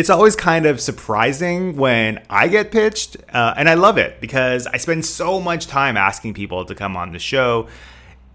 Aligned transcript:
it's 0.00 0.08
always 0.08 0.34
kind 0.34 0.64
of 0.64 0.80
surprising 0.80 1.76
when 1.76 2.24
I 2.30 2.48
get 2.48 2.72
pitched, 2.72 3.18
uh, 3.34 3.52
and 3.54 3.68
I 3.68 3.74
love 3.74 3.98
it 3.98 4.18
because 4.18 4.66
I 4.66 4.78
spend 4.78 5.04
so 5.04 5.42
much 5.42 5.66
time 5.66 5.98
asking 5.98 6.32
people 6.32 6.64
to 6.64 6.74
come 6.74 6.96
on 6.96 7.12
the 7.12 7.18
show, 7.18 7.68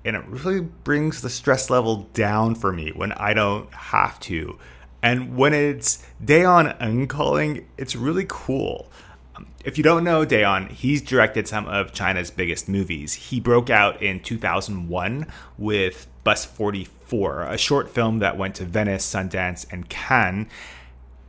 and 0.05 0.15
it 0.15 0.23
really 0.27 0.61
brings 0.61 1.23
the 1.23 1.29
stress 1.29 1.71
level 1.71 2.07
down 2.13 2.53
for 2.53 2.71
me 2.71 2.91
when 2.91 3.13
I 3.13 3.33
don't 3.33 3.73
have 3.73 4.19
to. 4.21 4.59
And 5.01 5.35
when 5.35 5.55
it's 5.55 6.05
Dayyan 6.23 6.79
Eng 6.79 7.07
calling, 7.07 7.67
it's 7.79 7.95
really 7.95 8.27
cool. 8.27 8.91
Um, 9.35 9.47
if 9.63 9.79
you 9.79 9.83
don't 9.83 10.03
know 10.03 10.23
Dayyan, 10.23 10.69
he's 10.69 11.01
directed 11.01 11.47
some 11.47 11.65
of 11.65 11.93
China's 11.93 12.29
biggest 12.29 12.69
movies. 12.69 13.13
He 13.15 13.39
broke 13.39 13.71
out 13.71 14.03
in 14.03 14.19
2001 14.19 15.25
with 15.57 16.05
Bus 16.23 16.45
44, 16.45 17.41
a 17.41 17.57
short 17.57 17.89
film 17.89 18.19
that 18.19 18.37
went 18.37 18.53
to 18.55 18.65
Venice, 18.65 19.11
Sundance, 19.11 19.65
and 19.71 19.89
Cannes. 19.89 20.47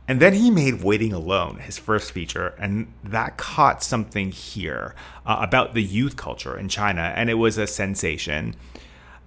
And 0.07 0.21
then 0.21 0.33
he 0.33 0.49
made 0.49 0.83
Waiting 0.83 1.11
Alone, 1.11 1.57
his 1.57 1.77
first 1.77 2.13
feature, 2.13 2.55
and 2.57 2.93
that 3.03 3.35
caught 3.35 3.83
something 3.83 4.31
here 4.31 4.95
uh, 5.25 5.37
about 5.41 5.73
the 5.73 5.83
youth 5.83 6.15
culture 6.15 6.57
in 6.57 6.69
China, 6.69 7.13
and 7.15 7.29
it 7.29 7.33
was 7.33 7.57
a 7.57 7.67
sensation. 7.67 8.55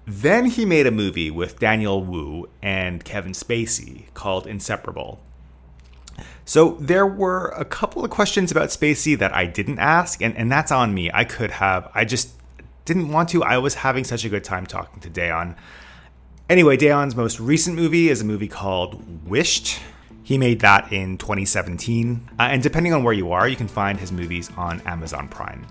Then 0.07 0.47
he 0.47 0.65
made 0.65 0.87
a 0.87 0.91
movie 0.91 1.31
with 1.31 1.59
Daniel 1.59 2.03
Wu 2.03 2.49
and 2.63 3.05
Kevin 3.05 3.33
Spacey 3.33 4.13
called 4.15 4.47
Inseparable. 4.47 5.21
So 6.47 6.79
there 6.81 7.07
were 7.07 7.49
a 7.49 7.65
couple 7.65 8.03
of 8.03 8.11
questions 8.11 8.51
about 8.51 8.71
Spacey 8.71 9.17
that 9.19 9.35
I 9.35 9.45
didn't 9.45 9.79
ask, 9.79 10.23
and, 10.23 10.35
and 10.37 10.51
that's 10.51 10.73
on 10.73 10.95
me. 10.95 11.11
I 11.13 11.25
could 11.25 11.51
have, 11.53 11.91
I 11.95 12.07
just 12.07 12.31
didn't 12.87 13.11
want 13.11 13.29
to. 13.29 13.45
I 13.45 13.59
was 13.59 13.75
having 13.75 14.05
such 14.05 14.25
a 14.25 14.29
good 14.29 14.45
time 14.45 14.67
talking 14.67 15.01
to 15.03 15.11
Dayyan. 15.11 15.57
Anyway, 16.49 16.77
Dayyan's 16.77 17.15
most 17.15 17.39
recent 17.39 17.77
movie 17.77 18.09
is 18.09 18.23
a 18.23 18.25
movie 18.25 18.49
called 18.49 19.29
Wished. 19.29 19.81
He 20.31 20.39
made 20.39 20.61
that 20.61 20.93
in 20.93 21.19
2017, 21.19 22.31
uh, 22.39 22.43
and 22.43 22.63
depending 22.63 22.93
on 22.93 23.03
where 23.03 23.13
you 23.13 23.33
are, 23.33 23.49
you 23.49 23.57
can 23.57 23.67
find 23.67 23.99
his 23.99 24.13
movies 24.13 24.49
on 24.57 24.81
Amazon 24.83 25.27
Prime. 25.27 25.67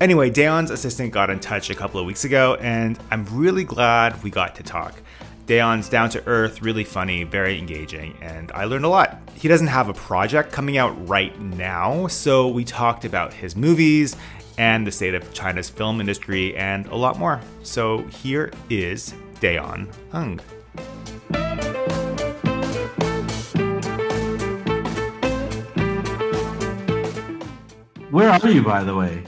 Anyway, 0.00 0.30
Dayyan's 0.30 0.70
assistant 0.70 1.12
got 1.12 1.28
in 1.28 1.40
touch 1.40 1.68
a 1.68 1.74
couple 1.74 2.00
of 2.00 2.06
weeks 2.06 2.24
ago, 2.24 2.56
and 2.62 2.98
I'm 3.10 3.26
really 3.26 3.64
glad 3.64 4.22
we 4.22 4.30
got 4.30 4.54
to 4.54 4.62
talk. 4.62 4.94
Dayyan's 5.44 5.90
down 5.90 6.08
to 6.08 6.26
earth, 6.26 6.62
really 6.62 6.84
funny, 6.84 7.24
very 7.24 7.58
engaging, 7.58 8.16
and 8.22 8.50
I 8.52 8.64
learned 8.64 8.86
a 8.86 8.88
lot. 8.88 9.18
He 9.34 9.46
doesn't 9.46 9.66
have 9.66 9.90
a 9.90 9.94
project 9.94 10.52
coming 10.52 10.78
out 10.78 11.06
right 11.06 11.38
now, 11.38 12.06
so 12.06 12.48
we 12.48 12.64
talked 12.64 13.04
about 13.04 13.34
his 13.34 13.56
movies 13.56 14.16
and 14.56 14.86
the 14.86 14.90
state 14.90 15.14
of 15.14 15.34
China's 15.34 15.68
film 15.68 16.00
industry 16.00 16.56
and 16.56 16.86
a 16.86 16.96
lot 16.96 17.18
more. 17.18 17.42
So 17.62 18.04
here 18.04 18.50
is 18.70 19.12
Dayyan 19.38 19.92
Eng. 20.14 22.05
Where 28.16 28.30
are 28.30 28.48
you, 28.48 28.62
by 28.62 28.82
the 28.82 28.94
way? 28.94 29.22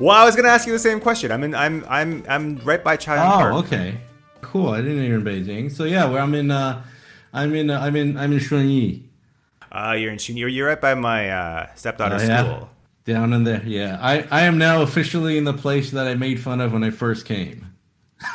Well, 0.00 0.16
I 0.16 0.24
was 0.24 0.34
going 0.34 0.46
to 0.46 0.50
ask 0.50 0.66
you 0.66 0.72
the 0.72 0.78
same 0.80 0.98
question. 0.98 1.30
I'm 1.30 1.44
in. 1.44 1.54
I'm. 1.54 1.86
I'm. 1.88 2.24
I'm 2.28 2.56
right 2.64 2.82
by 2.82 2.96
China 2.96 3.22
oh, 3.22 3.38
Park. 3.38 3.54
okay. 3.66 4.00
Cool. 4.40 4.70
I 4.70 4.78
didn't 4.78 4.96
know 4.96 5.04
you're 5.04 5.18
in 5.18 5.24
Beijing. 5.24 5.70
So 5.70 5.84
yeah, 5.84 6.06
where 6.06 6.20
I'm 6.20 6.34
in. 6.34 6.50
Uh, 6.50 6.82
I'm 7.32 7.54
in. 7.54 7.70
Uh, 7.70 7.78
I'm 7.78 7.94
in. 7.94 8.18
I'm 8.18 8.32
in 8.32 8.40
Shunyi. 8.40 9.04
Uh, 9.70 9.94
you're 9.96 10.10
in 10.10 10.18
Shunyi. 10.18 10.38
You're, 10.38 10.48
you're 10.48 10.66
right 10.66 10.80
by 10.80 10.94
my 10.94 11.30
uh, 11.30 11.68
stepdaughter's 11.76 12.26
yeah. 12.26 12.42
school. 12.42 12.68
Down 13.04 13.32
in 13.32 13.44
there, 13.44 13.62
yeah. 13.64 13.96
I, 14.00 14.26
I 14.32 14.42
am 14.42 14.58
now 14.58 14.82
officially 14.82 15.38
in 15.38 15.44
the 15.44 15.52
place 15.52 15.92
that 15.92 16.08
I 16.08 16.14
made 16.16 16.40
fun 16.40 16.60
of 16.60 16.72
when 16.72 16.82
I 16.82 16.90
first 16.90 17.24
came. 17.24 17.72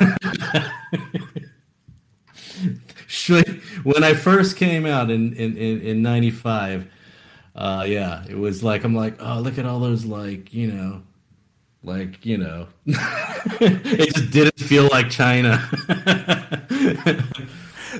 when 3.82 4.04
I 4.04 4.14
first 4.14 4.56
came 4.56 4.86
out 4.86 5.10
in 5.10 5.34
in 5.34 5.54
in, 5.58 5.82
in 5.82 6.00
95 6.00 6.90
uh 7.58 7.84
yeah 7.86 8.24
it 8.28 8.38
was 8.38 8.64
like 8.64 8.84
i'm 8.84 8.94
like 8.94 9.14
oh 9.20 9.40
look 9.40 9.58
at 9.58 9.66
all 9.66 9.78
those 9.80 10.06
like 10.06 10.54
you 10.54 10.72
know 10.72 11.02
like 11.84 12.24
you 12.24 12.38
know 12.38 12.66
it 12.86 14.14
just 14.14 14.30
didn't 14.30 14.58
feel 14.58 14.88
like 14.88 15.10
china 15.10 15.68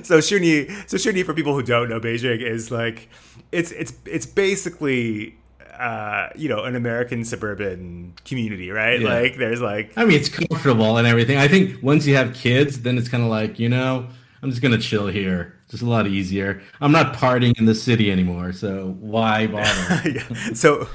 so 0.03 0.19
Shunyi, 0.19 0.69
so 0.89 0.97
Shunyi, 0.97 1.25
for 1.25 1.33
people 1.33 1.53
who 1.53 1.63
don't 1.63 1.89
know 1.89 1.99
Beijing, 1.99 2.41
is 2.41 2.71
like 2.71 3.09
it's 3.51 3.71
it's 3.71 3.93
it's 4.05 4.25
basically 4.25 5.35
uh, 5.79 6.29
you 6.35 6.49
know, 6.49 6.65
an 6.65 6.75
American 6.75 7.23
suburban 7.23 8.13
community, 8.25 8.69
right? 8.69 8.99
Yeah. 8.99 9.07
Like 9.07 9.37
there's 9.37 9.61
like 9.61 9.93
I 9.95 10.03
mean 10.03 10.17
it's 10.19 10.29
comfortable 10.29 10.97
and 10.97 11.07
everything. 11.07 11.37
I 11.37 11.47
think 11.47 11.81
once 11.81 12.05
you 12.05 12.15
have 12.15 12.33
kids, 12.33 12.81
then 12.81 12.97
it's 12.97 13.07
kind 13.07 13.23
of 13.23 13.29
like, 13.29 13.59
you 13.59 13.69
know, 13.69 14.07
I'm 14.43 14.49
just 14.49 14.61
gonna 14.61 14.77
chill 14.77 15.07
here. 15.07 15.55
Just 15.69 15.83
a 15.83 15.85
lot 15.85 16.07
easier. 16.07 16.61
I'm 16.81 16.91
not 16.91 17.15
partying 17.15 17.57
in 17.59 17.65
the 17.65 17.75
city 17.75 18.11
anymore, 18.11 18.53
so 18.53 18.97
why 18.99 19.47
bother? 19.47 20.09
yeah. 20.09 20.53
So 20.53 20.87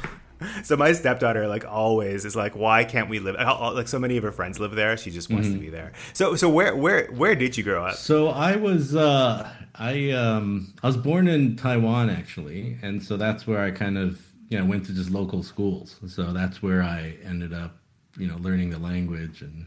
so 0.63 0.77
my 0.77 0.93
stepdaughter 0.93 1.47
like 1.47 1.65
always 1.65 2.25
is 2.25 2.37
like 2.37 2.55
why 2.57 2.85
can't 2.85 3.09
we 3.09 3.19
live 3.19 3.37
like 3.75 3.89
so 3.89 3.99
many 3.99 4.17
of 4.17 4.23
her 4.23 4.33
friends 4.33 4.59
live 4.59 4.73
there 4.73 4.97
she 4.97 5.11
just 5.11 5.31
wants 5.31 5.49
mm-hmm. 5.49 5.57
to 5.57 5.61
be 5.61 5.71
there 5.71 5.93
so 6.13 6.35
so 6.35 6.49
where 6.49 6.75
where 6.77 7.07
where 7.13 7.35
did 7.35 7.57
you 7.57 7.63
grow 7.65 7.85
up 7.85 7.95
so 7.95 8.29
i 8.29 8.57
was 8.57 8.95
uh 8.95 9.49
i 9.77 10.11
um 10.11 10.73
i 10.83 10.87
was 10.87 10.97
born 10.97 11.29
in 11.29 11.57
taiwan 11.57 12.11
actually 12.11 12.77
and 12.83 13.03
so 13.03 13.17
that's 13.17 13.47
where 13.47 13.61
i 13.61 13.71
kind 13.71 13.97
of 13.97 14.21
you 14.49 14.59
know 14.59 14.65
went 14.65 14.85
to 14.85 14.93
just 14.93 15.11
local 15.11 15.43
schools 15.43 16.01
so 16.07 16.33
that's 16.33 16.63
where 16.63 16.83
i 16.83 17.15
ended 17.25 17.53
up 17.53 17.77
you 18.17 18.27
know 18.27 18.37
learning 18.39 18.71
the 18.71 18.79
language 18.79 19.43
and 19.43 19.67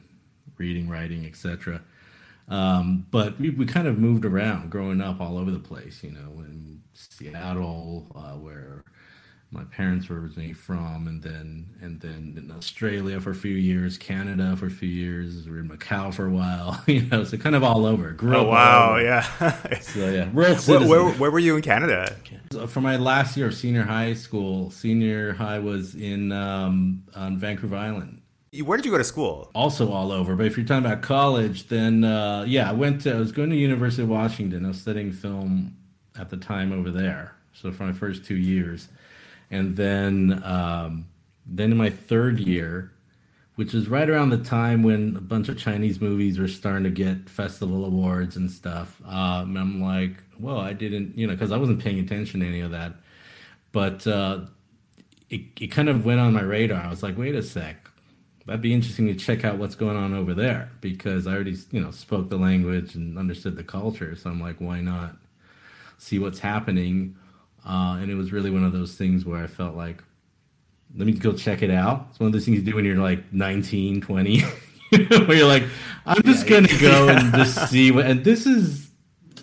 reading 0.57 0.87
writing 0.87 1.25
etc 1.25 1.81
um, 2.49 3.05
but 3.11 3.39
we, 3.39 3.49
we 3.49 3.65
kind 3.65 3.87
of 3.87 3.97
moved 3.97 4.25
around 4.25 4.69
growing 4.69 5.01
up 5.01 5.19
all 5.19 5.37
over 5.37 5.51
the 5.51 5.59
place, 5.59 6.03
you 6.03 6.11
know, 6.11 6.39
in 6.39 6.81
Seattle, 6.93 8.07
uh, 8.15 8.37
where 8.37 8.85
my 9.51 9.63
parents 9.65 10.07
were 10.09 10.19
originally 10.19 10.53
from, 10.53 11.07
and 11.07 11.21
then 11.21 11.67
and 11.81 11.99
then 11.99 12.35
in 12.37 12.51
Australia 12.51 13.19
for 13.19 13.31
a 13.31 13.35
few 13.35 13.55
years, 13.55 13.97
Canada 13.97 14.55
for 14.57 14.67
a 14.67 14.71
few 14.71 14.89
years, 14.89 15.45
we 15.45 15.51
were 15.51 15.59
in 15.59 15.69
Macau 15.69 16.13
for 16.13 16.25
a 16.25 16.29
while, 16.29 16.81
you 16.87 17.01
know, 17.03 17.23
so 17.23 17.37
kind 17.37 17.55
of 17.55 17.63
all 17.63 17.85
over. 17.85 18.11
Grew 18.11 18.35
oh 18.35 18.43
wow, 18.43 18.97
yeah. 18.97 19.21
so 19.81 20.09
yeah, 20.09 20.25
where, 20.29 20.55
where, 20.55 21.11
where, 21.11 21.31
were 21.31 21.39
you 21.39 21.55
in 21.57 21.61
Canada? 21.61 22.15
For 22.67 22.81
my 22.81 22.95
last 22.95 23.35
year 23.35 23.47
of 23.47 23.55
senior 23.55 23.83
high 23.83 24.13
school, 24.13 24.71
senior 24.71 25.33
high 25.33 25.59
was 25.59 25.95
in 25.95 26.31
um, 26.31 27.03
on 27.13 27.37
Vancouver 27.37 27.75
Island 27.75 28.16
where 28.61 28.77
did 28.77 28.85
you 28.85 28.91
go 28.91 28.97
to 28.97 29.03
school? 29.03 29.49
Also 29.53 29.91
all 29.91 30.11
over. 30.11 30.35
But 30.35 30.45
if 30.45 30.57
you're 30.57 30.65
talking 30.65 30.85
about 30.85 31.01
college, 31.01 31.67
then 31.67 32.03
uh, 32.03 32.45
yeah, 32.47 32.69
I 32.69 32.73
went 32.73 33.01
to. 33.01 33.13
I 33.13 33.19
was 33.19 33.31
going 33.31 33.49
to 33.49 33.55
University 33.55 34.03
of 34.03 34.09
Washington. 34.09 34.65
I 34.65 34.69
was 34.69 34.81
studying 34.81 35.11
film 35.11 35.75
at 36.17 36.29
the 36.29 36.37
time 36.37 36.71
over 36.71 36.91
there. 36.91 37.35
So 37.53 37.71
for 37.71 37.83
my 37.83 37.93
first 37.93 38.25
two 38.25 38.35
years, 38.35 38.87
and 39.49 39.75
then 39.75 40.41
um, 40.43 41.07
then 41.45 41.71
in 41.71 41.77
my 41.77 41.89
third 41.89 42.39
year, 42.39 42.91
which 43.55 43.73
is 43.73 43.87
right 43.87 44.09
around 44.09 44.29
the 44.29 44.37
time 44.37 44.83
when 44.83 45.15
a 45.15 45.21
bunch 45.21 45.49
of 45.49 45.57
Chinese 45.57 45.99
movies 45.99 46.37
were 46.37 46.47
starting 46.47 46.83
to 46.83 46.89
get 46.89 47.29
festival 47.29 47.85
awards 47.85 48.35
and 48.35 48.51
stuff. 48.51 49.01
Um, 49.05 49.57
I'm 49.57 49.81
like, 49.81 50.23
well, 50.39 50.59
I 50.59 50.73
didn't, 50.73 51.17
you 51.17 51.25
know, 51.25 51.33
because 51.33 51.51
I 51.51 51.57
wasn't 51.57 51.81
paying 51.81 51.99
attention 51.99 52.41
to 52.41 52.45
any 52.45 52.61
of 52.61 52.71
that. 52.71 52.93
But 53.71 54.05
uh, 54.05 54.41
it, 55.29 55.41
it 55.59 55.67
kind 55.67 55.89
of 55.89 56.05
went 56.05 56.19
on 56.19 56.33
my 56.33 56.43
radar. 56.43 56.81
I 56.81 56.89
was 56.89 57.01
like, 57.01 57.17
wait 57.17 57.35
a 57.35 57.41
sec 57.41 57.87
that'd 58.47 58.61
be 58.61 58.73
interesting 58.73 59.07
to 59.07 59.15
check 59.15 59.43
out 59.43 59.57
what's 59.57 59.75
going 59.75 59.97
on 59.97 60.13
over 60.13 60.33
there 60.33 60.71
because 60.79 61.27
I 61.27 61.33
already, 61.33 61.57
you 61.71 61.81
know, 61.81 61.91
spoke 61.91 62.29
the 62.29 62.37
language 62.37 62.95
and 62.95 63.19
understood 63.19 63.57
the 63.57 63.63
culture. 63.63 64.15
So 64.15 64.29
I'm 64.29 64.41
like, 64.41 64.55
why 64.59 64.79
not 64.79 65.17
see 65.97 66.17
what's 66.17 66.39
happening? 66.39 67.15
Uh, 67.67 67.97
and 67.99 68.09
it 68.09 68.15
was 68.15 68.31
really 68.31 68.49
one 68.49 68.63
of 68.63 68.71
those 68.71 68.95
things 68.95 69.25
where 69.25 69.43
I 69.43 69.47
felt 69.47 69.75
like, 69.75 70.01
let 70.95 71.05
me 71.05 71.11
go 71.11 71.33
check 71.33 71.61
it 71.61 71.69
out. 71.69 72.07
It's 72.09 72.19
one 72.19 72.27
of 72.27 72.33
those 72.33 72.45
things 72.45 72.59
you 72.59 72.63
do 72.63 72.75
when 72.75 72.85
you're 72.85 72.95
like 72.95 73.33
19, 73.33 73.99
20, 73.99 74.39
where 74.89 75.33
you're 75.33 75.47
like, 75.47 75.63
I'm 76.05 76.23
just 76.23 76.45
yeah, 76.45 76.49
going 76.49 76.67
to 76.67 76.79
go 76.79 77.07
yeah. 77.07 77.19
and 77.19 77.33
just 77.33 77.69
see 77.69 77.91
what, 77.91 78.05
and 78.05 78.23
this 78.23 78.45
is, 78.45 78.89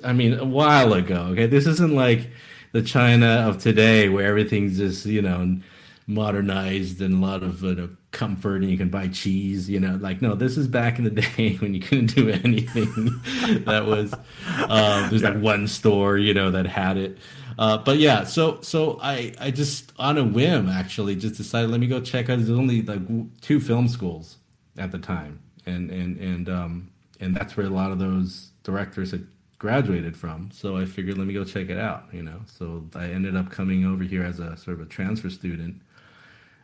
I 0.02 0.14
mean, 0.14 0.38
a 0.38 0.46
while 0.46 0.94
ago. 0.94 1.28
Okay. 1.32 1.46
This 1.46 1.66
isn't 1.66 1.94
like 1.94 2.30
the 2.72 2.80
China 2.80 3.44
of 3.46 3.62
today 3.62 4.08
where 4.08 4.26
everything's 4.26 4.78
just, 4.78 5.04
you 5.04 5.20
know, 5.20 5.58
modernized 6.06 7.00
and 7.00 7.14
a 7.14 7.26
lot 7.26 7.42
of 7.42 7.62
you 7.62 7.74
know, 7.74 7.88
comfort 8.10 8.56
and 8.62 8.70
you 8.70 8.76
can 8.76 8.90
buy 8.90 9.08
cheese 9.08 9.68
you 9.68 9.80
know 9.80 9.98
like 10.00 10.20
no 10.20 10.34
this 10.34 10.56
is 10.56 10.68
back 10.68 10.98
in 10.98 11.04
the 11.04 11.10
day 11.36 11.56
when 11.56 11.74
you 11.74 11.80
couldn't 11.80 12.14
do 12.14 12.28
anything. 12.28 13.10
That 13.64 13.86
was 13.86 14.14
uh, 14.48 15.08
there's 15.08 15.22
like 15.22 15.38
one 15.38 15.66
store 15.66 16.18
you 16.18 16.34
know 16.34 16.50
that 16.50 16.66
had 16.66 16.96
it. 16.96 17.18
Uh, 17.58 17.78
but 17.78 17.98
yeah 17.98 18.24
so 18.24 18.60
so 18.60 18.98
i 19.00 19.32
i 19.38 19.50
just 19.50 19.92
on 19.98 20.18
a 20.18 20.24
whim 20.24 20.68
actually 20.68 21.14
just 21.14 21.36
decided 21.36 21.70
let 21.70 21.80
me 21.80 21.86
go 21.86 22.00
check 22.00 22.28
out 22.28 22.38
there's 22.38 22.50
only 22.50 22.82
like 22.82 23.00
two 23.40 23.60
film 23.60 23.88
schools 23.88 24.36
at 24.76 24.92
the 24.92 24.98
time. 24.98 25.40
And 25.66 25.90
and 25.90 26.18
and 26.18 26.48
um 26.48 26.90
and 27.20 27.34
that's 27.34 27.56
where 27.56 27.66
a 27.66 27.70
lot 27.70 27.90
of 27.90 27.98
those 27.98 28.50
directors 28.62 29.12
had 29.12 29.26
graduated 29.58 30.16
from. 30.16 30.50
So 30.52 30.76
i 30.76 30.84
figured 30.84 31.16
let 31.16 31.26
me 31.26 31.32
go 31.34 31.44
check 31.44 31.70
it 31.70 31.78
out 31.78 32.04
you 32.12 32.22
know. 32.22 32.40
So 32.46 32.84
i 32.94 33.06
ended 33.06 33.36
up 33.36 33.50
coming 33.50 33.86
over 33.86 34.04
here 34.04 34.22
as 34.22 34.38
a 34.38 34.56
sort 34.56 34.78
of 34.78 34.86
a 34.86 34.88
transfer 34.88 35.30
student 35.30 35.80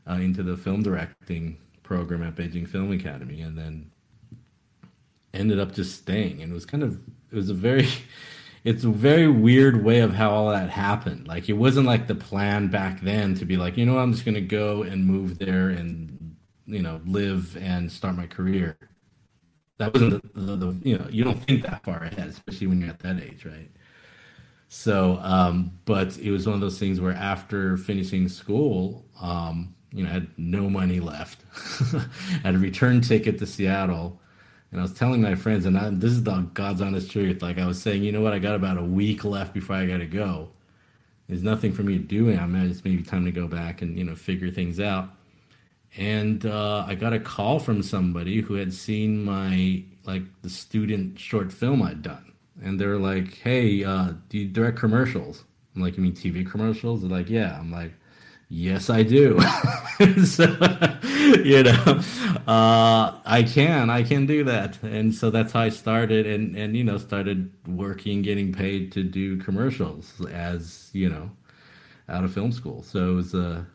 uh, 0.08 0.14
into 0.14 0.42
the 0.42 0.56
film 0.56 0.82
directing 0.82 1.58
program 1.82 2.22
at 2.22 2.36
Beijing 2.36 2.68
Film 2.68 2.92
Academy, 2.92 3.40
and 3.40 3.58
then 3.58 3.90
ended 5.34 5.58
up 5.58 5.72
just 5.72 5.96
staying. 5.96 6.42
And 6.42 6.52
it 6.52 6.54
was 6.54 6.66
kind 6.66 6.82
of 6.82 7.00
it 7.30 7.36
was 7.36 7.50
a 7.50 7.54
very 7.54 7.88
it's 8.64 8.84
a 8.84 8.90
very 8.90 9.28
weird 9.28 9.84
way 9.84 10.00
of 10.00 10.14
how 10.14 10.30
all 10.30 10.50
that 10.50 10.70
happened. 10.70 11.26
Like 11.26 11.48
it 11.48 11.54
wasn't 11.54 11.86
like 11.86 12.06
the 12.06 12.14
plan 12.14 12.68
back 12.68 13.00
then 13.00 13.34
to 13.36 13.44
be 13.44 13.56
like, 13.56 13.76
you 13.76 13.86
know, 13.86 13.98
I'm 13.98 14.12
just 14.12 14.24
gonna 14.24 14.40
go 14.40 14.82
and 14.82 15.04
move 15.04 15.38
there 15.38 15.70
and 15.70 16.36
you 16.66 16.82
know 16.82 17.00
live 17.04 17.56
and 17.56 17.90
start 17.90 18.16
my 18.16 18.26
career. 18.26 18.76
That 19.78 19.94
wasn't 19.94 20.34
the, 20.34 20.40
the, 20.40 20.56
the 20.56 20.88
you 20.88 20.98
know 20.98 21.06
you 21.10 21.24
don't 21.24 21.42
think 21.42 21.62
that 21.62 21.82
far 21.84 22.02
ahead, 22.02 22.28
especially 22.28 22.66
when 22.66 22.80
you're 22.80 22.90
at 22.90 23.00
that 23.00 23.20
age, 23.20 23.44
right? 23.44 23.70
So, 24.72 25.18
um, 25.22 25.72
but 25.84 26.16
it 26.18 26.30
was 26.30 26.46
one 26.46 26.54
of 26.54 26.60
those 26.60 26.78
things 26.78 27.00
where 27.00 27.12
after 27.12 27.76
finishing 27.76 28.28
school, 28.28 29.04
um, 29.20 29.74
you 29.92 30.04
know, 30.04 30.10
I 30.10 30.14
had 30.14 30.28
no 30.36 30.70
money 30.70 31.00
left. 31.00 31.40
I 31.92 32.06
had 32.44 32.54
a 32.54 32.58
return 32.58 33.00
ticket 33.00 33.38
to 33.38 33.46
Seattle 33.46 34.20
and 34.70 34.80
I 34.80 34.82
was 34.82 34.92
telling 34.92 35.20
my 35.20 35.34
friends, 35.34 35.66
and 35.66 35.76
I, 35.76 35.90
this 35.90 36.12
is 36.12 36.22
the 36.22 36.48
God's 36.54 36.80
honest 36.80 37.10
truth. 37.10 37.42
Like 37.42 37.58
I 37.58 37.66
was 37.66 37.82
saying, 37.82 38.04
you 38.04 38.12
know 38.12 38.20
what? 38.20 38.32
I 38.32 38.38
got 38.38 38.54
about 38.54 38.78
a 38.78 38.84
week 38.84 39.24
left 39.24 39.52
before 39.52 39.76
I 39.76 39.86
got 39.86 39.98
to 39.98 40.06
go. 40.06 40.48
There's 41.28 41.42
nothing 41.42 41.72
for 41.72 41.82
me 41.82 41.98
to 41.98 42.04
do. 42.04 42.32
I 42.32 42.46
mean, 42.46 42.70
it's 42.70 42.84
maybe 42.84 43.02
time 43.02 43.24
to 43.24 43.32
go 43.32 43.46
back 43.46 43.82
and 43.82 43.98
you 43.98 44.04
know 44.04 44.14
figure 44.14 44.50
things 44.50 44.78
out. 44.78 45.08
And 45.96 46.46
uh, 46.46 46.84
I 46.86 46.94
got 46.94 47.12
a 47.12 47.18
call 47.18 47.58
from 47.58 47.82
somebody 47.82 48.40
who 48.40 48.54
had 48.54 48.72
seen 48.72 49.24
my 49.24 49.82
like 50.04 50.22
the 50.42 50.50
student 50.50 51.18
short 51.18 51.52
film 51.52 51.82
I'd 51.82 52.02
done, 52.02 52.32
and 52.62 52.80
they're 52.80 52.98
like, 52.98 53.38
"Hey, 53.38 53.82
uh, 53.82 54.12
do 54.28 54.38
you 54.38 54.46
direct 54.46 54.78
commercials?" 54.78 55.44
I'm 55.74 55.82
like, 55.82 55.96
"You 55.96 56.04
mean 56.04 56.12
TV 56.12 56.48
commercials?" 56.48 57.00
They're 57.00 57.10
like, 57.10 57.28
"Yeah." 57.28 57.58
I'm 57.58 57.72
like, 57.72 57.92
Yes, 58.52 58.90
I 58.90 59.04
do. 59.04 59.38
so, 60.24 60.44
you 61.44 61.62
know, 61.62 62.00
uh, 62.48 63.14
I 63.24 63.46
can, 63.48 63.90
I 63.90 64.02
can 64.02 64.26
do 64.26 64.42
that, 64.42 64.82
and 64.82 65.14
so 65.14 65.30
that's 65.30 65.52
how 65.52 65.60
I 65.60 65.68
started, 65.68 66.26
and 66.26 66.56
and 66.56 66.76
you 66.76 66.82
know, 66.82 66.98
started 66.98 67.52
working, 67.68 68.22
getting 68.22 68.52
paid 68.52 68.90
to 68.92 69.04
do 69.04 69.36
commercials 69.36 70.20
as 70.32 70.90
you 70.92 71.08
know, 71.08 71.30
out 72.08 72.24
of 72.24 72.34
film 72.34 72.50
school. 72.50 72.82
So 72.82 73.12
it 73.12 73.14
was 73.14 73.34
a. 73.34 73.66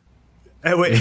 Uh, 0.66 0.76
wait, 0.76 1.00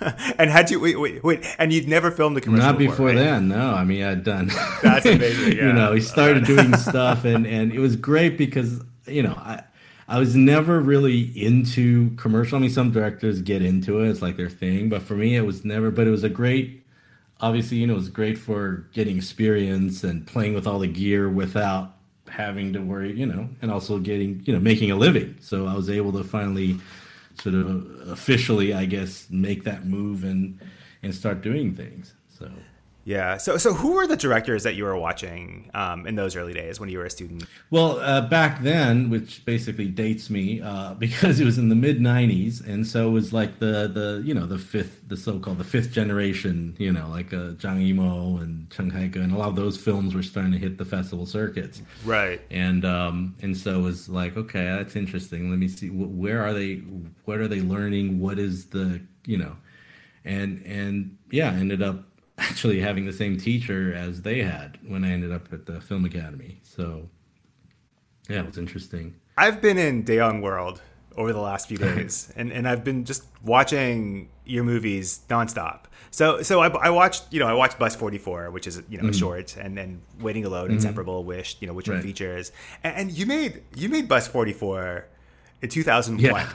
and 0.38 0.48
had 0.48 0.70
you 0.70 0.78
wait, 0.78 1.00
wait, 1.00 1.24
wait, 1.24 1.44
and 1.58 1.72
you'd 1.72 1.88
never 1.88 2.12
filmed 2.12 2.36
a 2.36 2.40
commercial? 2.40 2.64
Not 2.64 2.78
before, 2.78 3.06
right? 3.06 3.16
then, 3.16 3.48
no. 3.48 3.74
I 3.74 3.82
mean, 3.82 4.04
I'd 4.04 4.22
done. 4.22 4.52
That's 4.84 5.04
amazing. 5.04 5.56
Yeah. 5.56 5.64
you 5.66 5.72
know, 5.72 5.92
we 5.94 6.00
started 6.00 6.44
doing 6.44 6.76
stuff, 6.76 7.24
and 7.24 7.44
and 7.44 7.72
it 7.72 7.80
was 7.80 7.96
great 7.96 8.38
because 8.38 8.82
you 9.08 9.24
know 9.24 9.34
I 9.36 9.64
I 10.08 10.18
was 10.18 10.36
never 10.36 10.80
really 10.80 11.22
into 11.40 12.10
commercial. 12.16 12.56
I 12.56 12.60
mean, 12.60 12.70
some 12.70 12.92
directors 12.92 13.42
get 13.42 13.62
into 13.62 14.00
it; 14.00 14.10
it's 14.10 14.22
like 14.22 14.36
their 14.36 14.50
thing. 14.50 14.88
But 14.88 15.02
for 15.02 15.14
me, 15.14 15.36
it 15.36 15.42
was 15.42 15.64
never. 15.64 15.90
But 15.90 16.06
it 16.06 16.10
was 16.10 16.24
a 16.24 16.28
great. 16.28 16.84
Obviously, 17.40 17.78
you 17.78 17.86
know, 17.86 17.94
it 17.94 17.96
was 17.96 18.08
great 18.08 18.38
for 18.38 18.88
getting 18.94 19.16
experience 19.16 20.04
and 20.04 20.26
playing 20.26 20.54
with 20.54 20.66
all 20.66 20.78
the 20.78 20.88
gear 20.88 21.28
without 21.28 21.92
having 22.28 22.72
to 22.72 22.80
worry, 22.80 23.12
you 23.12 23.26
know, 23.26 23.48
and 23.62 23.70
also 23.70 23.98
getting, 23.98 24.42
you 24.46 24.52
know, 24.54 24.60
making 24.60 24.90
a 24.90 24.96
living. 24.96 25.36
So 25.40 25.66
I 25.66 25.74
was 25.74 25.90
able 25.90 26.12
to 26.12 26.24
finally, 26.24 26.78
sort 27.38 27.54
of 27.54 28.08
officially, 28.08 28.72
I 28.72 28.86
guess, 28.86 29.26
make 29.30 29.64
that 29.64 29.86
move 29.86 30.24
and 30.24 30.58
and 31.02 31.14
start 31.14 31.42
doing 31.42 31.74
things. 31.74 32.15
Yeah. 33.06 33.36
So, 33.36 33.56
so 33.56 33.72
who 33.72 33.92
were 33.92 34.08
the 34.08 34.16
directors 34.16 34.64
that 34.64 34.74
you 34.74 34.82
were 34.82 34.96
watching 34.96 35.70
um, 35.74 36.08
in 36.08 36.16
those 36.16 36.34
early 36.34 36.52
days 36.52 36.80
when 36.80 36.88
you 36.88 36.98
were 36.98 37.04
a 37.04 37.10
student? 37.10 37.44
Well, 37.70 38.00
uh, 38.00 38.22
back 38.22 38.62
then, 38.62 39.10
which 39.10 39.44
basically 39.44 39.86
dates 39.86 40.28
me 40.28 40.60
uh, 40.60 40.94
because 40.98 41.38
it 41.38 41.44
was 41.44 41.56
in 41.56 41.68
the 41.68 41.76
mid 41.76 42.00
'90s, 42.00 42.66
and 42.66 42.84
so 42.84 43.06
it 43.08 43.12
was 43.12 43.32
like 43.32 43.60
the 43.60 43.86
the 43.86 44.22
you 44.24 44.34
know 44.34 44.44
the 44.44 44.58
fifth, 44.58 45.08
the 45.08 45.16
so-called 45.16 45.58
the 45.58 45.64
fifth 45.64 45.92
generation, 45.92 46.74
you 46.78 46.90
know, 46.92 47.08
like 47.08 47.32
uh, 47.32 47.54
Zhang 47.54 47.78
Yimou 47.88 48.42
and 48.42 48.68
Chen 48.70 48.90
Kaige, 48.90 49.22
and 49.22 49.32
a 49.32 49.38
lot 49.38 49.48
of 49.50 49.56
those 49.56 49.76
films 49.76 50.12
were 50.12 50.24
starting 50.24 50.50
to 50.50 50.58
hit 50.58 50.76
the 50.76 50.84
festival 50.84 51.26
circuits. 51.26 51.82
Right. 52.04 52.40
And 52.50 52.84
um, 52.84 53.36
and 53.40 53.56
so 53.56 53.78
it 53.78 53.82
was 53.82 54.08
like, 54.08 54.36
okay, 54.36 54.64
that's 54.64 54.96
interesting. 54.96 55.48
Let 55.48 55.60
me 55.60 55.68
see, 55.68 55.90
where 55.90 56.42
are 56.42 56.52
they? 56.52 56.78
What 57.24 57.38
are 57.38 57.46
they 57.46 57.60
learning? 57.60 58.18
What 58.18 58.40
is 58.40 58.66
the 58.66 59.00
you 59.26 59.38
know? 59.38 59.56
And 60.24 60.60
and 60.66 61.16
yeah, 61.30 61.52
ended 61.52 61.82
up 61.82 62.02
actually 62.38 62.80
having 62.80 63.06
the 63.06 63.12
same 63.12 63.38
teacher 63.38 63.94
as 63.94 64.22
they 64.22 64.42
had 64.42 64.78
when 64.86 65.04
I 65.04 65.10
ended 65.10 65.32
up 65.32 65.52
at 65.52 65.66
the 65.66 65.80
film 65.80 66.04
academy. 66.04 66.60
So 66.62 67.08
yeah, 68.28 68.40
it 68.40 68.46
was 68.46 68.58
interesting. 68.58 69.16
I've 69.38 69.60
been 69.60 69.78
in 69.78 70.04
Dayyan 70.04 70.42
World 70.42 70.80
over 71.16 71.32
the 71.32 71.40
last 71.40 71.68
few 71.68 71.76
days, 71.78 72.32
and, 72.36 72.52
and 72.52 72.68
I've 72.68 72.84
been 72.84 73.04
just 73.04 73.24
watching 73.42 74.28
your 74.44 74.64
movies 74.64 75.20
nonstop. 75.28 75.84
So 76.10 76.42
so 76.42 76.60
I, 76.60 76.68
I 76.68 76.90
watched 76.90 77.24
you 77.30 77.40
know 77.40 77.46
I 77.46 77.52
watched 77.52 77.78
Bus 77.78 77.94
Forty 77.94 78.18
Four, 78.18 78.50
which 78.50 78.66
is 78.66 78.82
you 78.88 78.96
know 78.96 79.04
mm-hmm. 79.04 79.10
a 79.10 79.14
short, 79.14 79.56
and 79.56 79.76
then 79.76 80.02
Waiting 80.20 80.44
Alone, 80.44 80.66
mm-hmm. 80.66 80.74
Inseparable, 80.74 81.24
Wish, 81.24 81.56
you 81.60 81.66
know 81.66 81.74
which 81.74 81.88
right. 81.88 81.96
one 81.96 82.02
features, 82.02 82.52
and, 82.82 82.96
and, 82.96 83.10
you 83.12 83.26
made 83.26 83.62
you 83.74 83.88
made 83.88 84.08
Bus 84.08 84.26
Forty 84.28 84.52
Four 84.52 85.06
in 85.60 85.68
two 85.68 85.82
thousand 85.82 86.16
one. 86.16 86.22
Yeah 86.22 86.52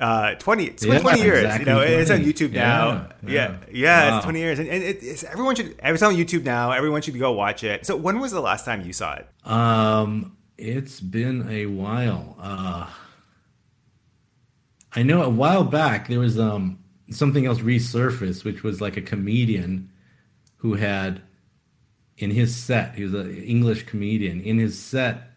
uh, 0.00 0.34
20, 0.34 0.64
it's 0.64 0.84
yeah, 0.84 0.98
20 0.98 1.20
years. 1.20 1.44
Exactly 1.44 1.60
you 1.60 1.72
know, 1.72 1.84
20. 1.84 1.92
it's 1.94 2.10
on 2.10 2.20
YouTube 2.20 2.52
now. 2.52 3.08
Yeah, 3.22 3.30
yeah, 3.30 3.56
yeah 3.70 4.10
wow. 4.10 4.16
it's 4.16 4.24
20 4.24 4.38
years, 4.38 4.58
and, 4.58 4.68
and 4.68 4.82
it, 4.82 5.02
it's 5.02 5.22
everyone 5.24 5.54
should. 5.54 5.76
It's 5.82 6.02
on 6.02 6.14
YouTube 6.14 6.44
now. 6.44 6.72
Everyone 6.72 7.00
should 7.02 7.18
go 7.18 7.32
watch 7.32 7.62
it. 7.62 7.86
So, 7.86 7.96
when 7.96 8.18
was 8.18 8.32
the 8.32 8.40
last 8.40 8.64
time 8.64 8.84
you 8.84 8.92
saw 8.92 9.14
it? 9.14 9.28
Um, 9.44 10.36
it's 10.58 11.00
been 11.00 11.48
a 11.48 11.66
while. 11.66 12.36
Uh, 12.40 12.90
I 14.96 15.02
know 15.02 15.22
a 15.22 15.28
while 15.28 15.64
back 15.64 16.08
there 16.08 16.20
was 16.20 16.38
um 16.38 16.78
something 17.10 17.46
else 17.46 17.60
resurfaced, 17.60 18.44
which 18.44 18.62
was 18.62 18.80
like 18.80 18.96
a 18.96 19.02
comedian 19.02 19.90
who 20.56 20.74
had 20.74 21.22
in 22.18 22.30
his 22.30 22.54
set. 22.54 22.94
He 22.94 23.04
was 23.04 23.14
an 23.14 23.36
English 23.42 23.84
comedian 23.84 24.40
in 24.40 24.58
his 24.58 24.78
set 24.78 25.33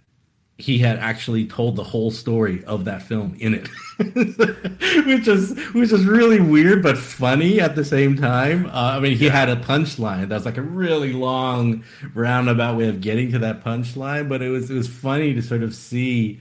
he 0.60 0.80
had 0.80 0.98
actually 0.98 1.46
told 1.46 1.76
the 1.76 1.84
whole 1.84 2.10
story 2.10 2.64
of 2.66 2.86
that 2.86 3.04
film 3.04 3.36
in 3.40 3.54
it, 3.54 3.68
which 5.06 5.28
is 5.28 5.58
which 5.74 5.92
is 5.92 6.06
really 6.06 6.40
weird 6.40 6.82
but 6.82 6.98
funny 6.98 7.62
at 7.62 7.76
the 7.76 7.86
same 7.86 8.18
time. 8.18 8.66
Uh, 8.68 8.96
I 8.96 9.00
mean, 9.00 9.16
he 9.16 9.26
had 9.26 9.50
a 9.50 9.56
punchline 9.56 10.30
that 10.30 10.36
was 10.36 10.46
like 10.46 10.58
a 10.58 10.64
really 10.64 11.14
long 11.14 11.84
roundabout 12.16 12.76
way 12.76 12.88
of 12.88 13.02
getting 13.02 13.32
to 13.34 13.40
that 13.40 13.64
punchline, 13.64 14.28
but 14.28 14.42
it 14.42 14.50
was 14.50 14.72
it 14.72 14.76
was 14.76 14.88
funny 14.88 15.36
to 15.36 15.44
sort 15.44 15.62
of 15.62 15.76
see 15.76 16.40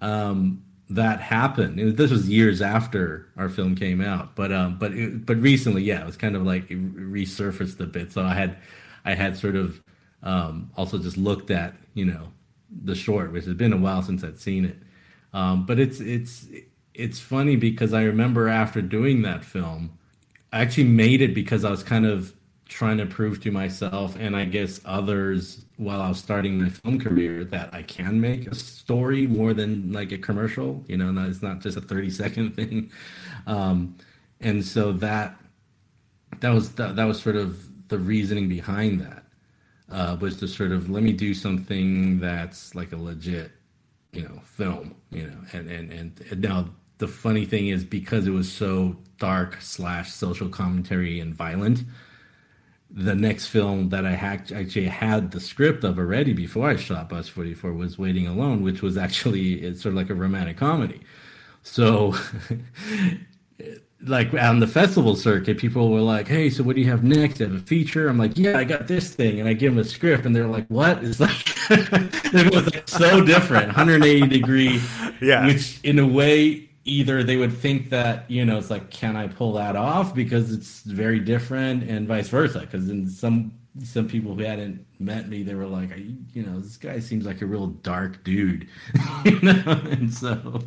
um, 0.00 0.62
that 0.88 1.20
happen. 1.20 1.80
It, 1.80 1.96
this 1.96 2.12
was 2.12 2.28
years 2.28 2.62
after 2.62 3.26
our 3.36 3.48
film 3.48 3.74
came 3.74 4.00
out, 4.00 4.36
but 4.36 4.52
um, 4.52 4.78
but 4.78 4.92
it, 4.92 5.26
but 5.26 5.36
recently, 5.38 5.82
yeah, 5.82 6.00
it 6.00 6.06
was 6.06 6.16
kind 6.16 6.36
of 6.36 6.44
like 6.44 6.70
it 6.70 6.96
resurfaced 6.96 7.80
a 7.80 7.86
bit. 7.86 8.12
So 8.12 8.22
I 8.22 8.34
had 8.34 8.56
I 9.04 9.14
had 9.14 9.36
sort 9.36 9.56
of 9.56 9.82
um, 10.22 10.70
also 10.76 10.96
just 10.98 11.16
looked 11.16 11.50
at 11.50 11.74
you 11.94 12.04
know 12.04 12.28
the 12.70 12.94
short, 12.94 13.32
which 13.32 13.44
has 13.44 13.54
been 13.54 13.72
a 13.72 13.76
while 13.76 14.02
since 14.02 14.22
I'd 14.24 14.38
seen 14.38 14.64
it. 14.64 14.76
Um, 15.32 15.66
but 15.66 15.78
it's 15.78 16.00
it's 16.00 16.46
it's 16.94 17.20
funny 17.20 17.56
because 17.56 17.92
I 17.92 18.02
remember 18.02 18.48
after 18.48 18.82
doing 18.82 19.22
that 19.22 19.44
film, 19.44 19.98
I 20.52 20.60
actually 20.60 20.84
made 20.84 21.20
it 21.22 21.34
because 21.34 21.64
I 21.64 21.70
was 21.70 21.82
kind 21.82 22.06
of 22.06 22.34
trying 22.68 22.98
to 22.98 23.06
prove 23.06 23.42
to 23.42 23.50
myself 23.50 24.14
and 24.18 24.36
I 24.36 24.44
guess 24.44 24.80
others 24.84 25.64
while 25.78 26.02
I 26.02 26.08
was 26.08 26.18
starting 26.18 26.60
my 26.60 26.68
film 26.68 27.00
career 27.00 27.44
that 27.44 27.72
I 27.72 27.82
can 27.82 28.20
make 28.20 28.46
a 28.46 28.54
story 28.54 29.26
more 29.26 29.54
than 29.54 29.90
like 29.92 30.12
a 30.12 30.18
commercial. 30.18 30.84
You 30.86 30.98
know, 30.98 31.14
it's 31.28 31.42
not 31.42 31.60
just 31.60 31.76
a 31.76 31.80
thirty 31.80 32.10
second 32.10 32.50
thing. 32.56 32.90
Um, 33.46 33.96
and 34.40 34.64
so 34.64 34.92
that 34.92 35.36
that 36.40 36.50
was 36.50 36.72
that, 36.72 36.96
that 36.96 37.04
was 37.04 37.20
sort 37.20 37.36
of 37.36 37.88
the 37.88 37.98
reasoning 37.98 38.48
behind 38.48 39.00
that 39.00 39.24
uh, 39.90 40.16
was 40.20 40.36
to 40.36 40.48
sort 40.48 40.72
of 40.72 40.90
let 40.90 41.02
me 41.02 41.12
do 41.12 41.34
something 41.34 42.20
that's 42.20 42.74
like 42.74 42.92
a 42.92 42.96
legit, 42.96 43.52
you 44.12 44.22
know, 44.22 44.40
film, 44.44 44.94
you 45.10 45.26
know, 45.26 45.38
and 45.52 45.70
and 45.70 45.92
and 46.30 46.40
now 46.40 46.68
the 46.98 47.08
funny 47.08 47.44
thing 47.44 47.68
is 47.68 47.84
because 47.84 48.26
it 48.26 48.30
was 48.30 48.50
so 48.50 48.96
dark 49.18 49.60
slash 49.60 50.12
social 50.12 50.48
commentary 50.48 51.20
and 51.20 51.34
violent 51.34 51.84
the 52.90 53.14
next 53.14 53.46
film 53.48 53.90
that 53.90 54.06
I 54.06 54.12
had, 54.12 54.50
actually 54.52 54.86
had 54.86 55.30
the 55.30 55.40
script 55.40 55.84
of 55.84 55.98
already 55.98 56.32
before 56.32 56.68
I 56.68 56.76
shot 56.76 57.08
Bus 57.08 57.28
44 57.28 57.72
was 57.74 57.98
Waiting 57.98 58.26
Alone, 58.26 58.62
which 58.62 58.82
was 58.82 58.96
actually 58.96 59.54
it's 59.62 59.82
sort 59.82 59.92
of 59.92 59.96
like 59.96 60.10
a 60.10 60.14
romantic 60.14 60.56
comedy. 60.56 61.00
So 61.62 62.14
like 64.06 64.32
on 64.34 64.60
the 64.60 64.66
festival 64.66 65.16
circuit, 65.16 65.58
people 65.58 65.90
were 65.90 66.00
like, 66.00 66.28
"Hey, 66.28 66.50
so 66.50 66.62
what 66.62 66.76
do 66.76 66.82
you 66.82 66.90
have 66.90 67.02
next? 67.02 67.40
You 67.40 67.46
have 67.46 67.56
a 67.56 67.58
feature?" 67.58 68.08
I'm 68.08 68.18
like, 68.18 68.36
"Yeah, 68.36 68.56
I 68.56 68.64
got 68.64 68.86
this 68.86 69.12
thing," 69.14 69.40
and 69.40 69.48
I 69.48 69.54
give 69.54 69.74
them 69.74 69.80
a 69.80 69.84
script, 69.84 70.24
and 70.24 70.34
they're 70.34 70.46
like, 70.46 70.66
"What?" 70.68 71.02
It's 71.02 71.20
like 71.20 71.30
it 71.70 72.54
was 72.54 72.72
like 72.72 72.88
so 72.88 73.20
different, 73.24 73.66
180 73.68 74.26
degree. 74.28 74.80
Yeah. 75.20 75.46
Which, 75.46 75.80
in 75.82 75.98
a 75.98 76.06
way, 76.06 76.68
either 76.84 77.24
they 77.24 77.36
would 77.36 77.56
think 77.56 77.90
that 77.90 78.30
you 78.30 78.44
know, 78.44 78.58
it's 78.58 78.70
like, 78.70 78.90
"Can 78.90 79.16
I 79.16 79.26
pull 79.26 79.52
that 79.54 79.74
off?" 79.74 80.14
Because 80.14 80.52
it's 80.52 80.82
very 80.82 81.18
different, 81.18 81.82
and 81.88 82.06
vice 82.06 82.28
versa. 82.28 82.60
Because 82.60 82.88
in 82.88 83.08
some 83.08 83.52
some 83.82 84.08
people 84.08 84.34
who 84.34 84.42
hadn't 84.42 84.84
met 85.00 85.28
me, 85.28 85.42
they 85.42 85.54
were 85.54 85.66
like, 85.66 85.90
"You 86.32 86.44
know, 86.44 86.60
this 86.60 86.76
guy 86.76 87.00
seems 87.00 87.26
like 87.26 87.42
a 87.42 87.46
real 87.46 87.66
dark 87.66 88.22
dude," 88.22 88.68
you 89.24 89.40
know, 89.40 89.62
and 89.90 90.12
so. 90.14 90.62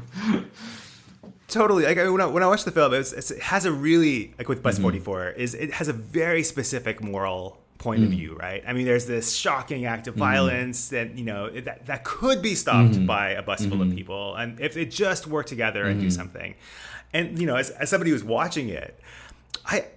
Totally. 1.51 1.83
Like 1.83 1.97
when 1.97 2.21
I, 2.21 2.25
when 2.25 2.43
I 2.43 2.55
the 2.55 2.71
film, 2.71 2.93
it, 2.93 2.97
was, 2.97 3.13
it 3.13 3.39
has 3.39 3.65
a 3.65 3.71
really 3.71 4.33
like 4.37 4.47
with 4.47 4.63
Bus 4.63 4.75
mm-hmm. 4.75 4.83
Forty 4.83 4.99
Four 4.99 5.29
is 5.29 5.53
it 5.53 5.73
has 5.73 5.89
a 5.89 5.93
very 5.93 6.43
specific 6.43 7.03
moral 7.03 7.61
point 7.77 8.01
mm. 8.01 8.05
of 8.05 8.11
view, 8.11 8.35
right? 8.35 8.63
I 8.65 8.71
mean, 8.71 8.85
there's 8.85 9.05
this 9.05 9.35
shocking 9.35 9.85
act 9.85 10.07
of 10.07 10.15
mm. 10.15 10.19
violence 10.19 10.89
that 10.89 11.17
you 11.17 11.25
know 11.25 11.49
that 11.49 11.87
that 11.87 12.05
could 12.05 12.41
be 12.41 12.55
stopped 12.55 12.93
mm-hmm. 12.93 13.05
by 13.05 13.31
a 13.31 13.41
bus 13.41 13.65
full 13.65 13.81
of 13.81 13.89
mm-hmm. 13.89 13.97
people, 13.97 14.35
and 14.35 14.59
if 14.61 14.73
they 14.75 14.85
just 14.85 15.27
work 15.27 15.45
together 15.45 15.85
and 15.85 15.99
do 15.99 16.07
mm-hmm. 16.07 16.15
something, 16.15 16.55
and 17.11 17.37
you 17.37 17.45
know, 17.45 17.57
as, 17.57 17.69
as 17.71 17.89
somebody 17.89 18.11
who's 18.11 18.23
watching 18.23 18.69
it, 18.69 18.97
I 19.65 19.87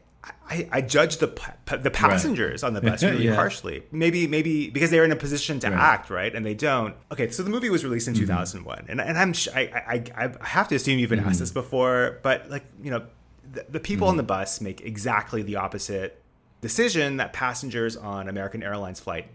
I, 0.49 0.69
I 0.71 0.81
judge 0.83 1.19
the 1.19 1.29
the 1.67 1.91
passengers 1.91 2.63
right. 2.63 2.67
on 2.67 2.75
the 2.75 2.81
bus 2.81 3.03
really 3.03 3.27
yeah. 3.27 3.35
harshly. 3.35 3.83
Maybe 3.91 4.27
maybe 4.27 4.69
because 4.69 4.91
they're 4.91 5.05
in 5.05 5.13
a 5.13 5.17
position 5.17 5.59
to 5.61 5.71
right. 5.71 5.79
act 5.79 6.11
right, 6.11 6.35
and 6.35 6.45
they 6.45 6.55
don't. 6.55 6.95
Okay, 7.13 7.31
so 7.31 7.43
the 7.43 7.51
movie 7.51 7.71
was 7.71 7.85
released 7.85 8.09
in 8.09 8.15
mm-hmm. 8.15 8.23
2001, 8.23 8.87
and 8.89 9.01
and 9.01 9.19
I'm 9.19 9.33
I, 9.55 10.05
I 10.17 10.35
I 10.43 10.47
have 10.47 10.69
to 10.69 10.75
assume 10.75 10.99
you've 10.99 11.11
been 11.11 11.21
mm-hmm. 11.21 11.29
asked 11.29 11.41
this 11.41 11.51
before, 11.51 12.21
but 12.23 12.51
like 12.51 12.65
you 12.83 12.91
know, 12.91 13.07
the, 13.51 13.67
the 13.71 13.81
people 13.81 14.07
mm-hmm. 14.07 14.11
on 14.13 14.17
the 14.19 14.23
bus 14.23 14.61
make 14.61 14.83
exactly 14.83 15.43
the 15.43 15.57
opposite 15.57 16.23
decision 16.61 17.17
that 17.19 17.33
passengers 17.33 17.97
on 17.97 18.29
American 18.29 18.63
Airlines 18.63 19.01
flight 19.01 19.29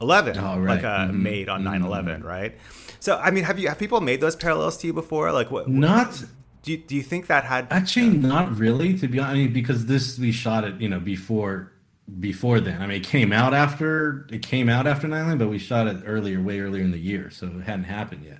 11 0.00 0.36
oh, 0.36 0.58
right. 0.58 0.74
like 0.74 0.84
uh, 0.84 1.06
mm-hmm. 1.06 1.22
made 1.22 1.48
on 1.48 1.62
9/11, 1.62 2.04
mm-hmm. 2.04 2.26
right? 2.26 2.54
So 3.00 3.18
I 3.18 3.30
mean, 3.30 3.44
have 3.44 3.58
you 3.58 3.68
have 3.68 3.78
people 3.78 4.00
made 4.00 4.20
those 4.20 4.36
parallels 4.36 4.76
to 4.78 4.86
you 4.86 4.92
before? 4.92 5.32
Like 5.32 5.50
what? 5.50 5.68
Not 5.68 6.22
do 6.62 6.72
you, 6.72 6.78
do 6.78 6.94
you 6.94 7.02
think 7.02 7.26
that 7.26 7.44
had 7.44 7.66
actually 7.70 8.10
not 8.10 8.56
really 8.56 8.96
to 8.98 9.08
be 9.08 9.18
honest? 9.18 9.34
I 9.34 9.38
mean, 9.38 9.52
because 9.52 9.86
this 9.86 10.18
we 10.18 10.32
shot 10.32 10.64
it, 10.64 10.80
you 10.80 10.88
know, 10.88 11.00
before 11.00 11.72
before 12.20 12.60
then. 12.60 12.80
I 12.80 12.86
mean, 12.86 13.00
it 13.00 13.04
came 13.04 13.32
out 13.32 13.54
after 13.54 14.26
it 14.30 14.42
came 14.42 14.68
out 14.68 14.86
after 14.86 15.08
9 15.08 15.38
but 15.38 15.48
we 15.48 15.58
shot 15.58 15.86
it 15.86 16.02
earlier, 16.06 16.40
way 16.40 16.60
earlier 16.60 16.82
in 16.82 16.90
the 16.90 16.98
year, 16.98 17.30
so 17.30 17.46
it 17.46 17.62
hadn't 17.62 17.84
happened 17.84 18.24
yet. 18.24 18.38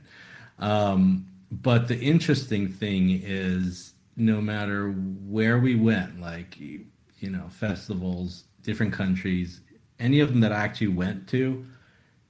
Um, 0.59 1.27
but 1.51 1.89
the 1.89 1.99
interesting 1.99 2.69
thing 2.69 3.21
is, 3.23 3.95
no 4.17 4.41
matter 4.41 4.91
where 4.91 5.59
we 5.59 5.75
went, 5.75 6.21
like 6.21 6.59
you 6.59 7.31
know, 7.31 7.49
festivals, 7.49 8.45
different 8.63 8.93
countries, 8.93 9.61
any 9.99 10.21
of 10.21 10.31
them 10.31 10.41
that 10.41 10.53
I 10.53 10.57
actually 10.57 10.89
went 10.89 11.29
to, 11.29 11.65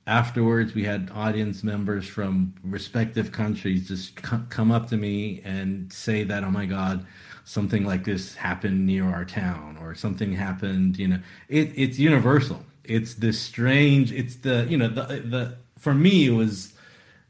afterwards 0.07 0.75
we 0.75 0.85
had 0.85 1.11
audience 1.15 1.63
members 1.63 2.07
from 2.07 2.53
respective 2.65 3.31
countries 3.31 3.87
just 3.89 4.17
come 4.17 4.73
up 4.73 4.89
to 4.89 4.97
me 4.97 5.41
and 5.45 5.93
say 5.93 6.25
that 6.25 6.43
oh 6.43 6.51
my 6.51 6.67
god 6.67 7.07
something 7.45 7.85
like 7.85 8.05
this 8.05 8.35
happened 8.35 8.87
near 8.87 9.05
our 9.05 9.25
town 9.25 9.77
or 9.81 9.95
something 9.95 10.33
happened 10.33 10.99
you 10.99 11.09
know. 11.09 11.19
It, 11.49 11.73
it's 11.75 11.99
universal. 11.99 12.65
It's 12.85 13.15
this 13.15 13.41
strange 13.41 14.13
it's 14.13 14.37
the 14.37 14.67
you 14.69 14.77
know 14.77 14.89
the 14.89 15.03
the 15.03 15.57
for 15.79 15.95
me 15.95 16.27
it 16.27 16.31
was 16.31 16.75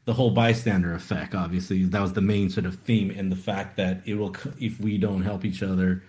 the 0.05 0.13
whole 0.13 0.31
bystander 0.31 0.93
effect 0.93 1.35
obviously. 1.35 1.83
That 1.83 2.01
was 2.01 2.13
the 2.13 2.21
main 2.21 2.49
sort 2.49 2.65
of 2.65 2.75
theme 2.75 3.11
and 3.11 3.31
the 3.31 3.35
fact 3.35 3.77
that 3.77 4.01
it 4.05 4.15
will 4.15 4.35
if 4.59 4.79
we 4.79 4.97
don't 4.97 5.23
help 5.23 5.45
each 5.45 5.63
other 5.63 6.03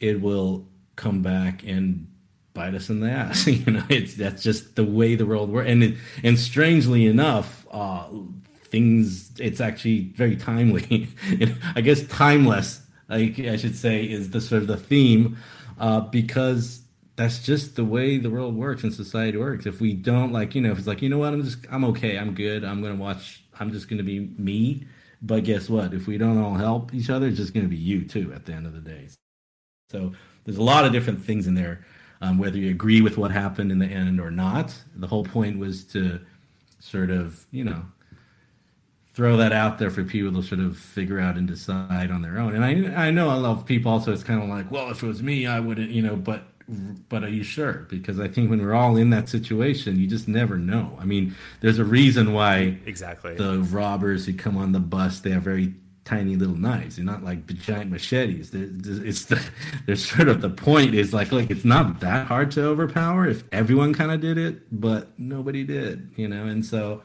it 0.00 0.20
will 0.20 0.66
come 0.96 1.22
back 1.22 1.64
and 1.64 2.06
bite 2.58 2.74
us 2.74 2.90
in 2.90 2.98
the 2.98 3.08
ass. 3.08 3.46
you 3.46 3.70
know, 3.70 3.84
it's 3.88 4.14
that's 4.14 4.42
just 4.42 4.74
the 4.74 4.84
way 4.84 5.14
the 5.14 5.24
world 5.24 5.48
works. 5.50 5.70
And 5.70 5.84
it, 5.84 5.94
and 6.24 6.36
strangely 6.36 7.06
enough, 7.06 7.66
uh, 7.70 8.08
things 8.64 9.30
it's 9.38 9.60
actually 9.60 10.12
very 10.16 10.36
timely. 10.36 11.08
I 11.76 11.80
guess 11.80 12.06
timeless. 12.08 12.82
I, 13.08 13.32
I 13.38 13.56
should 13.56 13.76
say 13.76 14.04
is 14.04 14.30
the 14.30 14.40
sort 14.40 14.62
of 14.62 14.68
the 14.68 14.76
theme 14.76 15.38
uh, 15.78 16.00
because 16.00 16.82
that's 17.16 17.42
just 17.42 17.76
the 17.76 17.84
way 17.84 18.18
the 18.18 18.28
world 18.28 18.54
works 18.54 18.82
and 18.82 18.92
society 18.92 19.38
works. 19.38 19.66
If 19.66 19.80
we 19.80 19.94
don't 19.94 20.32
like, 20.32 20.54
you 20.54 20.60
know, 20.60 20.72
if 20.72 20.78
it's 20.78 20.86
like, 20.86 21.00
you 21.00 21.08
know 21.08 21.18
what, 21.18 21.32
I'm 21.32 21.42
just, 21.42 21.58
I'm 21.70 21.84
okay, 21.86 22.18
I'm 22.18 22.34
good, 22.34 22.64
I'm 22.64 22.82
gonna 22.82 22.96
watch, 22.96 23.44
I'm 23.58 23.72
just 23.72 23.88
gonna 23.88 24.02
be 24.02 24.20
me. 24.36 24.84
But 25.22 25.44
guess 25.44 25.70
what? 25.70 25.94
If 25.94 26.06
we 26.06 26.18
don't 26.18 26.38
all 26.38 26.54
help 26.54 26.92
each 26.92 27.08
other, 27.08 27.28
it's 27.28 27.38
just 27.38 27.54
gonna 27.54 27.68
be 27.68 27.76
you 27.76 28.04
too 28.04 28.32
at 28.34 28.44
the 28.46 28.52
end 28.52 28.66
of 28.66 28.74
the 28.74 28.80
day. 28.80 29.08
So 29.90 30.12
there's 30.44 30.58
a 30.58 30.62
lot 30.62 30.84
of 30.84 30.92
different 30.92 31.24
things 31.24 31.46
in 31.46 31.54
there 31.54 31.84
um, 32.20 32.38
whether 32.38 32.58
you 32.58 32.70
agree 32.70 33.00
with 33.00 33.16
what 33.16 33.30
happened 33.30 33.70
in 33.70 33.78
the 33.78 33.86
end 33.86 34.20
or 34.20 34.30
not. 34.30 34.74
The 34.96 35.06
whole 35.06 35.24
point 35.24 35.58
was 35.58 35.84
to 35.86 36.20
sort 36.80 37.10
of, 37.10 37.46
you 37.50 37.64
know, 37.64 37.82
throw 39.14 39.36
that 39.36 39.52
out 39.52 39.78
there 39.78 39.90
for 39.90 40.04
people 40.04 40.40
to 40.40 40.46
sort 40.46 40.60
of 40.60 40.78
figure 40.78 41.18
out 41.18 41.36
and 41.36 41.46
decide 41.46 42.10
on 42.10 42.22
their 42.22 42.38
own. 42.38 42.54
And 42.54 42.64
I 42.64 43.06
I 43.06 43.10
know 43.10 43.34
a 43.34 43.38
lot 43.38 43.58
of 43.58 43.66
people 43.66 43.90
also 43.90 44.12
it's 44.12 44.22
kind 44.22 44.42
of 44.42 44.48
like, 44.48 44.70
well, 44.70 44.90
if 44.90 45.02
it 45.02 45.06
was 45.06 45.22
me, 45.22 45.46
I 45.46 45.60
wouldn't, 45.60 45.90
you 45.90 46.02
know, 46.02 46.16
but 46.16 46.44
but 47.08 47.24
are 47.24 47.28
you 47.28 47.42
sure? 47.42 47.86
Because 47.88 48.20
I 48.20 48.28
think 48.28 48.50
when 48.50 48.60
we're 48.60 48.74
all 48.74 48.96
in 48.96 49.10
that 49.10 49.28
situation, 49.28 49.98
you 49.98 50.06
just 50.06 50.28
never 50.28 50.58
know. 50.58 50.96
I 51.00 51.04
mean, 51.04 51.34
there's 51.60 51.78
a 51.78 51.84
reason 51.84 52.32
why 52.32 52.78
exactly 52.84 53.34
the 53.34 53.58
robbers 53.70 54.26
who 54.26 54.34
come 54.34 54.56
on 54.56 54.72
the 54.72 54.80
bus 54.80 55.20
they 55.20 55.30
have 55.30 55.42
very 55.42 55.74
tiny 56.08 56.36
little 56.36 56.56
knives. 56.56 56.96
They're 56.96 57.04
not 57.04 57.22
like 57.22 57.46
giant 57.46 57.90
machetes. 57.90 58.50
It's 58.54 59.26
the, 59.26 59.50
there's 59.86 60.04
sort 60.04 60.28
of 60.28 60.40
the 60.40 60.48
point 60.48 60.94
is 60.94 61.12
like, 61.12 61.32
like 61.32 61.50
it's 61.50 61.66
not 61.66 62.00
that 62.00 62.26
hard 62.26 62.50
to 62.52 62.64
overpower 62.64 63.26
if 63.26 63.44
everyone 63.52 63.92
kind 63.92 64.10
of 64.10 64.20
did 64.20 64.38
it, 64.38 64.62
but 64.72 65.18
nobody 65.18 65.64
did, 65.64 66.10
you 66.16 66.26
know. 66.26 66.46
And 66.46 66.64
so, 66.64 67.02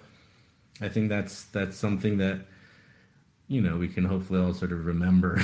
I 0.82 0.88
think 0.88 1.10
that's 1.10 1.44
that's 1.46 1.78
something 1.78 2.18
that 2.18 2.46
you 3.48 3.62
know 3.62 3.78
we 3.78 3.88
can 3.88 4.06
hopefully 4.06 4.40
all 4.40 4.54
sort 4.54 4.72
of 4.72 4.86
remember. 4.86 5.42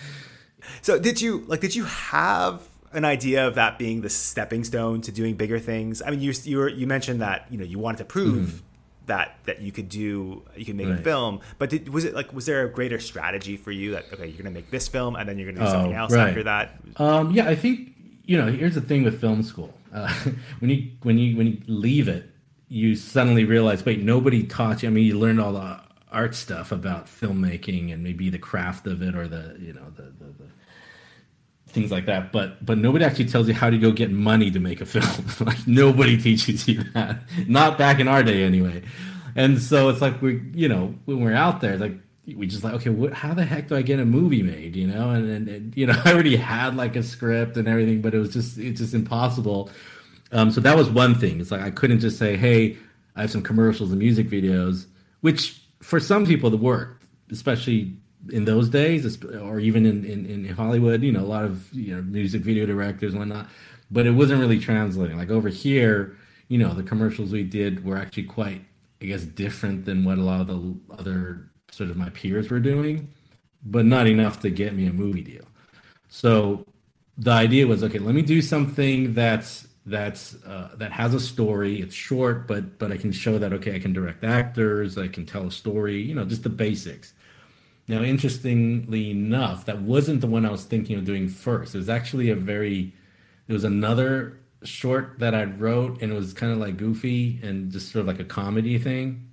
so, 0.82 0.98
did 0.98 1.20
you 1.20 1.44
like? 1.46 1.60
Did 1.60 1.76
you 1.76 1.84
have 1.84 2.66
an 2.92 3.04
idea 3.04 3.46
of 3.46 3.54
that 3.56 3.78
being 3.78 4.00
the 4.00 4.10
stepping 4.10 4.64
stone 4.64 5.02
to 5.02 5.12
doing 5.12 5.36
bigger 5.36 5.58
things? 5.58 6.00
I 6.00 6.10
mean, 6.10 6.20
you 6.20 6.32
you 6.44 6.56
were, 6.56 6.68
you 6.68 6.86
mentioned 6.86 7.20
that 7.20 7.46
you 7.50 7.58
know 7.58 7.64
you 7.64 7.78
wanted 7.78 7.98
to 7.98 8.04
prove. 8.06 8.48
Mm 8.48 8.62
that 9.06 9.36
that 9.44 9.60
you 9.60 9.72
could 9.72 9.88
do 9.88 10.42
you 10.56 10.64
could 10.64 10.76
make 10.76 10.88
right. 10.88 10.98
a 10.98 11.02
film 11.02 11.40
but 11.58 11.70
did, 11.70 11.88
was 11.88 12.04
it 12.04 12.14
like 12.14 12.32
was 12.32 12.46
there 12.46 12.64
a 12.64 12.68
greater 12.68 13.00
strategy 13.00 13.56
for 13.56 13.70
you 13.72 13.92
that 13.92 14.04
okay 14.12 14.26
you're 14.26 14.38
gonna 14.38 14.50
make 14.50 14.70
this 14.70 14.88
film 14.88 15.16
and 15.16 15.28
then 15.28 15.38
you're 15.38 15.50
gonna 15.52 15.64
do 15.64 15.70
something 15.70 15.94
oh, 15.94 15.98
else 15.98 16.12
right. 16.12 16.28
after 16.28 16.42
that 16.42 16.80
um, 16.96 17.30
yeah 17.32 17.48
i 17.48 17.54
think 17.54 17.92
you 18.24 18.36
know 18.36 18.50
here's 18.50 18.74
the 18.74 18.80
thing 18.80 19.02
with 19.02 19.20
film 19.20 19.42
school 19.42 19.72
uh, 19.92 20.12
when 20.60 20.70
you 20.70 20.90
when 21.02 21.18
you 21.18 21.36
when 21.36 21.46
you 21.46 21.60
leave 21.66 22.08
it 22.08 22.30
you 22.68 22.94
suddenly 22.94 23.44
realize 23.44 23.84
wait 23.84 24.00
nobody 24.00 24.44
taught 24.44 24.82
you 24.82 24.88
i 24.88 24.92
mean 24.92 25.04
you 25.04 25.18
learned 25.18 25.40
all 25.40 25.52
the 25.52 25.80
art 26.12 26.34
stuff 26.34 26.72
about 26.72 27.06
filmmaking 27.06 27.92
and 27.92 28.02
maybe 28.02 28.30
the 28.30 28.38
craft 28.38 28.86
of 28.86 29.02
it 29.02 29.14
or 29.14 29.26
the 29.26 29.56
you 29.58 29.72
know 29.72 29.90
the, 29.96 30.02
the, 30.02 30.32
the 30.38 30.48
things 31.72 31.90
like 31.90 32.06
that. 32.06 32.32
But 32.32 32.64
but 32.64 32.78
nobody 32.78 33.04
actually 33.04 33.26
tells 33.26 33.48
you 33.48 33.54
how 33.54 33.70
to 33.70 33.78
go 33.78 33.92
get 33.92 34.10
money 34.10 34.50
to 34.50 34.60
make 34.60 34.80
a 34.80 34.86
film. 34.86 35.26
like 35.46 35.66
nobody 35.66 36.16
teaches 36.22 36.68
you 36.68 36.82
that. 36.94 37.22
Not 37.46 37.78
back 37.78 37.98
in 38.00 38.08
our 38.08 38.22
day 38.22 38.42
anyway. 38.44 38.82
And 39.34 39.60
so 39.60 39.88
it's 39.88 40.00
like 40.00 40.20
we 40.22 40.42
you 40.54 40.68
know 40.68 40.94
when 41.06 41.20
we're 41.20 41.34
out 41.34 41.60
there 41.60 41.76
like 41.76 41.94
we 42.26 42.46
just 42.46 42.62
like 42.62 42.74
okay 42.74 42.90
what, 42.90 43.12
how 43.12 43.34
the 43.34 43.44
heck 43.44 43.68
do 43.68 43.74
I 43.74 43.82
get 43.82 43.98
a 43.98 44.04
movie 44.04 44.42
made 44.42 44.76
you 44.76 44.86
know 44.86 45.10
and, 45.10 45.28
and, 45.28 45.48
and 45.48 45.76
you 45.76 45.86
know 45.86 46.00
I 46.04 46.12
already 46.12 46.36
had 46.36 46.76
like 46.76 46.94
a 46.96 47.02
script 47.02 47.56
and 47.56 47.66
everything 47.66 48.00
but 48.00 48.14
it 48.14 48.18
was 48.18 48.32
just 48.32 48.58
it's 48.58 48.80
just 48.80 48.94
impossible. 48.94 49.70
Um, 50.30 50.50
so 50.50 50.60
that 50.62 50.76
was 50.76 50.88
one 50.88 51.14
thing. 51.14 51.40
It's 51.40 51.50
like 51.50 51.62
I 51.62 51.70
couldn't 51.70 52.00
just 52.00 52.18
say 52.18 52.36
hey 52.36 52.76
I 53.16 53.22
have 53.22 53.30
some 53.30 53.42
commercials 53.42 53.90
and 53.90 53.98
music 53.98 54.28
videos 54.28 54.86
which 55.20 55.62
for 55.80 55.98
some 55.98 56.26
people 56.26 56.50
the 56.50 56.56
work 56.56 57.00
especially 57.30 57.96
in 58.30 58.44
those 58.44 58.68
days, 58.68 59.22
or 59.24 59.58
even 59.58 59.84
in, 59.84 60.04
in, 60.04 60.26
in 60.26 60.44
Hollywood, 60.54 61.02
you 61.02 61.12
know, 61.12 61.20
a 61.20 61.26
lot 61.26 61.44
of 61.44 61.72
you 61.72 61.94
know 61.94 62.02
music 62.02 62.42
video 62.42 62.66
directors 62.66 63.12
and 63.12 63.20
whatnot, 63.20 63.48
but 63.90 64.06
it 64.06 64.12
wasn't 64.12 64.40
really 64.40 64.58
translating. 64.58 65.16
Like 65.16 65.30
over 65.30 65.48
here, 65.48 66.16
you 66.48 66.58
know, 66.58 66.74
the 66.74 66.82
commercials 66.82 67.32
we 67.32 67.42
did 67.42 67.84
were 67.84 67.96
actually 67.96 68.24
quite, 68.24 68.62
I 69.00 69.06
guess, 69.06 69.22
different 69.22 69.84
than 69.84 70.04
what 70.04 70.18
a 70.18 70.22
lot 70.22 70.40
of 70.40 70.46
the 70.46 70.74
other 70.90 71.50
sort 71.70 71.90
of 71.90 71.96
my 71.96 72.10
peers 72.10 72.50
were 72.50 72.60
doing, 72.60 73.08
but 73.64 73.86
not 73.86 74.06
enough 74.06 74.40
to 74.40 74.50
get 74.50 74.74
me 74.74 74.86
a 74.86 74.92
movie 74.92 75.22
deal. 75.22 75.44
So 76.08 76.66
the 77.16 77.30
idea 77.30 77.66
was, 77.66 77.82
okay, 77.82 77.98
let 77.98 78.14
me 78.14 78.22
do 78.22 78.42
something 78.42 79.14
that's 79.14 79.66
that's 79.84 80.36
uh, 80.44 80.70
that 80.76 80.92
has 80.92 81.12
a 81.12 81.20
story. 81.20 81.80
It's 81.80 81.94
short, 81.94 82.46
but 82.46 82.78
but 82.78 82.92
I 82.92 82.96
can 82.96 83.10
show 83.10 83.38
that 83.38 83.52
okay, 83.54 83.74
I 83.74 83.78
can 83.80 83.92
direct 83.92 84.22
actors, 84.22 84.96
I 84.96 85.08
can 85.08 85.26
tell 85.26 85.48
a 85.48 85.50
story, 85.50 86.00
you 86.00 86.14
know, 86.14 86.24
just 86.24 86.44
the 86.44 86.50
basics 86.50 87.14
now, 87.88 88.02
interestingly 88.02 89.10
enough, 89.10 89.64
that 89.64 89.82
wasn't 89.82 90.20
the 90.20 90.26
one 90.28 90.46
I 90.46 90.50
was 90.50 90.64
thinking 90.64 90.96
of 90.96 91.04
doing 91.04 91.28
first. 91.28 91.74
It 91.74 91.78
was 91.78 91.88
actually 91.88 92.30
a 92.30 92.36
very, 92.36 92.92
it 93.48 93.52
was 93.52 93.64
another 93.64 94.38
short 94.62 95.18
that 95.18 95.34
I 95.34 95.44
wrote, 95.44 96.00
and 96.00 96.12
it 96.12 96.14
was 96.14 96.32
kind 96.32 96.52
of 96.52 96.58
like 96.58 96.76
goofy 96.76 97.40
and 97.42 97.72
just 97.72 97.90
sort 97.90 98.02
of 98.02 98.06
like 98.06 98.20
a 98.20 98.24
comedy 98.24 98.78
thing. 98.78 99.28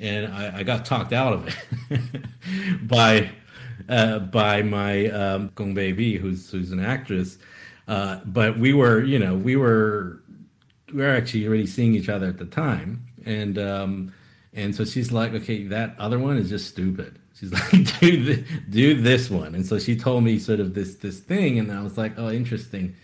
And 0.00 0.32
I, 0.32 0.58
I 0.58 0.62
got 0.64 0.84
talked 0.84 1.12
out 1.12 1.34
of 1.34 1.56
it 1.90 2.88
by 2.88 3.30
uh, 3.88 4.18
by 4.18 4.62
my 4.62 5.06
um, 5.10 5.52
Gong 5.54 5.72
Beibi, 5.72 6.18
who's 6.18 6.50
who's 6.50 6.72
an 6.72 6.80
actress. 6.80 7.38
Uh, 7.86 8.20
but 8.24 8.58
we 8.58 8.72
were, 8.74 9.04
you 9.04 9.20
know, 9.20 9.36
we 9.36 9.54
were 9.54 10.20
we 10.92 11.00
were 11.00 11.14
actually 11.14 11.46
already 11.46 11.66
seeing 11.66 11.94
each 11.94 12.08
other 12.08 12.26
at 12.26 12.38
the 12.38 12.46
time, 12.46 13.06
and 13.24 13.56
um, 13.56 14.12
and 14.52 14.74
so 14.74 14.84
she's 14.84 15.12
like, 15.12 15.32
okay, 15.32 15.62
that 15.68 15.94
other 16.00 16.18
one 16.18 16.36
is 16.38 16.48
just 16.48 16.66
stupid 16.66 17.20
she's 17.44 17.52
like 17.52 18.00
do 18.00 18.24
the, 18.24 18.44
do 18.70 19.00
this 19.00 19.30
one. 19.30 19.54
And 19.54 19.66
so 19.66 19.78
she 19.78 19.96
told 19.96 20.24
me 20.24 20.38
sort 20.38 20.60
of 20.60 20.74
this 20.74 20.96
this 20.96 21.20
thing 21.20 21.58
and 21.58 21.70
i 21.72 21.82
was 21.82 21.98
like 21.98 22.18
oh 22.18 22.30
interesting. 22.30 22.94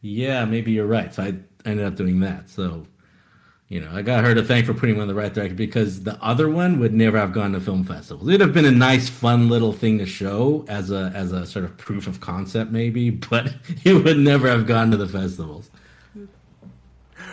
Yeah 0.00 0.44
maybe 0.44 0.72
you're 0.72 0.86
right. 0.86 1.12
So 1.14 1.22
i 1.22 1.34
ended 1.64 1.86
up 1.86 1.96
doing 1.96 2.20
that. 2.20 2.48
So 2.48 2.86
you 3.68 3.80
know 3.80 3.90
i 3.94 4.02
got 4.02 4.22
her 4.22 4.34
to 4.34 4.42
thank 4.42 4.66
for 4.66 4.74
putting 4.74 4.96
me 4.96 5.00
in 5.00 5.08
the 5.08 5.14
right 5.14 5.32
direction 5.32 5.56
because 5.56 6.02
the 6.02 6.22
other 6.22 6.50
one 6.50 6.78
would 6.80 6.92
never 6.92 7.18
have 7.18 7.32
gone 7.32 7.52
to 7.52 7.60
film 7.60 7.84
festivals. 7.84 8.28
It'd 8.28 8.40
have 8.40 8.52
been 8.52 8.66
a 8.66 8.70
nice 8.70 9.08
fun 9.08 9.48
little 9.48 9.72
thing 9.72 9.98
to 9.98 10.06
show 10.06 10.64
as 10.68 10.90
a 10.90 11.12
as 11.14 11.32
a 11.32 11.46
sort 11.46 11.64
of 11.64 11.76
proof 11.76 12.06
of 12.06 12.20
concept 12.20 12.70
maybe 12.70 13.10
but 13.30 13.54
it 13.84 13.94
would 13.94 14.18
never 14.18 14.48
have 14.48 14.66
gone 14.66 14.90
to 14.90 14.96
the 14.96 15.08
festivals. 15.08 15.70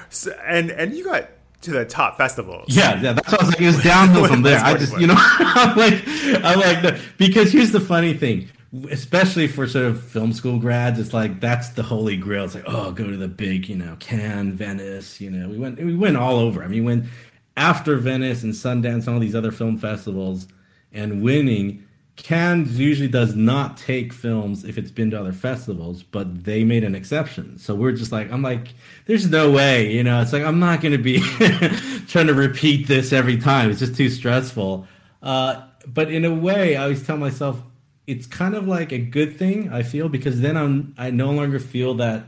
So, 0.10 0.31
and 0.46 0.72
and 0.72 0.93
you 0.93 1.05
got 1.05 1.29
to 1.62 1.72
the 1.72 1.86
top 1.86 2.18
festivals. 2.18 2.65
Yeah, 2.68 3.01
yeah, 3.01 3.13
that's 3.13 3.32
what 3.32 3.41
I 3.41 3.46
was 3.46 3.53
like. 3.53 3.62
It 3.62 3.65
was 3.68 3.84
downhill 3.84 4.25
from 4.27 4.41
there. 4.41 4.60
I 4.60 4.75
just, 4.75 4.98
you 4.98 5.08
know, 5.08 5.15
I'm 5.18 5.77
like, 5.77 6.03
I'm 6.44 6.60
like, 6.60 6.82
the, 6.82 7.01
because 7.18 7.51
here's 7.51 7.72
the 7.72 7.80
funny 7.80 8.13
thing, 8.13 8.50
especially 8.89 9.48
for 9.48 9.68
sort 9.68 9.86
of 9.86 10.03
film 10.03 10.34
school 10.34 10.60
grads, 10.60 11.00
it's 11.00 11.13
like 11.13 11.39
that's 11.39 11.70
the 11.70 11.84
holy 11.84 12.18
grail. 12.18 12.46
It's 12.46 12.56
like, 12.56 12.63
oh, 12.68 12.91
go 12.91 13.06
to 13.06 13.18
the 13.18 13.27
big, 13.27 13.70
you 13.70 13.75
know, 13.75 13.96
Cannes, 14.00 14.53
Venice. 14.53 15.22
You 15.22 15.32
know, 15.32 15.50
we 15.50 15.58
went, 15.58 15.77
we 15.77 15.96
went 15.96 16.18
all 16.18 16.38
over. 16.38 16.63
I 16.63 16.68
mean, 16.68 16.84
when 16.84 17.10
after 17.58 17.98
Venice 17.98 18.44
and 18.44 18.53
Sundance 18.53 19.08
and 19.08 19.10
all 19.10 19.20
these 19.20 19.36
other 19.36 19.51
film 19.51 19.77
festivals, 19.77 20.48
and 20.94 21.22
winning 21.22 21.86
Cannes 22.23 22.79
usually 22.79 23.07
does 23.07 23.35
not 23.35 23.77
take 23.77 24.13
films 24.13 24.63
if 24.63 24.77
it's 24.77 24.91
been 24.91 25.09
to 25.11 25.19
other 25.19 25.33
festivals, 25.33 26.03
but 26.03 26.43
they 26.43 26.63
made 26.63 26.83
an 26.83 26.93
exception. 26.93 27.57
So 27.57 27.73
we're 27.73 27.93
just 27.93 28.11
like, 28.11 28.31
I'm 28.31 28.43
like, 28.43 28.75
there's 29.07 29.27
no 29.27 29.49
way, 29.49 29.91
you 29.91 30.03
know. 30.03 30.21
It's 30.21 30.31
like 30.31 30.43
I'm 30.43 30.59
not 30.59 30.81
going 30.81 30.91
to 30.91 30.99
be 30.99 31.19
trying 32.07 32.27
to 32.27 32.35
repeat 32.35 32.87
this 32.87 33.11
every 33.11 33.37
time. 33.37 33.71
It's 33.71 33.79
just 33.79 33.95
too 33.95 34.09
stressful. 34.09 34.87
Uh, 35.23 35.63
but 35.87 36.11
in 36.11 36.23
a 36.23 36.33
way, 36.33 36.75
I 36.75 36.83
always 36.83 37.05
tell 37.05 37.17
myself 37.17 37.59
it's 38.05 38.27
kind 38.27 38.55
of 38.55 38.67
like 38.67 38.91
a 38.91 38.99
good 38.99 39.37
thing. 39.37 39.71
I 39.71 39.81
feel 39.81 40.07
because 40.07 40.41
then 40.41 40.57
I'm 40.57 40.93
I 40.97 41.09
no 41.09 41.31
longer 41.31 41.59
feel 41.59 41.95
that 41.95 42.25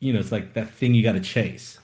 you 0.00 0.12
know 0.12 0.18
it's 0.18 0.32
like 0.32 0.54
that 0.54 0.70
thing 0.70 0.94
you 0.94 1.02
got 1.02 1.12
to 1.12 1.20
chase 1.20 1.78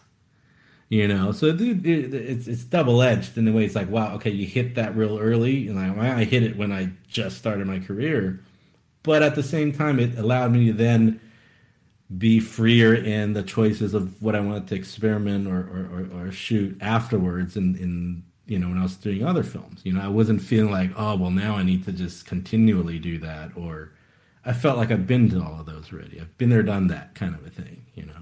you 0.92 1.08
know? 1.08 1.32
So 1.32 1.56
it's 1.58 2.46
it's 2.46 2.64
double 2.64 3.00
edged 3.00 3.38
in 3.38 3.46
the 3.46 3.52
way 3.52 3.64
it's 3.64 3.74
like 3.74 3.88
wow 3.88 4.14
okay 4.16 4.30
you 4.30 4.46
hit 4.46 4.74
that 4.74 4.94
real 4.94 5.18
early 5.18 5.68
and 5.68 5.78
I, 5.78 6.18
I 6.20 6.24
hit 6.24 6.42
it 6.42 6.58
when 6.58 6.70
i 6.70 6.90
just 7.08 7.38
started 7.38 7.66
my 7.66 7.78
career. 7.78 8.40
But 9.02 9.22
at 9.22 9.34
the 9.34 9.42
same 9.42 9.72
time 9.72 9.98
it 9.98 10.18
allowed 10.18 10.52
me 10.52 10.66
to 10.66 10.74
then 10.74 11.18
be 12.18 12.40
freer 12.40 12.94
in 12.94 13.32
the 13.32 13.42
choices 13.42 13.94
of 13.94 14.20
what 14.22 14.36
i 14.36 14.40
wanted 14.40 14.68
to 14.68 14.74
experiment 14.74 15.46
or 15.48 15.60
or, 15.60 15.88
or, 15.94 16.26
or 16.26 16.32
shoot 16.32 16.76
afterwards 16.82 17.56
and 17.56 17.74
in, 17.76 17.82
in 17.84 18.22
you 18.44 18.58
know 18.58 18.68
when 18.68 18.76
i 18.76 18.82
was 18.82 18.96
doing 18.96 19.24
other 19.24 19.42
films. 19.42 19.80
You 19.84 19.94
know 19.94 20.02
i 20.02 20.08
wasn't 20.08 20.42
feeling 20.42 20.70
like 20.70 20.90
oh 20.96 21.16
well 21.16 21.30
now 21.30 21.56
i 21.56 21.62
need 21.62 21.84
to 21.86 21.92
just 21.92 22.26
continually 22.26 22.98
do 22.98 23.16
that 23.20 23.56
or 23.56 23.92
i 24.44 24.52
felt 24.52 24.76
like 24.76 24.90
i've 24.90 25.06
been 25.06 25.30
to 25.30 25.42
all 25.42 25.58
of 25.60 25.64
those 25.64 25.90
already. 25.90 26.20
I've 26.20 26.36
been 26.36 26.50
there 26.50 26.62
done 26.62 26.88
that 26.88 27.14
kind 27.14 27.34
of 27.34 27.46
a 27.46 27.50
thing 27.50 27.86
you 27.94 28.04
know 28.04 28.21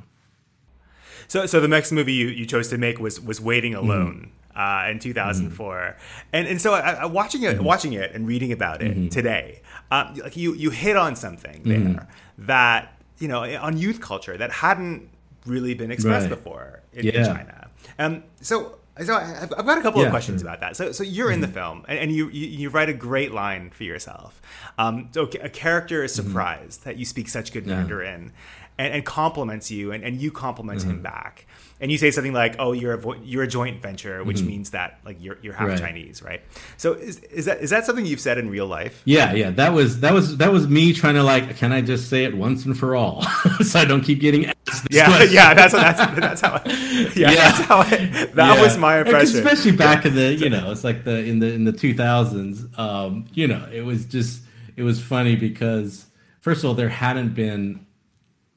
so, 1.31 1.47
so 1.47 1.61
the 1.61 1.69
next 1.69 1.93
movie 1.93 2.13
you, 2.13 2.27
you 2.27 2.45
chose 2.45 2.69
to 2.71 2.77
make 2.77 2.99
was 2.99 3.21
was 3.21 3.41
Waiting 3.41 3.73
mm-hmm. 3.73 3.89
Alone. 3.89 4.15
Mm-hmm. 4.15 4.37
Uh, 4.53 4.91
in 4.91 4.99
2004, 4.99 5.75
mm-hmm. 5.75 6.01
and 6.33 6.49
and 6.49 6.61
so 6.61 6.75
I, 6.75 6.91
I, 6.91 7.07
watching 7.07 7.45
it, 7.45 7.55
mm-hmm. 7.55 7.65
watching 7.65 7.93
it, 7.93 8.11
and 8.13 8.27
reading 8.27 8.51
about 8.51 8.83
it 8.83 8.91
mm-hmm. 8.91 9.09
today, 9.09 9.63
um, 9.93 10.17
like 10.17 10.37
you 10.37 10.55
you 10.55 10.71
hit 10.71 10.97
on 10.97 11.15
something 11.15 11.63
there 11.63 11.79
mm-hmm. 11.79 12.47
that 12.47 13.01
you 13.19 13.29
know 13.29 13.45
on 13.59 13.79
youth 13.79 14.01
culture 14.01 14.37
that 14.37 14.51
hadn't 14.51 15.09
really 15.47 15.75
been 15.75 15.93
expressed 15.93 16.29
right. 16.29 16.37
before 16.37 16.81
in, 16.93 17.07
yeah. 17.07 17.13
in, 17.21 17.25
China. 17.27 17.71
Um, 18.01 18.25
so 18.41 18.81
so 19.05 19.15
I've, 19.15 19.53
I've 19.57 19.67
got 19.67 19.79
a 19.79 19.83
couple 19.83 20.01
yeah, 20.01 20.09
of 20.09 20.13
questions 20.13 20.41
sure. 20.41 20.49
about 20.49 20.61
that. 20.61 20.77
So, 20.77 20.93
so 20.93 21.03
you're 21.03 21.31
in 21.31 21.41
the 21.41 21.49
film, 21.49 21.85
and, 21.89 21.99
and 21.99 22.13
you, 22.13 22.29
you, 22.29 22.47
you 22.47 22.69
write 22.71 22.89
a 22.89 22.95
great 22.95 23.33
line 23.33 23.71
for 23.71 23.85
yourself. 23.85 24.43
Um, 24.79 25.09
so 25.13 25.29
a 25.41 25.49
character 25.49 26.05
is 26.05 26.13
surprised 26.13 26.85
that 26.85 26.97
you 26.97 27.05
speak 27.05 27.29
such 27.29 27.53
good 27.53 27.67
Mandarin, 27.67 28.33
and, 28.81 28.95
and 28.95 29.05
compliments 29.05 29.71
you 29.71 29.93
and, 29.93 30.03
and 30.03 30.21
you 30.21 30.31
compliment 30.31 30.81
mm-hmm. 30.81 30.91
him 30.91 31.03
back 31.03 31.47
and 31.83 31.93
you 31.93 31.99
say 31.99 32.11
something 32.11 32.33
like 32.33 32.57
oh 32.59 32.73
you're 32.73 32.95
a 32.95 32.99
vo- 32.99 33.21
you're 33.23 33.43
a 33.43 33.47
joint 33.47 33.83
venture 33.83 34.25
which 34.25 34.39
mm-hmm. 34.39 34.47
means 34.47 34.71
that 34.71 34.99
like 35.05 35.19
you're 35.21 35.37
you're 35.43 35.53
half 35.53 35.69
right. 35.69 35.79
chinese 35.79 36.23
right 36.23 36.41
so 36.79 36.95
is, 36.95 37.19
is 37.19 37.45
that 37.45 37.61
is 37.61 37.69
that 37.69 37.85
something 37.85 38.07
you've 38.07 38.21
said 38.21 38.39
in 38.39 38.49
real 38.49 38.67
life 38.67 39.03
yeah 39.05 39.35
yeah 39.35 39.51
that 39.51 39.75
was 39.75 40.01
that 40.01 40.15
was 40.15 40.39
that 40.39 40.51
was 40.51 40.67
me 40.67 40.95
trying 40.95 41.15
to 41.15 41.23
like 41.23 41.57
can 41.59 41.73
i 41.73 41.83
just 41.83 42.09
say 42.09 42.25
it 42.25 42.35
once 42.35 42.65
and 42.65 42.79
for 42.79 42.97
all 42.97 43.23
so 43.63 43.79
i 43.79 43.85
don't 43.85 44.01
keep 44.01 44.19
getting 44.19 44.47
asked 44.47 44.87
yeah 44.91 45.07
question. 45.07 45.29
yeah 45.35 45.53
that's 45.53 45.75
that's 45.75 46.19
that's 46.19 46.41
how 46.41 46.53
I, 46.55 46.63
yeah, 47.15 47.31
yeah, 47.31 47.35
that's 47.35 47.59
how 47.61 47.79
I, 47.81 47.97
that 48.35 48.57
yeah. 48.57 48.63
was 48.63 48.79
my 48.79 49.01
impression 49.01 49.41
especially 49.41 49.73
back 49.73 50.07
in 50.07 50.15
the 50.15 50.35
you 50.35 50.49
know 50.49 50.73
it's 50.73 50.85
like 50.85 51.05
the 51.05 51.23
in 51.23 51.39
the 51.39 51.53
in 51.53 51.65
the 51.65 51.73
2000s 51.73 52.79
um 52.79 53.27
you 53.35 53.47
know 53.47 53.69
it 53.71 53.83
was 53.83 54.07
just 54.07 54.41
it 54.77 54.85
was 54.85 55.03
funny 55.03 55.37
because 55.37 56.07
first 56.41 56.65
of 56.65 56.71
all 56.71 56.75
there 56.75 56.89
hadn't 56.89 57.35
been 57.35 57.85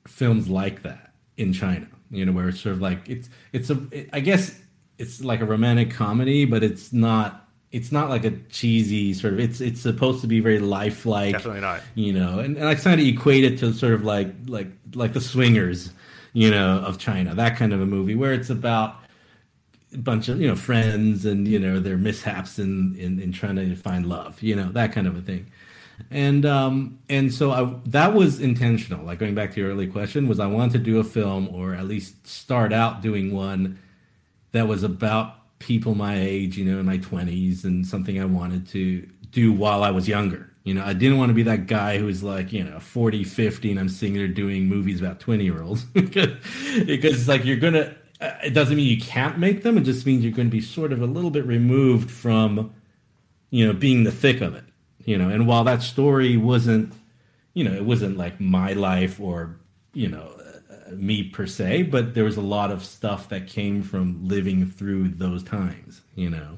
films 0.07 0.49
like 0.49 0.83
that 0.83 1.13
in 1.37 1.53
China. 1.53 1.87
You 2.09 2.25
know, 2.25 2.31
where 2.31 2.49
it's 2.49 2.59
sort 2.59 2.75
of 2.75 2.81
like 2.81 3.09
it's 3.09 3.29
it's 3.53 3.69
a 3.69 3.87
it, 3.91 4.09
I 4.13 4.19
guess 4.19 4.59
it's 4.97 5.23
like 5.23 5.41
a 5.41 5.45
romantic 5.45 5.91
comedy, 5.91 6.45
but 6.45 6.63
it's 6.63 6.93
not 6.93 7.43
it's 7.73 7.91
not 7.91 8.07
like 8.07 8.23
a 8.23 8.31
cheesy 8.49 9.13
sort 9.13 9.33
of 9.33 9.39
it's 9.39 9.59
it's 9.59 9.81
supposed 9.81 10.21
to 10.21 10.27
be 10.27 10.39
very 10.39 10.59
lifelike 10.59 11.33
definitely 11.33 11.59
not 11.59 11.81
you 11.95 12.13
know 12.13 12.39
and, 12.39 12.55
and 12.55 12.67
i 12.67 12.75
kind 12.75 13.01
of 13.01 13.05
equate 13.05 13.43
it 13.43 13.57
to 13.57 13.73
sort 13.73 13.93
of 13.93 14.03
like 14.03 14.31
like 14.45 14.67
like 14.93 15.11
the 15.13 15.19
swingers 15.19 15.91
you 16.33 16.49
know 16.49 16.77
of 16.85 16.97
china 16.99 17.33
that 17.33 17.57
kind 17.57 17.73
of 17.73 17.81
a 17.81 17.85
movie 17.85 18.15
where 18.15 18.31
it's 18.31 18.51
about 18.51 18.97
a 19.91 19.97
bunch 19.97 20.29
of 20.29 20.39
you 20.39 20.47
know 20.47 20.55
friends 20.55 21.25
and 21.25 21.47
you 21.47 21.59
know 21.59 21.79
their 21.79 21.97
mishaps 21.97 22.59
in 22.59 22.95
in, 22.95 23.19
in 23.19 23.31
trying 23.31 23.55
to 23.55 23.75
find 23.75 24.05
love 24.05 24.41
you 24.41 24.55
know 24.55 24.71
that 24.71 24.91
kind 24.91 25.07
of 25.07 25.17
a 25.17 25.21
thing 25.21 25.51
and 26.11 26.45
um, 26.45 26.99
and 27.09 27.33
so 27.33 27.51
I, 27.51 27.75
that 27.87 28.13
was 28.13 28.39
intentional. 28.39 29.05
Like 29.05 29.19
going 29.19 29.35
back 29.35 29.53
to 29.53 29.59
your 29.59 29.71
early 29.71 29.87
question, 29.87 30.27
was 30.27 30.39
I 30.39 30.47
wanted 30.47 30.73
to 30.73 30.79
do 30.79 30.99
a 30.99 31.03
film 31.03 31.49
or 31.53 31.73
at 31.73 31.85
least 31.85 32.27
start 32.27 32.73
out 32.73 33.01
doing 33.01 33.33
one 33.33 33.79
that 34.51 34.67
was 34.67 34.83
about 34.83 35.59
people 35.59 35.95
my 35.95 36.19
age, 36.19 36.57
you 36.57 36.65
know, 36.65 36.79
in 36.79 36.85
my 36.85 36.97
twenties, 36.97 37.65
and 37.65 37.85
something 37.85 38.19
I 38.21 38.25
wanted 38.25 38.67
to 38.69 39.07
do 39.31 39.51
while 39.51 39.83
I 39.83 39.91
was 39.91 40.07
younger. 40.07 40.49
You 40.63 40.73
know, 40.73 40.83
I 40.83 40.93
didn't 40.93 41.17
want 41.17 41.29
to 41.29 41.33
be 41.33 41.43
that 41.43 41.67
guy 41.67 41.97
who's 41.97 42.23
like, 42.23 42.53
you 42.53 42.63
know, 42.63 42.79
40, 42.79 43.25
50, 43.25 43.71
and 43.71 43.79
I'm 43.79 43.89
sitting 43.89 44.15
there 44.15 44.29
doing 44.29 44.65
movies 44.65 45.01
about 45.01 45.19
20 45.19 45.43
year 45.43 45.61
olds. 45.61 45.83
because 45.93 46.37
it's 46.85 47.27
like 47.27 47.43
you're 47.43 47.57
going 47.57 47.73
to, 47.73 47.93
uh, 48.21 48.37
it 48.45 48.51
doesn't 48.51 48.77
mean 48.77 48.87
you 48.87 49.01
can't 49.01 49.37
make 49.37 49.63
them. 49.63 49.77
It 49.77 49.81
just 49.81 50.05
means 50.05 50.23
you're 50.23 50.31
going 50.31 50.47
to 50.47 50.51
be 50.51 50.61
sort 50.61 50.93
of 50.93 51.01
a 51.01 51.05
little 51.05 51.31
bit 51.31 51.45
removed 51.45 52.09
from, 52.09 52.73
you 53.49 53.67
know, 53.67 53.73
being 53.73 54.05
the 54.05 54.11
thick 54.11 54.39
of 54.39 54.55
it 54.55 54.63
you 55.05 55.17
know 55.17 55.29
and 55.29 55.47
while 55.47 55.63
that 55.63 55.81
story 55.81 56.37
wasn't 56.37 56.93
you 57.53 57.63
know 57.63 57.73
it 57.73 57.85
wasn't 57.85 58.17
like 58.17 58.39
my 58.39 58.73
life 58.73 59.19
or 59.19 59.57
you 59.93 60.07
know 60.07 60.31
uh, 60.69 60.91
me 60.91 61.23
per 61.23 61.45
se 61.45 61.83
but 61.83 62.13
there 62.13 62.23
was 62.23 62.37
a 62.37 62.41
lot 62.41 62.71
of 62.71 62.83
stuff 62.83 63.29
that 63.29 63.47
came 63.47 63.83
from 63.83 64.27
living 64.27 64.65
through 64.69 65.09
those 65.09 65.43
times 65.43 66.01
you 66.15 66.29
know. 66.29 66.57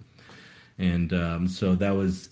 And 0.78 1.14
um, 1.14 1.48
so 1.48 1.74
that 1.76 1.96
was 1.96 2.28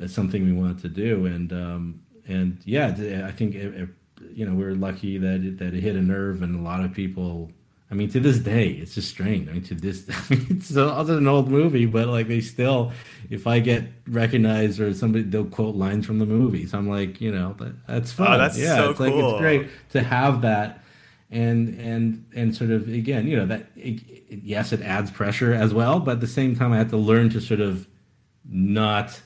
uh, 0.00 0.06
something 0.06 0.44
we 0.44 0.52
wanted 0.52 0.78
to 0.82 0.88
do. 0.88 1.26
And 1.26 1.52
um, 1.52 2.00
and 2.30 2.58
yeah 2.64 2.86
i 3.26 3.32
think 3.32 3.54
it, 3.54 3.74
it, 3.74 3.88
you 4.32 4.46
know 4.46 4.54
we 4.54 4.64
are 4.64 4.74
lucky 4.74 5.18
that 5.18 5.40
it, 5.44 5.58
that 5.58 5.74
it 5.74 5.80
hit 5.80 5.96
a 5.96 6.02
nerve 6.02 6.42
and 6.42 6.58
a 6.58 6.62
lot 6.62 6.82
of 6.84 6.92
people 6.92 7.50
I 7.90 7.94
mean, 7.94 8.08
to 8.10 8.20
this 8.20 8.38
day, 8.38 8.68
it's 8.68 8.94
just 8.94 9.08
strange. 9.08 9.48
I 9.48 9.52
mean, 9.52 9.64
to 9.64 9.74
this, 9.74 10.06
I 10.30 10.34
mean, 10.34 10.46
it's 10.50 10.76
other 10.76 11.18
an 11.18 11.26
old 11.26 11.50
movie, 11.50 11.86
but 11.86 12.06
like 12.06 12.28
they 12.28 12.40
still, 12.40 12.92
if 13.30 13.46
I 13.46 13.58
get 13.58 13.84
recognized 14.06 14.80
or 14.80 14.94
somebody, 14.94 15.24
they'll 15.24 15.44
quote 15.44 15.74
lines 15.74 16.06
from 16.06 16.20
the 16.20 16.26
movie. 16.26 16.66
So 16.66 16.78
I'm 16.78 16.88
like, 16.88 17.20
you 17.20 17.32
know, 17.32 17.54
that, 17.58 17.86
that's 17.86 18.12
ah, 18.12 18.24
fun. 18.24 18.34
Oh, 18.34 18.38
that's 18.38 18.58
yeah, 18.58 18.76
so 18.76 18.90
it's 18.90 18.98
cool. 18.98 19.06
like 19.06 19.32
it's 19.32 19.40
great 19.40 19.68
to 19.90 20.02
have 20.02 20.42
that, 20.42 20.84
and 21.30 21.80
and 21.80 22.24
and 22.34 22.54
sort 22.54 22.70
of 22.70 22.88
again, 22.88 23.26
you 23.26 23.36
know, 23.36 23.46
that 23.46 23.66
it, 23.74 24.00
it, 24.28 24.40
yes, 24.44 24.72
it 24.72 24.82
adds 24.82 25.10
pressure 25.10 25.52
as 25.52 25.74
well, 25.74 25.98
but 25.98 26.12
at 26.12 26.20
the 26.20 26.28
same 26.28 26.54
time, 26.54 26.72
I 26.72 26.78
have 26.78 26.90
to 26.90 26.96
learn 26.96 27.28
to 27.30 27.40
sort 27.40 27.60
of 27.60 27.88
not, 28.48 29.20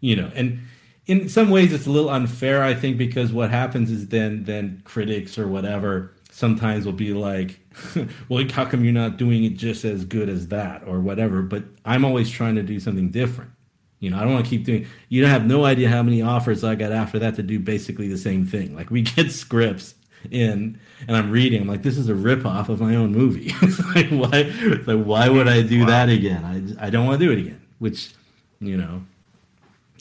you 0.00 0.14
know, 0.14 0.30
and 0.36 0.60
in 1.06 1.28
some 1.28 1.50
ways, 1.50 1.72
it's 1.72 1.86
a 1.86 1.90
little 1.90 2.10
unfair, 2.10 2.62
I 2.62 2.74
think, 2.74 2.96
because 2.96 3.32
what 3.32 3.50
happens 3.50 3.90
is 3.90 4.06
then 4.08 4.44
then 4.44 4.82
critics 4.84 5.36
or 5.36 5.48
whatever 5.48 6.13
sometimes 6.34 6.84
will 6.84 6.92
be 6.92 7.12
like, 7.12 7.60
well, 8.28 8.44
how 8.50 8.64
come 8.64 8.82
you're 8.82 8.92
not 8.92 9.16
doing 9.18 9.44
it 9.44 9.50
just 9.50 9.84
as 9.84 10.04
good 10.04 10.28
as 10.28 10.48
that 10.48 10.82
or 10.84 10.98
whatever? 10.98 11.42
But 11.42 11.62
I'm 11.84 12.04
always 12.04 12.28
trying 12.28 12.56
to 12.56 12.62
do 12.62 12.80
something 12.80 13.10
different. 13.10 13.52
You 14.00 14.10
know, 14.10 14.18
I 14.18 14.22
don't 14.22 14.32
want 14.32 14.44
to 14.44 14.50
keep 14.50 14.64
doing. 14.64 14.86
You 15.08 15.22
don't 15.22 15.30
have 15.30 15.46
no 15.46 15.64
idea 15.64 15.88
how 15.88 16.02
many 16.02 16.22
offers 16.22 16.64
I 16.64 16.74
got 16.74 16.90
after 16.90 17.20
that 17.20 17.36
to 17.36 17.42
do 17.42 17.60
basically 17.60 18.08
the 18.08 18.18
same 18.18 18.44
thing. 18.44 18.74
Like 18.74 18.90
we 18.90 19.02
get 19.16 19.30
scripts 19.30 19.94
in, 20.30 20.78
and 21.06 21.16
I'm 21.16 21.30
reading. 21.30 21.62
I'm 21.62 21.68
like, 21.68 21.82
this 21.82 21.96
is 21.96 22.08
a 22.08 22.14
ripoff 22.14 22.68
of 22.68 22.80
my 22.80 22.96
own 22.96 23.12
movie. 23.12 23.54
like 23.94 24.08
why? 24.08 24.52
Like 24.86 25.06
why 25.06 25.28
would 25.28 25.46
I 25.46 25.62
do 25.62 25.86
that 25.86 26.08
again? 26.08 26.76
I 26.80 26.86
I 26.86 26.90
don't 26.90 27.06
want 27.06 27.20
to 27.20 27.26
do 27.26 27.32
it 27.32 27.38
again. 27.38 27.62
Which, 27.78 28.12
you 28.60 28.76
know, 28.76 29.04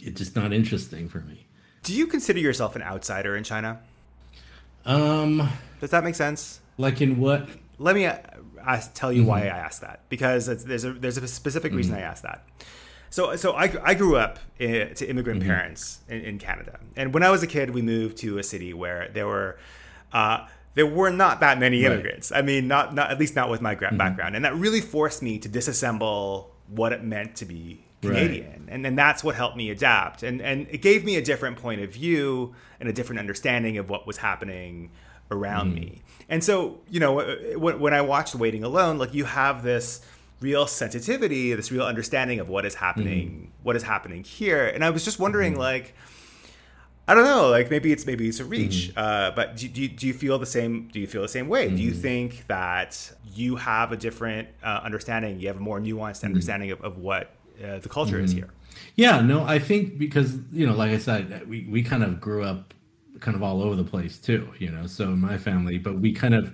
it's 0.01 0.17
just 0.17 0.35
not 0.35 0.51
interesting 0.51 1.07
for 1.07 1.19
me. 1.19 1.45
Do 1.83 1.93
you 1.93 2.07
consider 2.07 2.39
yourself 2.39 2.75
an 2.75 2.81
outsider 2.81 3.35
in 3.35 3.43
China? 3.43 3.79
Um, 4.85 5.49
does 5.79 5.91
that 5.91 6.03
make 6.03 6.15
sense? 6.15 6.59
Like 6.77 7.01
in 7.01 7.19
what? 7.19 7.47
Let 7.77 7.95
me 7.95 8.05
uh, 8.05 8.17
ask, 8.65 8.93
tell 8.93 9.11
you 9.11 9.21
mm-hmm. 9.21 9.29
why 9.29 9.41
I 9.43 9.47
asked 9.47 9.81
that 9.81 10.01
because 10.09 10.45
there's 10.65 10.83
a 10.83 10.93
there's 10.93 11.17
a 11.17 11.27
specific 11.27 11.71
mm-hmm. 11.71 11.77
reason 11.77 11.95
I 11.95 12.01
asked 12.01 12.23
that. 12.23 12.45
So, 13.09 13.35
so 13.35 13.53
I, 13.53 13.71
I 13.83 13.93
grew 13.93 14.15
up 14.15 14.39
in, 14.57 14.95
to 14.95 15.07
immigrant 15.07 15.41
mm-hmm. 15.41 15.49
parents 15.49 15.99
in, 16.09 16.21
in, 16.21 16.39
Canada, 16.39 16.79
and 16.95 17.13
when 17.13 17.21
I 17.21 17.29
was 17.29 17.43
a 17.43 17.47
kid, 17.47 17.69
we 17.69 17.83
moved 17.83 18.17
to 18.19 18.39
a 18.39 18.43
city 18.43 18.73
where 18.73 19.09
there 19.13 19.27
were 19.27 19.59
uh, 20.11 20.47
there 20.73 20.87
were 20.87 21.11
not 21.11 21.39
that 21.41 21.59
many 21.59 21.85
immigrants. 21.85 22.31
Right. 22.31 22.39
I 22.39 22.41
mean, 22.41 22.67
not 22.67 22.95
not 22.95 23.11
at 23.11 23.19
least 23.19 23.35
not 23.35 23.51
with 23.51 23.61
my 23.61 23.75
mm-hmm. 23.75 23.97
background, 23.97 24.35
and 24.35 24.43
that 24.45 24.55
really 24.55 24.81
forced 24.81 25.21
me 25.21 25.37
to 25.39 25.49
disassemble 25.49 26.47
what 26.67 26.91
it 26.91 27.03
meant 27.03 27.35
to 27.35 27.45
be 27.45 27.83
Canadian, 28.09 28.49
right. 28.49 28.61
and 28.67 28.85
and 28.85 28.97
that's 28.97 29.23
what 29.23 29.35
helped 29.35 29.57
me 29.57 29.69
adapt, 29.69 30.23
and 30.23 30.41
and 30.41 30.67
it 30.69 30.81
gave 30.81 31.03
me 31.03 31.15
a 31.15 31.21
different 31.21 31.57
point 31.57 31.81
of 31.81 31.91
view 31.91 32.53
and 32.79 32.89
a 32.89 32.93
different 32.93 33.19
understanding 33.19 33.77
of 33.77 33.89
what 33.89 34.05
was 34.05 34.17
happening 34.17 34.89
around 35.31 35.71
mm. 35.71 35.75
me. 35.75 36.01
And 36.29 36.43
so, 36.43 36.79
you 36.89 36.99
know, 36.99 37.15
when, 37.55 37.79
when 37.79 37.93
I 37.93 38.01
watched 38.01 38.35
Waiting 38.35 38.63
Alone, 38.63 38.97
like 38.97 39.13
you 39.13 39.25
have 39.25 39.63
this 39.63 40.01
real 40.39 40.67
sensitivity, 40.67 41.53
this 41.53 41.71
real 41.71 41.85
understanding 41.85 42.39
of 42.39 42.49
what 42.49 42.65
is 42.65 42.75
happening, 42.75 43.29
mm. 43.29 43.63
what 43.63 43.75
is 43.75 43.83
happening 43.83 44.23
here. 44.23 44.67
And 44.67 44.83
I 44.83 44.89
was 44.89 45.05
just 45.05 45.19
wondering, 45.19 45.55
mm. 45.55 45.57
like, 45.57 45.95
I 47.07 47.13
don't 47.15 47.25
know, 47.25 47.49
like 47.49 47.69
maybe 47.69 47.91
it's 47.91 48.05
maybe 48.05 48.29
it's 48.29 48.39
a 48.39 48.45
reach, 48.45 48.93
mm. 48.93 48.97
uh, 48.97 49.31
but 49.35 49.57
do, 49.57 49.67
do, 49.67 49.87
do, 49.89 50.07
you 50.07 50.13
feel 50.13 50.39
the 50.39 50.45
same? 50.45 50.87
Do 50.87 51.01
you 51.01 51.07
feel 51.07 51.21
the 51.21 51.27
same 51.27 51.49
way? 51.49 51.69
Do 51.69 51.75
you 51.75 51.91
mm-hmm. 51.91 52.01
think 52.01 52.47
that 52.47 53.11
you 53.33 53.57
have 53.57 53.91
a 53.91 53.97
different 53.97 54.47
uh, 54.63 54.79
understanding? 54.83 55.39
You 55.39 55.47
have 55.47 55.57
a 55.57 55.61
more 55.61 55.81
nuanced 55.81 56.17
mm-hmm. 56.17 56.27
understanding 56.27 56.71
of, 56.71 56.81
of 56.81 56.97
what 56.97 57.31
uh, 57.63 57.79
the 57.79 57.89
culture 57.89 58.19
is 58.19 58.31
here? 58.31 58.49
Yeah, 58.95 59.21
no, 59.21 59.43
I 59.43 59.59
think 59.59 59.97
because 59.97 60.37
you 60.51 60.65
know, 60.67 60.73
like 60.75 60.91
I 60.91 60.97
said, 60.97 61.47
we 61.47 61.67
we 61.69 61.83
kind 61.83 62.03
of 62.03 62.19
grew 62.19 62.43
up 62.43 62.73
kind 63.19 63.35
of 63.35 63.43
all 63.43 63.61
over 63.61 63.75
the 63.75 63.83
place 63.83 64.17
too, 64.17 64.51
you 64.59 64.69
know. 64.69 64.87
So 64.87 65.05
in 65.05 65.19
my 65.19 65.37
family, 65.37 65.77
but 65.77 65.99
we 65.99 66.13
kind 66.13 66.33
of 66.33 66.53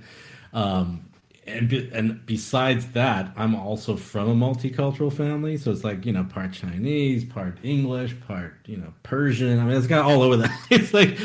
um, 0.54 1.10
and 1.48 1.72
and 1.74 2.26
besides 2.26 2.88
that, 2.91 3.32
I'm 3.36 3.56
also 3.56 3.95
from 3.95 4.30
a 4.30 4.36
multicultural 4.36 5.12
family, 5.12 5.58
so 5.58 5.72
it's 5.72 5.84
like 5.84 6.06
you 6.06 6.13
know 6.13 6.24
part 6.24 6.54
Chinese, 6.54 7.26
part 7.26 7.58
English, 7.63 8.15
part 8.28 8.56
you 8.65 8.78
know 8.78 8.93
Persian. 9.04 9.60
I 9.60 9.65
mean, 9.65 9.76
it's 9.76 9.88
got 9.88 10.06
all 10.06 10.22
over 10.22 10.38
that. 10.38 10.67
It's 10.69 10.93
like, 10.93 11.19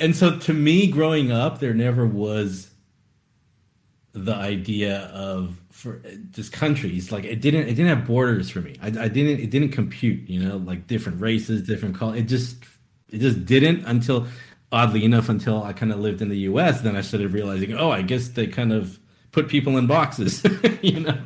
and 0.00 0.14
so 0.14 0.38
to 0.38 0.52
me, 0.52 0.86
growing 0.88 1.32
up, 1.32 1.60
there 1.60 1.74
never 1.74 2.06
was 2.06 2.70
the 4.12 4.34
idea 4.34 5.10
of 5.12 5.60
for 5.76 6.00
just 6.30 6.52
countries 6.52 7.12
like 7.12 7.24
it 7.24 7.40
didn't 7.40 7.68
it 7.68 7.74
didn't 7.74 7.88
have 7.88 8.06
borders 8.06 8.48
for 8.48 8.60
me 8.60 8.74
I, 8.80 8.86
I 8.86 9.08
didn't 9.08 9.40
it 9.40 9.50
didn't 9.50 9.72
compute 9.72 10.28
you 10.28 10.40
know 10.42 10.56
like 10.56 10.86
different 10.86 11.20
races 11.20 11.62
different 11.62 11.96
colors 11.96 12.18
it 12.18 12.22
just 12.22 12.56
it 13.10 13.18
just 13.18 13.44
didn't 13.44 13.84
until 13.84 14.26
oddly 14.72 15.04
enough 15.04 15.28
until 15.28 15.62
i 15.62 15.72
kind 15.74 15.92
of 15.92 15.98
lived 16.00 16.22
in 16.22 16.30
the 16.30 16.38
us 16.38 16.80
then 16.80 16.96
i 16.96 17.02
started 17.02 17.32
realizing 17.32 17.74
oh 17.74 17.90
i 17.90 18.00
guess 18.00 18.28
they 18.28 18.46
kind 18.46 18.72
of 18.72 18.98
put 19.36 19.48
people 19.48 19.76
in 19.76 19.86
boxes, 19.86 20.42
you 20.82 21.00
know. 21.00 21.18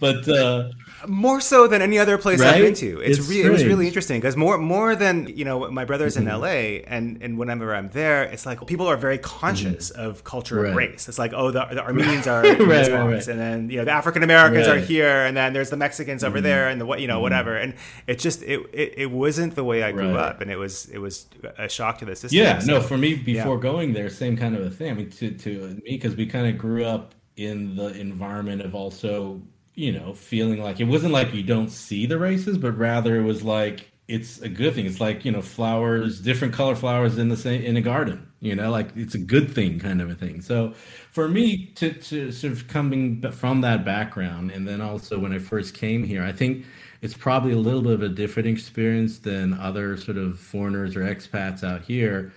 But 0.00 0.26
uh, 0.26 0.70
more 1.06 1.40
so 1.40 1.66
than 1.66 1.82
any 1.82 1.98
other 1.98 2.18
place 2.18 2.40
right? 2.40 2.54
I've 2.54 2.62
been 2.62 2.74
to. 2.74 3.00
It's, 3.00 3.18
it's 3.18 3.28
re- 3.28 3.42
it 3.42 3.50
was 3.50 3.64
really 3.64 3.86
interesting 3.86 4.20
because 4.20 4.36
more 4.36 4.58
more 4.58 4.96
than 4.96 5.26
you 5.28 5.44
know, 5.44 5.70
my 5.70 5.84
brother's 5.84 6.14
mm-hmm. 6.14 6.26
in 6.26 6.32
L.A. 6.32 6.82
and 6.84 7.22
and 7.22 7.38
whenever 7.38 7.74
I'm 7.74 7.90
there, 7.90 8.24
it's 8.24 8.46
like 8.46 8.66
people 8.66 8.88
are 8.88 8.96
very 8.96 9.18
conscious 9.18 9.90
mm-hmm. 9.90 10.00
of 10.00 10.24
culture 10.24 10.56
right. 10.56 10.68
and 10.68 10.76
race. 10.76 11.08
It's 11.08 11.18
like 11.18 11.32
oh, 11.32 11.50
the, 11.50 11.64
the 11.66 11.82
Armenians 11.84 12.26
are 12.26 12.44
in 12.44 12.58
right, 12.60 12.68
this 12.68 12.88
box, 12.88 13.28
and 13.28 13.38
then 13.38 13.70
you 13.70 13.78
know 13.78 13.84
the 13.84 13.92
African 13.92 14.22
Americans 14.22 14.66
are 14.66 14.78
here, 14.78 15.24
and 15.24 15.36
then 15.36 15.52
there's 15.52 15.70
the 15.70 15.76
Mexicans 15.76 16.22
mm-hmm. 16.22 16.28
over 16.28 16.40
there, 16.40 16.68
and 16.68 16.80
the 16.80 16.86
what 16.86 17.00
you 17.00 17.06
know 17.06 17.14
mm-hmm. 17.14 17.22
whatever. 17.22 17.56
And 17.56 17.74
it 18.06 18.18
just 18.18 18.42
it, 18.42 18.60
it, 18.72 18.94
it 18.96 19.10
wasn't 19.10 19.54
the 19.54 19.64
way 19.64 19.82
I 19.82 19.92
grew 19.92 20.16
up, 20.16 20.40
and 20.40 20.50
it 20.50 20.56
was 20.56 20.86
it 20.86 20.98
was 20.98 21.26
a 21.58 21.68
shock 21.68 21.98
to 21.98 22.04
the 22.04 22.16
system. 22.16 22.38
Yeah, 22.38 22.58
so, 22.58 22.74
no, 22.74 22.80
for 22.80 22.98
me 22.98 23.14
before 23.14 23.56
yeah. 23.56 23.62
going 23.62 23.92
there, 23.92 24.10
same 24.10 24.36
kind 24.36 24.56
of 24.56 24.62
a 24.62 24.70
thing. 24.70 24.90
I 24.90 24.94
mean, 24.94 25.10
to 25.10 25.30
to 25.30 25.80
me 25.84 25.92
because 25.92 26.16
we 26.16 26.26
kind 26.26 26.48
of 26.48 26.58
grew 26.58 26.84
up 26.84 27.14
in 27.36 27.76
the 27.76 27.88
environment 27.98 28.62
of 28.62 28.74
also 28.74 29.40
you 29.78 29.92
know 29.92 30.12
feeling 30.14 30.62
like 30.62 30.80
it 30.80 30.84
wasn't 30.84 31.12
like 31.12 31.32
you 31.32 31.42
don't 31.42 31.70
see 31.70 32.06
the 32.06 32.18
races 32.18 32.58
but 32.58 32.72
rather 32.76 33.16
it 33.16 33.22
was 33.22 33.42
like 33.44 33.90
it's 34.08 34.40
a 34.40 34.48
good 34.48 34.74
thing 34.74 34.86
it's 34.86 35.00
like 35.00 35.24
you 35.24 35.30
know 35.30 35.42
flowers 35.42 36.20
different 36.20 36.52
color 36.52 36.74
flowers 36.74 37.18
in 37.18 37.28
the 37.28 37.36
same 37.36 37.62
in 37.62 37.76
a 37.76 37.80
garden 37.80 38.26
you 38.40 38.54
know 38.54 38.70
like 38.70 38.88
it's 38.96 39.14
a 39.14 39.18
good 39.18 39.52
thing 39.54 39.78
kind 39.78 40.00
of 40.02 40.10
a 40.10 40.14
thing 40.14 40.40
so 40.40 40.72
for 41.12 41.28
me 41.28 41.66
to, 41.76 41.92
to 41.92 42.32
sort 42.32 42.52
of 42.52 42.66
coming 42.68 43.22
from 43.30 43.60
that 43.60 43.84
background 43.84 44.50
and 44.50 44.66
then 44.66 44.80
also 44.80 45.18
when 45.18 45.32
i 45.32 45.38
first 45.38 45.74
came 45.74 46.02
here 46.02 46.22
i 46.24 46.32
think 46.32 46.64
it's 47.00 47.14
probably 47.14 47.52
a 47.52 47.58
little 47.58 47.82
bit 47.82 47.92
of 47.92 48.02
a 48.02 48.08
different 48.08 48.48
experience 48.48 49.20
than 49.20 49.54
other 49.54 49.96
sort 49.96 50.16
of 50.16 50.38
foreigners 50.40 50.96
or 50.96 51.00
expats 51.02 51.62
out 51.62 51.82
here 51.82 52.32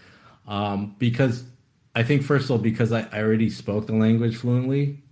um, 0.47 0.95
because 0.99 1.45
I 1.95 2.03
think 2.03 2.23
first 2.23 2.45
of 2.45 2.51
all 2.51 2.57
because 2.57 2.91
I, 2.91 3.07
I 3.11 3.21
already 3.21 3.49
spoke 3.49 3.87
the 3.87 3.93
language 3.93 4.37
fluently, 4.37 5.03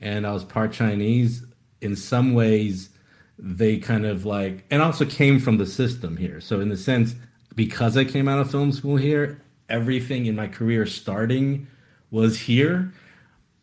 and 0.00 0.26
I 0.26 0.32
was 0.32 0.44
part 0.44 0.72
Chinese. 0.72 1.45
In 1.80 1.96
some 1.96 2.34
ways, 2.34 2.90
they 3.38 3.78
kind 3.78 4.06
of 4.06 4.24
like, 4.24 4.64
and 4.70 4.82
also 4.82 5.04
came 5.04 5.38
from 5.38 5.58
the 5.58 5.66
system 5.66 6.16
here. 6.16 6.40
So 6.40 6.60
in 6.60 6.68
the 6.68 6.76
sense, 6.76 7.14
because 7.54 7.96
I 7.96 8.04
came 8.04 8.28
out 8.28 8.38
of 8.38 8.50
film 8.50 8.72
school 8.72 8.96
here, 8.96 9.42
everything 9.68 10.26
in 10.26 10.36
my 10.36 10.48
career 10.48 10.86
starting 10.86 11.66
was 12.10 12.38
here. 12.38 12.92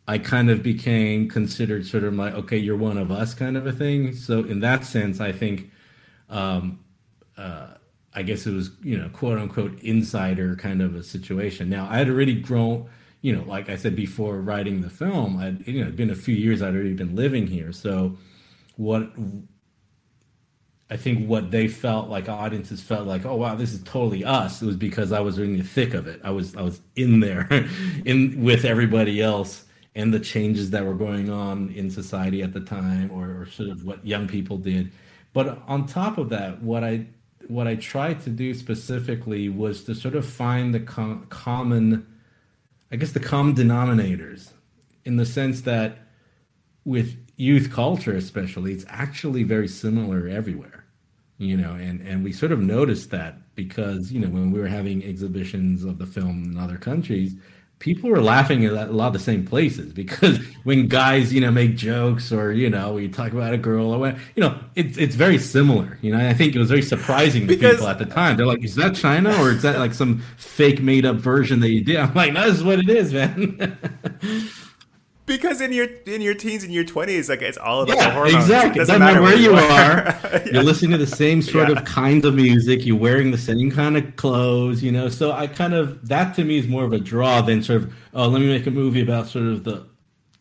I 0.06 0.18
kind 0.18 0.50
of 0.50 0.62
became 0.62 1.28
considered 1.28 1.86
sort 1.86 2.04
of 2.04 2.14
like, 2.14 2.34
okay, 2.34 2.58
you're 2.58 2.76
one 2.76 2.98
of 2.98 3.10
us 3.10 3.34
kind 3.34 3.56
of 3.56 3.66
a 3.66 3.72
thing. 3.72 4.14
So 4.14 4.40
in 4.40 4.60
that 4.60 4.84
sense, 4.84 5.20
I 5.20 5.32
think 5.32 5.70
um, 6.28 6.80
uh, 7.36 7.68
I 8.14 8.22
guess 8.22 8.46
it 8.46 8.52
was, 8.52 8.70
you 8.82 8.98
know, 8.98 9.08
quote 9.08 9.38
unquote 9.38 9.80
insider 9.80 10.56
kind 10.56 10.82
of 10.82 10.94
a 10.94 11.02
situation. 11.02 11.68
Now, 11.68 11.88
I 11.90 11.98
had 11.98 12.08
already 12.08 12.40
grown, 12.40 12.88
you 13.24 13.34
know, 13.34 13.42
like 13.44 13.70
I 13.70 13.76
said 13.76 13.96
before 13.96 14.42
writing 14.42 14.82
the 14.82 14.90
film, 14.90 15.38
I'd, 15.38 15.66
you 15.66 15.82
know, 15.82 15.90
been 15.90 16.10
a 16.10 16.14
few 16.14 16.34
years 16.34 16.60
I'd 16.60 16.74
already 16.74 16.92
been 16.92 17.16
living 17.16 17.46
here. 17.46 17.72
So, 17.72 18.18
what 18.76 19.10
I 20.90 20.98
think 20.98 21.26
what 21.26 21.50
they 21.50 21.66
felt 21.66 22.10
like 22.10 22.28
audiences 22.28 22.82
felt 22.82 23.06
like, 23.06 23.24
oh 23.24 23.36
wow, 23.36 23.54
this 23.54 23.72
is 23.72 23.82
totally 23.84 24.26
us. 24.26 24.60
It 24.60 24.66
was 24.66 24.76
because 24.76 25.10
I 25.10 25.20
was 25.20 25.38
in 25.38 25.56
the 25.56 25.64
thick 25.64 25.94
of 25.94 26.06
it. 26.06 26.20
I 26.22 26.32
was 26.32 26.54
I 26.54 26.60
was 26.60 26.82
in 26.96 27.20
there, 27.20 27.48
in 28.04 28.44
with 28.44 28.66
everybody 28.66 29.22
else, 29.22 29.64
and 29.94 30.12
the 30.12 30.20
changes 30.20 30.68
that 30.72 30.84
were 30.84 30.92
going 30.92 31.30
on 31.30 31.70
in 31.70 31.90
society 31.90 32.42
at 32.42 32.52
the 32.52 32.60
time, 32.60 33.10
or, 33.10 33.40
or 33.40 33.46
sort 33.46 33.70
of 33.70 33.86
what 33.86 34.06
young 34.06 34.28
people 34.28 34.58
did. 34.58 34.92
But 35.32 35.62
on 35.66 35.86
top 35.86 36.18
of 36.18 36.28
that, 36.28 36.60
what 36.62 36.84
I 36.84 37.06
what 37.48 37.66
I 37.66 37.76
tried 37.76 38.20
to 38.24 38.30
do 38.30 38.52
specifically 38.52 39.48
was 39.48 39.82
to 39.84 39.94
sort 39.94 40.14
of 40.14 40.26
find 40.26 40.74
the 40.74 40.80
com- 40.80 41.26
common, 41.30 42.06
I 42.94 42.96
guess, 42.96 43.10
the 43.10 43.18
common 43.18 43.56
denominators 43.56 44.52
in 45.04 45.16
the 45.16 45.26
sense 45.26 45.62
that 45.62 45.98
with 46.84 47.16
youth 47.36 47.72
culture, 47.72 48.14
especially, 48.14 48.72
it's 48.72 48.84
actually 48.88 49.42
very 49.42 49.66
similar 49.66 50.28
everywhere, 50.28 50.84
you 51.38 51.56
know, 51.56 51.72
and, 51.72 52.00
and 52.06 52.22
we 52.22 52.32
sort 52.32 52.52
of 52.52 52.60
noticed 52.60 53.10
that 53.10 53.52
because, 53.56 54.12
you 54.12 54.20
know, 54.20 54.28
when 54.28 54.52
we 54.52 54.60
were 54.60 54.68
having 54.68 55.02
exhibitions 55.02 55.82
of 55.82 55.98
the 55.98 56.06
film 56.06 56.44
in 56.44 56.56
other 56.56 56.76
countries, 56.78 57.34
people 57.78 58.08
were 58.08 58.22
laughing 58.22 58.64
at 58.64 58.72
a 58.72 58.92
lot 58.92 59.08
of 59.08 59.12
the 59.12 59.18
same 59.18 59.44
places 59.44 59.92
because 59.92 60.38
when 60.64 60.88
guys, 60.88 61.32
you 61.32 61.40
know, 61.40 61.50
make 61.50 61.76
jokes 61.76 62.32
or 62.32 62.52
you 62.52 62.70
know, 62.70 62.94
we 62.94 63.08
talk 63.08 63.32
about 63.32 63.52
a 63.52 63.58
girl 63.58 63.92
or 63.92 63.98
what, 63.98 64.16
you 64.34 64.42
know, 64.42 64.58
it's 64.74 64.96
it's 64.96 65.14
very 65.14 65.38
similar. 65.38 65.98
You 66.00 66.16
know, 66.16 66.28
I 66.28 66.34
think 66.34 66.54
it 66.54 66.58
was 66.58 66.70
very 66.70 66.82
surprising 66.82 67.46
to 67.46 67.56
people 67.56 67.86
at 67.86 67.98
the 67.98 68.06
time. 68.06 68.36
They're 68.36 68.46
like, 68.46 68.64
"Is 68.64 68.74
that 68.76 68.94
China 68.94 69.34
or 69.42 69.50
is 69.50 69.62
that 69.62 69.78
like 69.78 69.94
some 69.94 70.22
fake 70.36 70.80
made 70.80 71.04
up 71.04 71.16
version 71.16 71.60
that 71.60 71.70
you 71.70 71.82
did?" 71.82 71.96
I'm 71.96 72.14
like, 72.14 72.32
"No, 72.32 72.48
this 72.48 72.58
is 72.58 72.64
what 72.64 72.78
it 72.78 72.88
is, 72.88 73.12
man." 73.12 73.78
because 75.26 75.60
in 75.60 75.72
your 75.72 75.86
in 76.06 76.20
your 76.20 76.34
teens 76.34 76.64
and 76.64 76.72
your 76.72 76.84
20s 76.84 77.28
like 77.28 77.42
it's 77.42 77.56
all 77.58 77.82
about 77.82 77.96
yeah, 77.96 78.08
the 78.08 78.10
hormones. 78.10 78.34
exactly. 78.34 78.82
It 78.82 78.86
doesn't, 78.86 78.98
matter, 78.98 79.22
where, 79.22 79.36
you 79.36 79.52
are, 79.52 79.56
yeah. 79.56 80.44
you're 80.52 80.62
listening 80.62 80.92
to 80.92 80.98
the 80.98 81.06
same 81.06 81.40
sort 81.42 81.68
yeah. 81.68 81.78
of 81.78 81.84
kind 81.84 82.24
of 82.24 82.34
music 82.34 82.84
you're 82.84 82.96
wearing 82.96 83.30
the 83.30 83.38
same 83.38 83.70
kind 83.70 83.96
of 83.96 84.16
clothes 84.16 84.82
you 84.82 84.92
know? 84.92 85.08
So 85.08 85.32
i 85.32 85.46
kind 85.46 85.74
of 85.74 86.06
that 86.08 86.34
to 86.36 86.44
me 86.44 86.58
is 86.58 86.68
more 86.68 86.84
of 86.84 86.92
a 86.92 86.98
draw 86.98 87.40
than 87.40 87.62
sort 87.62 87.82
of 87.82 87.94
oh 88.14 88.28
let 88.28 88.40
me 88.40 88.48
make 88.48 88.66
a 88.66 88.70
movie 88.70 89.02
about 89.02 89.28
sort 89.28 89.46
of 89.46 89.64
the 89.64 89.86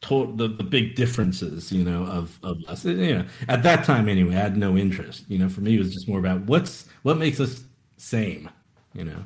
the, 0.10 0.54
the 0.58 0.64
big 0.64 0.96
differences 0.96 1.72
you 1.72 1.82
know 1.82 2.04
of 2.04 2.38
of 2.44 2.58
us. 2.68 2.84
You 2.84 3.16
know 3.16 3.26
at 3.48 3.64
that 3.64 3.86
time 3.86 4.10
anyway 4.10 4.36
i 4.36 4.40
had 4.40 4.58
no 4.58 4.76
interest. 4.76 5.24
You 5.30 5.38
know 5.38 5.48
for 5.48 5.62
me 5.62 5.76
it 5.76 5.80
was 5.80 5.94
just 5.94 6.10
more 6.10 6.20
about 6.20 6.42
what's 6.42 6.90
what 7.04 7.18
makes 7.18 7.40
us 7.40 7.64
same 7.98 8.50
you 8.94 9.06
know 9.06 9.24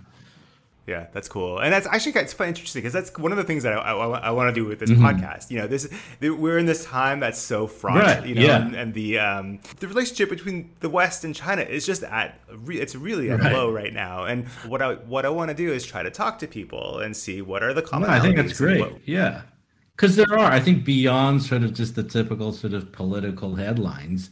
yeah, 0.88 1.08
that's 1.12 1.28
cool, 1.28 1.60
and 1.60 1.73
that's 1.73 1.86
actually 1.86 2.13
it's 2.13 2.34
quite 2.34 2.47
interesting 2.47 2.82
because 2.82 2.93
that's 2.93 3.15
one 3.17 3.34
of 3.34 3.38
the 3.38 3.43
things 3.43 3.63
that 3.63 3.73
I, 3.73 3.91
I, 3.91 4.19
I 4.19 4.32
want 4.32 4.56
to 4.56 4.58
do 4.58 4.65
with 4.65 4.80
this 4.80 4.89
mm-hmm. 4.89 5.06
podcast. 5.06 5.52
You 5.52 5.60
know, 5.60 5.67
this 5.67 5.89
we're 6.21 6.58
in 6.58 6.65
this 6.65 6.86
time 6.86 7.19
that's 7.19 7.39
so 7.39 7.67
fraught. 7.67 8.04
Right. 8.04 8.26
You 8.26 8.36
know, 8.36 8.41
yeah. 8.41 8.65
and, 8.65 8.73
and, 8.73 8.93
the 8.93 9.19
um, 9.19 9.60
the 9.82 9.88
relationship 9.89 10.30
between 10.30 10.71
the 10.80 10.88
West 10.88 11.26
and 11.26 11.36
China 11.36 11.62
is 11.62 11.86
just 11.86 12.04
at 12.04 12.39
it's 12.69 12.95
really 12.95 13.30
at 13.30 13.41
right. 13.41 13.52
low 13.52 13.69
right 13.69 13.93
now. 13.93 14.23
And 14.23 14.47
what 14.65 14.82
I 14.82 14.93
what 14.93 15.26
I 15.26 15.30
want 15.30 15.50
to 15.50 15.56
do 15.56 15.73
is 15.73 15.86
try 15.86 16.04
to 16.04 16.10
talk 16.10 16.39
to 16.39 16.47
people 16.47 17.00
and 17.00 17.15
see 17.15 17.41
what 17.41 17.63
are 17.63 17.73
the 17.73 17.82
commonalities. 17.82 18.08
No, 18.08 18.13
I 18.13 18.19
think 18.21 18.36
that's 18.38 18.58
great. 18.58 18.80
What, 18.80 19.06
yeah, 19.06 19.41
because 19.97 20.15
there 20.15 20.39
are, 20.39 20.52
I 20.52 20.60
think, 20.60 20.86
beyond 20.86 21.43
sort 21.43 21.63
of 21.63 21.73
just 21.73 21.95
the 21.95 22.04
typical 22.04 22.54
sort 22.54 22.73
of 22.73 22.91
political 22.91 23.56
headlines. 23.56 24.30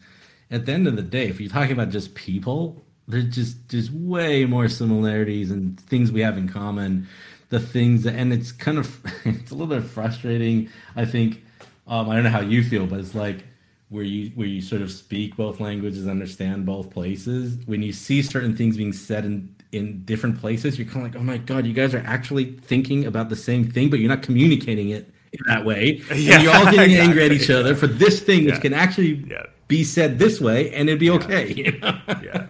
At 0.51 0.67
the 0.67 0.71
end 0.71 0.87
of 0.87 0.95
the 0.95 1.01
day, 1.01 1.27
if 1.27 1.41
you're 1.41 1.49
talking 1.49 1.71
about 1.71 1.89
just 1.89 2.13
people, 2.13 2.84
there's 3.07 3.33
just 3.33 3.67
just 3.69 3.91
way 3.91 4.45
more 4.45 4.67
similarities 4.67 5.51
and 5.51 5.79
things 5.81 6.11
we 6.11 6.21
have 6.21 6.37
in 6.37 6.47
common 6.47 7.07
the 7.49 7.59
things 7.59 8.03
that, 8.03 8.15
and 8.15 8.33
it's 8.33 8.51
kind 8.51 8.77
of 8.77 8.99
it's 9.25 9.51
a 9.51 9.55
little 9.55 9.73
bit 9.73 9.83
frustrating 9.83 10.69
i 10.95 11.05
think 11.05 11.43
um, 11.87 12.09
i 12.09 12.15
don't 12.15 12.23
know 12.23 12.29
how 12.29 12.41
you 12.41 12.63
feel 12.63 12.87
but 12.87 12.99
it's 12.99 13.15
like 13.15 13.45
where 13.89 14.03
you 14.03 14.31
where 14.31 14.47
you 14.47 14.61
sort 14.61 14.81
of 14.81 14.91
speak 14.91 15.35
both 15.35 15.59
languages 15.59 16.07
understand 16.07 16.65
both 16.65 16.89
places 16.89 17.57
when 17.65 17.83
you 17.83 17.93
see 17.93 18.21
certain 18.21 18.55
things 18.55 18.77
being 18.77 18.93
said 18.93 19.25
in 19.25 19.55
in 19.71 20.03
different 20.05 20.39
places 20.39 20.79
you're 20.79 20.87
kind 20.87 21.05
of 21.05 21.13
like 21.13 21.21
oh 21.21 21.23
my 21.23 21.37
god 21.37 21.65
you 21.65 21.73
guys 21.73 21.93
are 21.93 22.03
actually 22.05 22.53
thinking 22.53 23.05
about 23.05 23.29
the 23.29 23.35
same 23.35 23.69
thing 23.69 23.89
but 23.89 23.99
you're 23.99 24.09
not 24.09 24.23
communicating 24.23 24.89
it 24.89 25.11
in 25.33 25.39
that 25.45 25.63
way 25.63 26.01
yeah, 26.15 26.35
and 26.35 26.43
you're 26.43 26.55
all 26.55 26.65
getting 26.65 26.79
exactly. 26.79 26.97
angry 26.99 27.25
at 27.25 27.31
each 27.31 27.49
other 27.49 27.75
for 27.75 27.87
this 27.87 28.21
thing 28.21 28.43
yeah. 28.43 28.51
which 28.51 28.61
can 28.61 28.73
actually 28.73 29.15
yeah. 29.29 29.43
be 29.67 29.83
said 29.83 30.17
this 30.17 30.41
way 30.41 30.73
and 30.73 30.89
it'd 30.89 30.99
be 30.99 31.11
okay 31.11 31.53
you 31.53 31.77
know? 31.79 31.99
yeah 32.23 32.47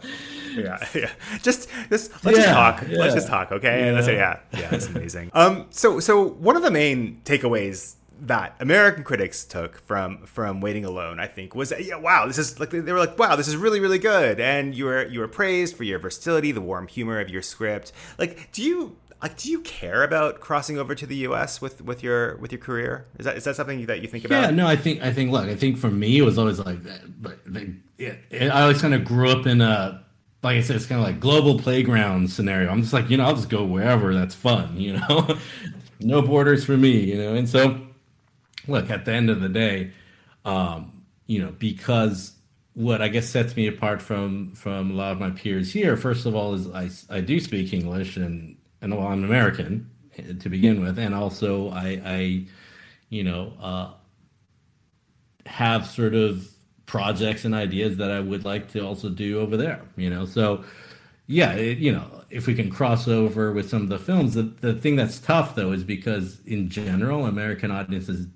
yeah, 0.56 0.88
yeah. 0.96 1.12
Just, 1.42 1.70
just 1.90 2.12
let's 2.26 2.38
yeah, 2.38 2.44
just 2.44 2.54
talk. 2.54 2.86
Yeah. 2.88 3.00
Let's 3.00 3.14
just 3.16 3.28
talk, 3.28 3.52
okay? 3.52 3.86
Yeah. 3.86 3.92
That's 3.92 4.08
it. 4.08 4.16
Yeah, 4.16 4.40
yeah. 4.54 4.76
It's 4.76 4.88
amazing. 4.88 5.32
um, 5.34 5.68
so, 5.70 6.00
so 6.00 6.24
one 6.24 6.56
of 6.56 6.62
the 6.62 6.72
main 6.72 7.22
takeaways 7.26 7.96
that 8.22 8.56
American 8.60 9.04
critics 9.04 9.44
took 9.44 9.80
from 9.86 10.26
from 10.26 10.62
Waiting 10.62 10.86
Alone, 10.86 11.20
I 11.20 11.28
think, 11.28 11.56
was 11.56 11.74
yeah, 11.80 11.98
wow, 11.98 12.26
this 12.26 12.38
is 12.38 12.60
like 12.60 12.70
they 12.70 12.80
were 12.80 13.00
like, 13.00 13.18
wow, 13.18 13.36
this 13.36 13.48
is 13.48 13.56
really 13.56 13.80
really 13.80 14.00
good, 14.00 14.40
and 14.40 14.76
you 14.76 14.86
were 14.86 15.06
you 15.06 15.20
were 15.20 15.28
praised 15.28 15.76
for 15.76 15.84
your 15.84 16.00
versatility, 16.00 16.52
the 16.52 16.62
warm 16.62 16.88
humor 16.88 17.20
of 17.20 17.30
your 17.30 17.42
script. 17.42 17.92
Like, 18.18 18.52
do 18.52 18.64
you 18.64 18.98
like 19.22 19.38
do 19.38 19.50
you 19.50 19.62
care 19.62 20.04
about 20.04 20.40
crossing 20.40 20.78
over 20.78 20.96
to 20.96 21.06
the 21.06 21.16
US 21.28 21.62
with 21.62 21.82
with 21.82 22.04
your 22.04 22.38
with 22.38 22.52
your 22.52 22.60
career? 22.60 23.08
Is 23.18 23.26
that 23.26 23.38
is 23.38 23.44
that 23.46 23.56
something 23.56 23.86
that 23.88 24.02
you 24.02 24.08
think 24.08 24.26
about? 24.26 24.44
Yeah, 24.44 24.50
no, 24.52 24.68
I 24.68 24.76
think 24.76 25.02
I 25.02 25.12
think 25.12 25.32
look, 25.32 25.48
I 25.48 25.56
think 25.56 25.78
for 25.78 25.90
me 25.90 26.18
it 26.18 26.24
was 26.24 26.38
always 26.38 26.60
like 26.60 26.84
that, 26.84 27.22
but 27.22 27.40
it, 27.98 28.52
I 28.52 28.62
always 28.62 28.82
kind 28.82 28.94
of 28.94 29.04
grew 29.04 29.30
up 29.30 29.46
in 29.46 29.62
a 29.62 30.05
like 30.46 30.58
I 30.58 30.62
said, 30.62 30.76
it's 30.76 30.86
kind 30.86 31.02
of 31.02 31.08
like 31.08 31.20
global 31.20 31.58
playground 31.58 32.30
scenario. 32.30 32.70
I'm 32.70 32.82
just 32.84 32.94
like, 32.94 33.10
you 33.10 33.18
know, 33.18 33.26
I'll 33.26 33.36
just 33.36 33.50
go 33.50 33.66
wherever 33.66 34.14
that's 34.14 34.36
fun, 34.36 34.80
you 34.80 34.94
know, 34.94 35.36
no 36.00 36.22
borders 36.22 36.64
for 36.64 36.78
me, 36.78 37.00
you 37.00 37.18
know. 37.18 37.34
And 37.34 37.50
so, 37.50 37.82
look, 38.68 38.92
at 38.92 39.06
the 39.06 39.12
end 39.12 39.32
of 39.32 39.42
the 39.42 39.50
day, 39.50 39.92
um, 40.46 41.04
you 41.26 41.42
know, 41.42 41.52
because 41.58 42.34
what 42.76 43.02
I 43.02 43.08
guess 43.08 43.28
sets 43.28 43.56
me 43.56 43.66
apart 43.66 44.04
from 44.04 44.52
from 44.54 44.92
a 44.92 44.94
lot 44.94 45.14
of 45.14 45.20
my 45.20 45.32
peers 45.32 45.74
here, 45.74 45.98
first 45.98 46.28
of 46.28 46.36
all, 46.36 46.54
is 46.54 46.70
I 46.70 46.92
I 47.10 47.22
do 47.22 47.40
speak 47.40 47.74
English 47.74 48.16
and 48.16 48.56
and 48.82 48.96
well, 48.96 49.08
I'm 49.08 49.24
American 49.24 49.90
to 50.42 50.48
begin 50.48 50.80
with, 50.80 51.00
and 51.00 51.16
also 51.16 51.70
I, 51.72 52.00
I 52.06 52.46
you 53.10 53.24
know, 53.24 53.54
uh, 53.60 53.94
have 55.48 55.88
sort 55.88 56.14
of 56.14 56.48
projects 56.86 57.46
and 57.46 57.56
ideas 57.56 57.98
that 57.98 58.12
I 58.12 58.20
would 58.20 58.46
like 58.46 58.72
to 58.74 58.86
also 58.86 59.10
do 59.10 59.40
over 59.40 59.58
there. 59.58 59.82
You 59.98 60.10
know, 60.10 60.26
so 60.26 60.64
yeah, 61.28 61.54
it, 61.54 61.80
you 61.80 61.92
know, 61.92 62.24
if 62.30 62.48
we 62.48 62.56
can 62.56 62.70
cross 62.70 63.08
over 63.08 63.52
with 63.52 63.70
some 63.70 63.84
of 63.84 63.90
the 63.90 64.00
films, 64.00 64.34
the 64.36 64.44
the 64.44 64.74
thing 64.74 64.96
that's 64.96 65.20
tough 65.20 65.56
though 65.56 65.72
is 65.72 65.84
because 65.84 66.40
in 66.46 66.70
general, 66.70 67.26
American 67.26 67.72
audiences 67.72 68.28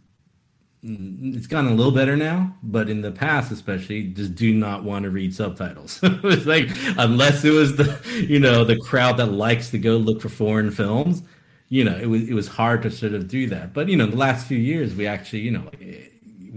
Mm, 0.83 1.35
it's 1.35 1.47
gotten 1.47 1.71
a 1.71 1.75
little 1.75 1.91
better 1.91 2.15
now, 2.15 2.55
but 2.63 2.89
in 2.89 3.01
the 3.01 3.11
past, 3.11 3.51
especially, 3.51 4.03
just 4.03 4.35
do 4.35 4.53
not 4.53 4.83
want 4.83 5.03
to 5.03 5.09
read 5.09 5.35
subtitles. 5.35 5.99
it's 6.03 6.45
like 6.45 6.69
unless 6.97 7.43
it 7.43 7.51
was 7.51 7.75
the 7.75 7.99
you 8.27 8.39
know 8.39 8.63
the 8.63 8.77
crowd 8.77 9.17
that 9.17 9.27
likes 9.27 9.71
to 9.71 9.77
go 9.77 9.97
look 9.97 10.21
for 10.21 10.29
foreign 10.29 10.71
films, 10.71 11.21
you 11.67 11.83
know, 11.83 11.97
it 11.97 12.05
was 12.05 12.29
it 12.29 12.33
was 12.33 12.47
hard 12.47 12.81
to 12.83 12.91
sort 12.91 13.13
of 13.13 13.27
do 13.27 13.47
that. 13.47 13.73
But 13.73 13.89
you 13.89 13.97
know, 13.97 14.05
the 14.05 14.15
last 14.15 14.47
few 14.47 14.57
years, 14.57 14.95
we 14.95 15.05
actually 15.05 15.41
you 15.41 15.51
know 15.51 15.69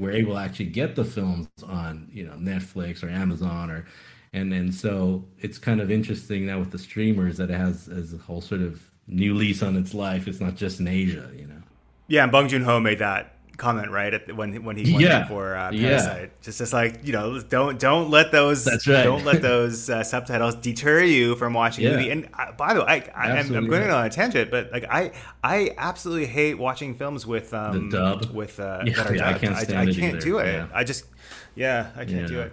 we're 0.03 0.13
able 0.13 0.35
to 0.35 0.41
actually 0.41 0.67
get 0.67 0.97
the 0.97 1.05
films 1.05 1.49
on 1.67 2.09
you 2.13 2.25
know 2.27 2.35
Netflix 2.35 3.03
or 3.03 3.09
Amazon 3.09 3.71
or 3.71 3.87
and 4.33 4.53
and 4.53 4.75
so 4.75 5.25
it's 5.39 5.59
kind 5.59 5.81
of 5.81 5.91
interesting 5.91 6.47
now 6.47 6.59
with 6.59 6.71
the 6.71 6.79
streamers 6.79 7.37
that 7.37 7.51
it 7.51 7.57
has 7.57 7.89
as 7.89 8.13
a 8.13 8.19
whole 8.19 8.41
sort 8.41 8.61
of 8.61 8.83
new 9.07 9.35
lease 9.35 9.63
on 9.63 9.77
its 9.77 9.95
life. 9.95 10.27
It's 10.27 10.41
not 10.41 10.57
just 10.57 10.81
in 10.81 10.89
Asia, 10.89 11.31
you 11.37 11.47
know. 11.47 11.63
Yeah, 12.09 12.25
and 12.25 12.33
Bong 12.33 12.49
Joon 12.49 12.63
Ho 12.63 12.81
made 12.81 12.99
that 12.99 13.37
comment 13.63 13.91
right 13.91 14.13
at 14.13 14.27
the, 14.27 14.35
when 14.35 14.65
when 14.65 14.77
he 14.77 14.93
went 14.93 15.05
yeah. 15.05 15.29
for 15.29 15.55
uh, 15.57 15.71
Parasite. 15.71 16.23
Yeah. 16.23 16.29
Just 16.43 16.59
just 16.59 16.73
like 16.73 17.07
you 17.07 17.13
know, 17.13 17.41
don't 17.41 17.79
don't 17.79 18.11
let 18.11 18.33
those 18.33 18.67
right. 18.67 19.05
don't 19.05 19.25
let 19.25 19.41
those 19.41 19.89
uh, 19.89 20.03
subtitles 20.03 20.57
deter 20.57 21.03
you 21.03 21.37
from 21.37 21.55
watching 21.55 21.85
yeah. 21.85 21.91
a 21.91 21.97
movie. 21.97 22.11
And 22.11 22.29
uh, 22.39 22.53
by 22.53 22.75
the 22.75 22.81
way, 22.81 23.09
I, 23.15 23.29
I 23.29 23.39
am 23.39 23.49
going 23.49 23.91
on 23.91 24.05
a 24.05 24.11
tangent, 24.11 24.51
but 24.51 24.73
like 24.73 24.85
I 24.91 25.13
I 25.43 25.75
absolutely 25.79 26.27
hate 26.27 26.59
watching 26.59 26.95
films 26.95 27.27
with 27.27 27.55
um 27.55 27.91
the 27.91 27.97
dub 27.97 28.31
with 28.35 28.59
uh, 28.59 28.83
yeah, 28.85 29.01
I 29.01 29.39
can't 29.39 29.55
I, 29.55 29.83
I, 29.83 29.93
can't 29.93 30.21
do 30.21 30.39
it. 30.39 30.69
I 30.75 30.85
just 30.85 31.05
yeah, 31.55 31.91
I 31.97 32.05
can't 32.05 32.29
do 32.29 32.41
it. 32.41 32.53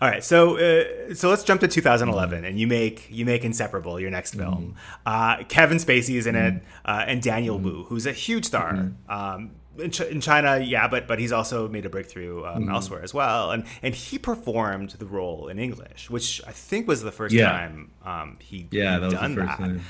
All 0.00 0.08
right, 0.08 0.22
so 0.22 0.56
uh, 0.56 1.14
so 1.14 1.28
let's 1.28 1.44
jump 1.44 1.60
to 1.60 1.68
2011, 1.68 2.38
mm-hmm. 2.38 2.44
and 2.44 2.58
you 2.58 2.66
make 2.66 3.06
you 3.10 3.24
make 3.24 3.44
Inseparable 3.44 4.00
your 4.00 4.10
next 4.10 4.34
film. 4.34 4.74
Mm-hmm. 4.74 5.40
Uh, 5.40 5.44
Kevin 5.44 5.78
Spacey 5.78 6.16
is 6.16 6.26
in 6.26 6.34
mm-hmm. 6.34 6.56
it, 6.56 6.62
uh, 6.84 7.04
and 7.06 7.22
Daniel 7.22 7.56
mm-hmm. 7.56 7.66
Wu, 7.66 7.84
who's 7.84 8.06
a 8.06 8.12
huge 8.12 8.44
star. 8.44 8.72
Mm-hmm. 8.72 9.10
Um, 9.10 9.50
in, 9.78 9.90
Ch- 9.90 10.00
in, 10.02 10.20
China, 10.20 10.58
yeah, 10.58 10.88
but 10.88 11.06
but 11.06 11.18
he's 11.18 11.32
also 11.32 11.68
made 11.68 11.86
a 11.86 11.88
breakthrough 11.88 12.44
um, 12.44 12.62
mm-hmm. 12.62 12.72
elsewhere 12.72 13.02
as 13.02 13.14
well, 13.14 13.50
and 13.50 13.64
and 13.82 13.94
he 13.94 14.18
performed 14.18 14.90
the 14.90 15.06
role 15.06 15.48
in 15.48 15.58
English, 15.58 16.10
which 16.10 16.42
I 16.46 16.52
think 16.52 16.88
was 16.88 17.02
the 17.02 17.12
first 17.12 17.34
yeah. 17.34 17.50
time 17.50 17.90
um, 18.04 18.36
he 18.40 18.68
yeah 18.70 18.98
that 18.98 19.10
done 19.10 19.34
that. 19.34 19.80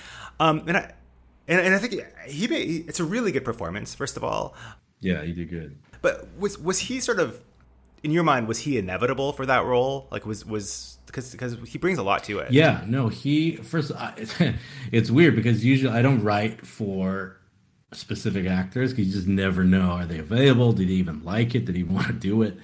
Um, 0.40 0.64
and 0.66 0.76
I 0.76 0.94
and, 1.48 1.60
and 1.60 1.74
I 1.74 1.78
think 1.78 2.02
he 2.26 2.48
made, 2.48 2.88
it's 2.88 3.00
a 3.00 3.04
really 3.04 3.32
good 3.32 3.44
performance. 3.44 3.94
First 3.94 4.16
of 4.16 4.24
all, 4.24 4.54
yeah, 5.00 5.22
he 5.22 5.32
did 5.32 5.50
good. 5.50 5.76
But 6.00 6.28
was 6.38 6.58
was 6.58 6.78
he 6.78 7.00
sort 7.00 7.20
of 7.20 7.40
in 8.02 8.10
your 8.10 8.24
mind 8.24 8.48
was 8.48 8.60
he 8.60 8.78
inevitable 8.78 9.32
for 9.32 9.46
that 9.46 9.64
role? 9.64 10.08
Like 10.10 10.26
was 10.26 10.46
was 10.46 10.98
because 11.06 11.32
because 11.32 11.56
he 11.66 11.78
brings 11.78 11.98
a 11.98 12.02
lot 12.02 12.24
to 12.24 12.38
it. 12.38 12.52
Yeah, 12.52 12.84
no, 12.86 13.08
he 13.08 13.56
first. 13.56 13.92
it's 14.92 15.10
weird 15.10 15.36
because 15.36 15.64
usually 15.64 15.92
I 15.92 16.02
don't 16.02 16.22
write 16.22 16.66
for 16.66 17.36
specific 17.92 18.46
actors 18.46 18.92
because 18.92 19.06
you 19.06 19.12
just 19.12 19.26
never 19.26 19.64
know 19.64 19.90
are 19.92 20.06
they 20.06 20.18
available? 20.18 20.72
Did 20.72 20.88
he 20.88 20.94
even 20.96 21.24
like 21.24 21.54
it? 21.54 21.64
Did 21.64 21.76
he 21.76 21.82
want 21.84 22.06
to 22.08 22.12
do 22.12 22.42
it? 22.42 22.56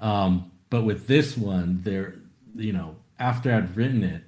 Um, 0.00 0.50
but 0.70 0.82
with 0.82 1.06
this 1.06 1.36
one 1.36 1.80
there 1.84 2.16
you 2.56 2.72
know 2.72 2.96
after 3.20 3.54
i'd 3.54 3.76
written 3.76 4.02
it 4.02 4.22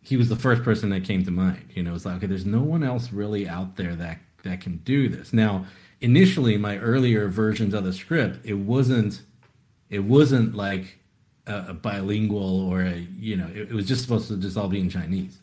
he 0.00 0.16
was 0.16 0.30
the 0.30 0.36
first 0.36 0.62
person 0.62 0.88
that 0.88 1.04
came 1.04 1.22
to 1.24 1.30
mind 1.30 1.62
you 1.74 1.82
know 1.82 1.94
it's 1.94 2.06
like 2.06 2.16
okay 2.16 2.26
there's 2.26 2.46
no 2.46 2.62
one 2.62 2.82
else 2.82 3.12
really 3.12 3.46
out 3.46 3.76
there 3.76 3.94
that 3.94 4.18
that 4.44 4.60
can 4.60 4.78
do 4.78 5.08
this. 5.08 5.32
Now 5.32 5.66
initially 6.00 6.56
my 6.56 6.78
earlier 6.78 7.28
versions 7.28 7.74
of 7.74 7.84
the 7.84 7.92
script 7.92 8.44
it 8.44 8.54
wasn't 8.54 9.22
it 9.88 10.00
wasn't 10.00 10.54
like 10.54 10.98
a, 11.46 11.66
a 11.68 11.74
bilingual 11.74 12.68
or 12.68 12.82
a 12.82 13.06
you 13.18 13.36
know 13.36 13.46
it, 13.48 13.70
it 13.70 13.72
was 13.72 13.86
just 13.86 14.02
supposed 14.02 14.28
to 14.28 14.36
just 14.36 14.56
all 14.56 14.66
be 14.66 14.80
in 14.80 14.90
chinese 14.90 15.38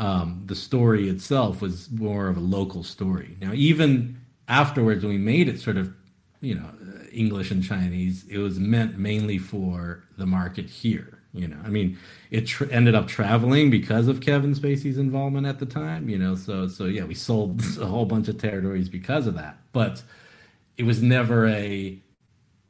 um, 0.00 0.42
the 0.46 0.54
story 0.54 1.10
itself 1.10 1.60
was 1.60 1.90
more 1.90 2.28
of 2.28 2.38
a 2.38 2.40
local 2.40 2.82
story. 2.82 3.36
Now, 3.38 3.52
even 3.52 4.18
afterwards, 4.48 5.04
when 5.04 5.12
we 5.12 5.18
made 5.18 5.46
it 5.46 5.60
sort 5.60 5.76
of, 5.76 5.92
you 6.40 6.54
know, 6.54 6.70
English 7.12 7.50
and 7.50 7.62
Chinese, 7.62 8.24
it 8.30 8.38
was 8.38 8.58
meant 8.58 8.98
mainly 8.98 9.36
for 9.36 10.02
the 10.16 10.24
market 10.24 10.70
here. 10.70 11.18
You 11.34 11.48
know, 11.48 11.58
I 11.64 11.68
mean, 11.68 11.98
it 12.30 12.46
tr- 12.46 12.64
ended 12.72 12.94
up 12.94 13.08
traveling 13.08 13.70
because 13.70 14.08
of 14.08 14.22
Kevin 14.22 14.54
Spacey's 14.54 14.96
involvement 14.96 15.46
at 15.46 15.58
the 15.58 15.66
time. 15.66 16.08
You 16.08 16.16
know, 16.18 16.34
so 16.34 16.66
so 16.66 16.86
yeah, 16.86 17.04
we 17.04 17.14
sold 17.14 17.62
a 17.80 17.84
whole 17.84 18.06
bunch 18.06 18.26
of 18.28 18.38
territories 18.38 18.88
because 18.88 19.26
of 19.26 19.34
that. 19.34 19.58
But 19.72 20.02
it 20.78 20.84
was 20.84 21.02
never 21.02 21.46
a, 21.46 22.02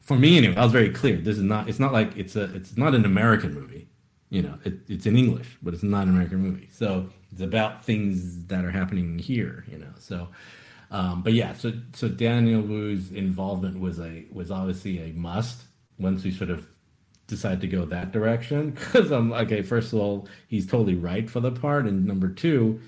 for 0.00 0.16
me 0.16 0.36
anyway. 0.36 0.56
I 0.56 0.64
was 0.64 0.72
very 0.72 0.90
clear. 0.90 1.16
This 1.16 1.38
is 1.38 1.44
not. 1.44 1.68
It's 1.68 1.78
not 1.78 1.92
like 1.92 2.16
it's 2.16 2.34
a. 2.34 2.52
It's 2.56 2.76
not 2.76 2.94
an 2.94 3.04
American 3.04 3.54
movie 3.54 3.86
you 4.30 4.42
know, 4.42 4.54
it, 4.64 4.74
it's 4.88 5.06
in 5.06 5.16
English, 5.16 5.58
but 5.60 5.74
it's 5.74 5.82
not 5.82 6.04
an 6.04 6.10
American 6.10 6.38
movie. 6.38 6.68
So 6.72 7.10
it's 7.32 7.40
about 7.40 7.84
things 7.84 8.46
that 8.46 8.64
are 8.64 8.70
happening 8.70 9.18
here, 9.18 9.64
you 9.70 9.78
know. 9.78 9.92
So, 9.98 10.28
um, 10.90 11.22
but 11.22 11.32
yeah, 11.32 11.52
so 11.52 11.72
so 11.94 12.08
Daniel 12.08 12.62
Wu's 12.62 13.12
involvement 13.12 13.78
was 13.80 14.00
a 14.00 14.24
was 14.32 14.50
obviously 14.50 14.98
a 15.00 15.12
must 15.12 15.62
once 15.98 16.24
we 16.24 16.30
sort 16.30 16.50
of 16.50 16.66
decided 17.26 17.60
to 17.60 17.68
go 17.68 17.84
that 17.86 18.10
direction 18.10 18.70
because 18.72 19.10
I'm 19.10 19.32
okay. 19.32 19.62
First 19.62 19.92
of 19.92 20.00
all, 20.00 20.28
he's 20.48 20.66
totally 20.66 20.96
right 20.96 21.30
for 21.30 21.40
the 21.40 21.52
part, 21.52 21.86
and 21.86 22.06
number 22.06 22.28
two, 22.28 22.80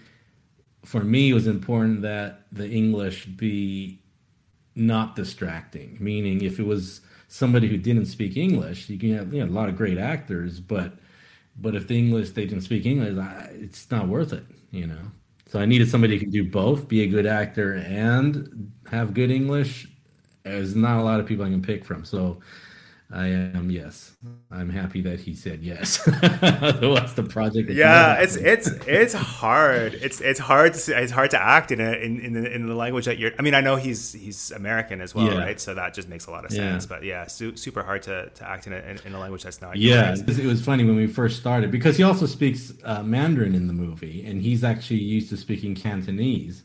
for 0.85 1.05
me, 1.05 1.31
it 1.31 1.35
was 1.35 1.47
important 1.47 2.03
that 2.03 2.47
the 2.51 2.69
English 2.69 3.27
be 3.27 4.01
not 4.75 5.15
distracting. 5.15 5.97
Meaning, 6.01 6.43
if 6.43 6.59
it 6.59 6.67
was 6.67 7.03
somebody 7.29 7.69
who 7.69 7.77
didn't 7.79 8.07
speak 8.07 8.37
English, 8.37 8.91
you 8.91 8.99
can 8.99 9.17
have 9.17 9.33
you 9.33 9.45
know, 9.45 9.51
a 9.51 9.55
lot 9.55 9.69
of 9.69 9.77
great 9.77 9.99
actors, 9.99 10.61
but 10.61 10.95
but 11.57 11.75
if 11.75 11.87
the 11.89 11.99
English 11.99 12.31
they 12.31 12.47
didn't 12.47 12.63
speak 12.63 12.87
English, 12.87 13.17
it's 13.53 13.91
not 13.91 14.09
worth 14.09 14.33
it, 14.33 14.45
you 14.71 14.87
know. 14.87 15.01
So 15.47 15.61
I 15.61 15.67
needed 15.67 15.91
somebody 15.91 16.15
who 16.15 16.21
can 16.21 16.31
do 16.31 16.49
both, 16.49 16.89
be 16.89 17.03
a 17.03 17.07
good 17.07 17.27
actor 17.27 17.75
and 17.75 18.73
have 18.91 19.13
good 19.13 19.31
English. 19.31 19.89
There's 20.45 20.75
not 20.75 20.99
a 20.99 21.03
lot 21.03 21.21
of 21.21 21.27
people 21.27 21.45
I 21.45 21.51
can 21.51 21.63
pick 21.63 21.85
from. 21.85 22.05
So 22.05 22.41
I 23.15 23.27
am 23.27 23.71
yes. 23.71 24.17
I'm 24.51 24.71
happy 24.71 25.03
that 25.03 25.21
he 25.21 25.35
said 25.35 25.63
yes. 25.63 26.01
Otherwise, 26.43 27.13
the 27.13 27.23
project. 27.23 27.69
Yeah, 27.69 28.15
it's 28.15 28.37
it's 28.37 28.69
it's 28.87 29.13
hard. 29.13 29.93
It's 29.95 30.23
it's 30.23 30.41
hard 30.41 30.73
to 30.73 31.03
it's 31.03 31.13
hard 31.13 31.31
to 31.33 31.43
act 31.43 31.73
in 31.73 31.81
a 31.83 31.93
in 31.93 32.21
in 32.21 32.33
the, 32.33 32.51
in 32.51 32.67
the 32.67 32.75
language 32.75 33.05
that 33.05 33.19
you're. 33.19 33.33
I 33.39 33.43
mean, 33.43 33.53
I 33.53 33.61
know 33.61 33.77
he's 33.77 34.15
he's 34.15 34.51
American 34.53 35.03
as 35.03 35.15
well, 35.15 35.27
yeah. 35.27 35.39
right? 35.39 35.61
So 35.61 35.75
that 35.75 35.93
just 35.93 36.09
makes 36.09 36.27
a 36.27 36.31
lot 36.31 36.47
of 36.47 36.53
sense. 36.53 36.85
Yeah. 36.85 36.89
But 36.89 37.05
yeah, 37.05 37.27
su- 37.27 37.55
super 37.55 37.83
hard 37.83 38.03
to, 38.05 38.31
to 38.31 38.49
act 38.49 38.67
in 38.67 38.73
a, 38.73 38.79
in, 38.79 38.99
in 39.05 39.15
a 39.15 39.21
language 39.21 39.43
that's 39.43 39.61
not. 39.61 39.77
Yeah, 39.77 40.17
it 40.17 40.47
was 40.47 40.65
funny 40.65 40.85
when 40.85 40.97
we 40.97 41.07
first 41.07 41.39
started 41.39 41.71
because 41.71 41.99
he 41.99 42.03
also 42.05 42.25
speaks 42.25 42.73
uh, 42.83 43.03
Mandarin 43.03 43.55
in 43.55 43.67
the 43.67 43.75
movie, 43.75 44.25
and 44.25 44.41
he's 44.41 44.65
actually 44.65 45.01
used 45.01 45.29
to 45.31 45.37
speaking 45.37 45.75
Cantonese 45.75 46.63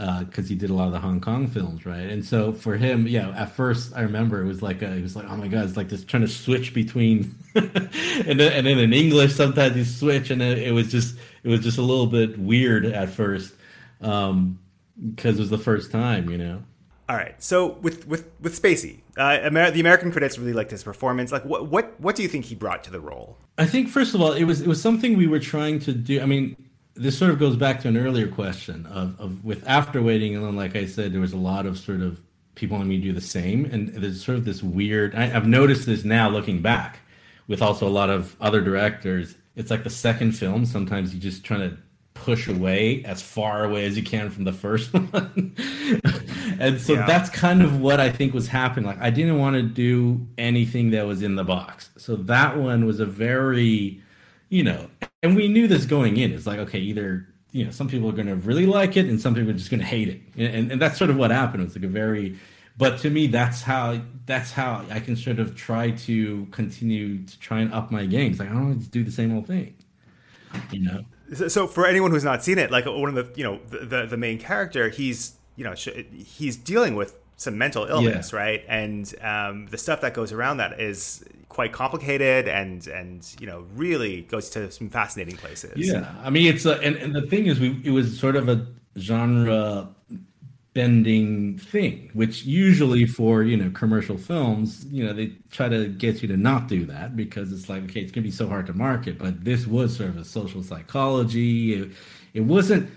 because 0.00 0.46
uh, 0.46 0.48
he 0.48 0.54
did 0.54 0.70
a 0.70 0.74
lot 0.74 0.86
of 0.86 0.92
the 0.92 0.98
Hong 0.98 1.20
Kong 1.20 1.46
films, 1.46 1.84
right? 1.84 2.08
And 2.08 2.24
so 2.24 2.54
for 2.54 2.76
him, 2.76 3.06
yeah, 3.06 3.28
at 3.36 3.52
first 3.52 3.92
I 3.94 4.00
remember 4.00 4.40
it 4.40 4.46
was 4.46 4.62
like 4.62 4.80
a, 4.80 4.90
it 4.90 5.02
was 5.02 5.14
like, 5.14 5.26
oh 5.28 5.36
my 5.36 5.46
god, 5.46 5.64
it's 5.66 5.76
like 5.76 5.90
this 5.90 6.04
trying 6.04 6.22
to 6.22 6.28
switch 6.28 6.72
between, 6.72 7.34
and 7.54 8.40
then 8.40 8.52
and 8.52 8.66
then 8.66 8.78
in 8.78 8.94
English 8.94 9.34
sometimes 9.34 9.76
you 9.76 9.84
switch, 9.84 10.30
and 10.30 10.40
it, 10.40 10.58
it, 10.58 10.72
was 10.72 10.90
just 10.90 11.16
it 11.42 11.48
was 11.48 11.60
just 11.60 11.76
a 11.76 11.82
little 11.82 12.06
bit 12.06 12.38
weird 12.38 12.86
at 12.86 13.10
first, 13.10 13.52
um, 14.00 14.58
because 15.14 15.36
it 15.36 15.40
was 15.40 15.50
the 15.50 15.58
first 15.58 15.92
time, 15.92 16.30
you 16.30 16.38
know. 16.38 16.62
All 17.10 17.16
right. 17.16 17.34
So 17.42 17.72
with 17.82 18.06
with 18.06 18.30
with 18.40 18.60
Spacey, 18.60 19.00
uh, 19.18 19.38
Amer- 19.42 19.72
the 19.72 19.80
American 19.80 20.12
critics 20.12 20.38
really 20.38 20.52
liked 20.54 20.70
his 20.70 20.82
performance. 20.82 21.30
Like, 21.30 21.44
what 21.44 21.66
what 21.66 22.00
what 22.00 22.16
do 22.16 22.22
you 22.22 22.28
think 22.28 22.46
he 22.46 22.54
brought 22.54 22.84
to 22.84 22.90
the 22.90 23.00
role? 23.00 23.36
I 23.58 23.66
think 23.66 23.88
first 23.88 24.14
of 24.14 24.22
all, 24.22 24.32
it 24.32 24.44
was 24.44 24.62
it 24.62 24.68
was 24.68 24.80
something 24.80 25.18
we 25.18 25.26
were 25.26 25.40
trying 25.40 25.80
to 25.80 25.92
do. 25.92 26.22
I 26.22 26.26
mean, 26.26 26.56
this 27.00 27.16
sort 27.16 27.30
of 27.30 27.38
goes 27.38 27.56
back 27.56 27.80
to 27.80 27.88
an 27.88 27.96
earlier 27.96 28.28
question 28.28 28.84
of, 28.86 29.18
of 29.18 29.42
with 29.42 29.66
after 29.66 30.02
waiting, 30.02 30.36
and 30.36 30.44
then 30.44 30.54
like 30.54 30.76
I 30.76 30.84
said, 30.84 31.12
there 31.12 31.20
was 31.20 31.32
a 31.32 31.38
lot 31.38 31.64
of 31.64 31.78
sort 31.78 32.02
of 32.02 32.20
people 32.56 32.76
wanting 32.76 32.90
me 32.90 32.98
to 32.98 33.02
do 33.02 33.12
the 33.12 33.22
same, 33.22 33.64
and 33.64 33.88
there's 33.88 34.22
sort 34.22 34.36
of 34.36 34.44
this 34.44 34.62
weird. 34.62 35.14
I, 35.14 35.34
I've 35.34 35.46
noticed 35.46 35.86
this 35.86 36.04
now 36.04 36.28
looking 36.28 36.60
back, 36.60 37.00
with 37.48 37.62
also 37.62 37.88
a 37.88 37.90
lot 37.90 38.10
of 38.10 38.36
other 38.38 38.60
directors. 38.60 39.34
It's 39.56 39.70
like 39.70 39.82
the 39.82 39.90
second 39.90 40.32
film. 40.32 40.66
Sometimes 40.66 41.14
you 41.14 41.20
just 41.20 41.42
trying 41.42 41.70
to 41.70 41.78
push 42.12 42.48
away 42.48 43.02
as 43.04 43.22
far 43.22 43.64
away 43.64 43.86
as 43.86 43.96
you 43.96 44.02
can 44.02 44.28
from 44.28 44.44
the 44.44 44.52
first 44.52 44.92
one. 44.94 45.56
and 46.60 46.78
so 46.78 46.92
yeah. 46.94 47.06
that's 47.06 47.30
kind 47.30 47.62
of 47.62 47.80
what 47.80 47.98
I 47.98 48.10
think 48.10 48.34
was 48.34 48.46
happening. 48.46 48.84
Like 48.84 49.00
I 49.00 49.08
didn't 49.08 49.38
want 49.38 49.56
to 49.56 49.62
do 49.62 50.26
anything 50.36 50.90
that 50.90 51.06
was 51.06 51.22
in 51.22 51.36
the 51.36 51.44
box. 51.44 51.88
So 51.96 52.16
that 52.16 52.58
one 52.58 52.84
was 52.84 53.00
a 53.00 53.06
very, 53.06 54.02
you 54.50 54.64
know, 54.64 54.90
and 55.22 55.36
we 55.36 55.48
knew 55.48 55.66
this 55.68 55.84
going 55.84 56.16
in. 56.16 56.32
It's 56.32 56.46
like, 56.46 56.58
okay, 56.60 56.78
either, 56.78 57.26
you 57.52 57.64
know, 57.64 57.70
some 57.70 57.88
people 57.88 58.08
are 58.08 58.12
going 58.12 58.28
to 58.28 58.36
really 58.36 58.66
like 58.66 58.96
it 58.96 59.06
and 59.06 59.20
some 59.20 59.34
people 59.34 59.50
are 59.50 59.54
just 59.54 59.70
going 59.70 59.80
to 59.80 59.86
hate 59.86 60.08
it. 60.08 60.20
And, 60.36 60.54
and, 60.54 60.72
and 60.72 60.82
that's 60.82 60.98
sort 60.98 61.10
of 61.10 61.16
what 61.16 61.30
happened. 61.30 61.62
It's 61.62 61.74
like 61.74 61.84
a 61.84 61.88
very, 61.88 62.38
but 62.78 62.98
to 63.00 63.10
me, 63.10 63.26
that's 63.26 63.62
how, 63.62 64.00
that's 64.26 64.52
how 64.52 64.84
I 64.90 65.00
can 65.00 65.16
sort 65.16 65.38
of 65.38 65.56
try 65.56 65.90
to 65.90 66.46
continue 66.50 67.24
to 67.24 67.38
try 67.40 67.60
and 67.60 67.72
up 67.72 67.90
my 67.90 68.06
games. 68.06 68.38
Like 68.38 68.48
I 68.48 68.52
don't 68.52 68.68
want 68.68 68.82
to 68.82 68.88
do 68.88 69.04
the 69.04 69.12
same 69.12 69.36
old 69.36 69.46
thing, 69.46 69.74
you 70.70 70.80
know? 70.80 71.04
so 71.48 71.66
for 71.66 71.86
anyone 71.86 72.10
who's 72.10 72.24
not 72.24 72.42
seen 72.42 72.58
it, 72.58 72.70
like 72.70 72.86
one 72.86 73.08
of 73.08 73.14
the 73.14 73.38
you 73.38 73.44
know 73.44 73.60
the 73.68 74.06
the, 74.06 74.16
main 74.16 74.38
character, 74.38 74.88
he's 74.88 75.34
you 75.56 75.64
know 75.64 75.74
he's 75.74 76.56
dealing 76.56 76.94
with 76.94 77.14
some 77.36 77.56
mental 77.56 77.86
illness, 77.86 78.32
yeah. 78.32 78.38
right? 78.38 78.64
And 78.68 79.14
um, 79.22 79.66
the 79.66 79.78
stuff 79.78 80.00
that 80.02 80.14
goes 80.14 80.32
around 80.32 80.58
that 80.58 80.80
is 80.80 81.24
quite 81.50 81.72
complicated 81.72 82.48
and 82.48 82.86
and 82.86 83.36
you 83.38 83.46
know 83.46 83.66
really 83.74 84.22
goes 84.22 84.48
to 84.48 84.70
some 84.70 84.88
fascinating 84.88 85.36
places. 85.36 85.76
Yeah, 85.76 86.10
I 86.22 86.30
mean 86.30 86.52
it's 86.52 86.64
a, 86.64 86.78
and 86.80 86.96
and 86.96 87.14
the 87.14 87.22
thing 87.22 87.46
is, 87.46 87.60
we 87.60 87.78
it 87.84 87.90
was 87.90 88.18
sort 88.18 88.36
of 88.36 88.48
a 88.48 88.66
genre 88.96 89.88
bending 90.72 91.58
thing, 91.58 92.08
which 92.14 92.44
usually 92.44 93.04
for 93.04 93.42
you 93.42 93.56
know 93.56 93.68
commercial 93.70 94.16
films, 94.16 94.86
you 94.86 95.04
know 95.04 95.12
they 95.12 95.32
try 95.50 95.68
to 95.68 95.88
get 95.88 96.22
you 96.22 96.28
to 96.28 96.36
not 96.36 96.68
do 96.68 96.86
that 96.86 97.16
because 97.16 97.52
it's 97.52 97.68
like 97.68 97.82
okay, 97.84 98.00
it's 98.00 98.12
gonna 98.12 98.24
be 98.24 98.30
so 98.30 98.48
hard 98.48 98.66
to 98.66 98.72
market. 98.72 99.18
But 99.18 99.44
this 99.44 99.66
was 99.66 99.94
sort 99.94 100.08
of 100.08 100.16
a 100.16 100.24
social 100.24 100.62
psychology. 100.62 101.74
It, 101.74 101.90
it 102.32 102.42
wasn't 102.42 102.88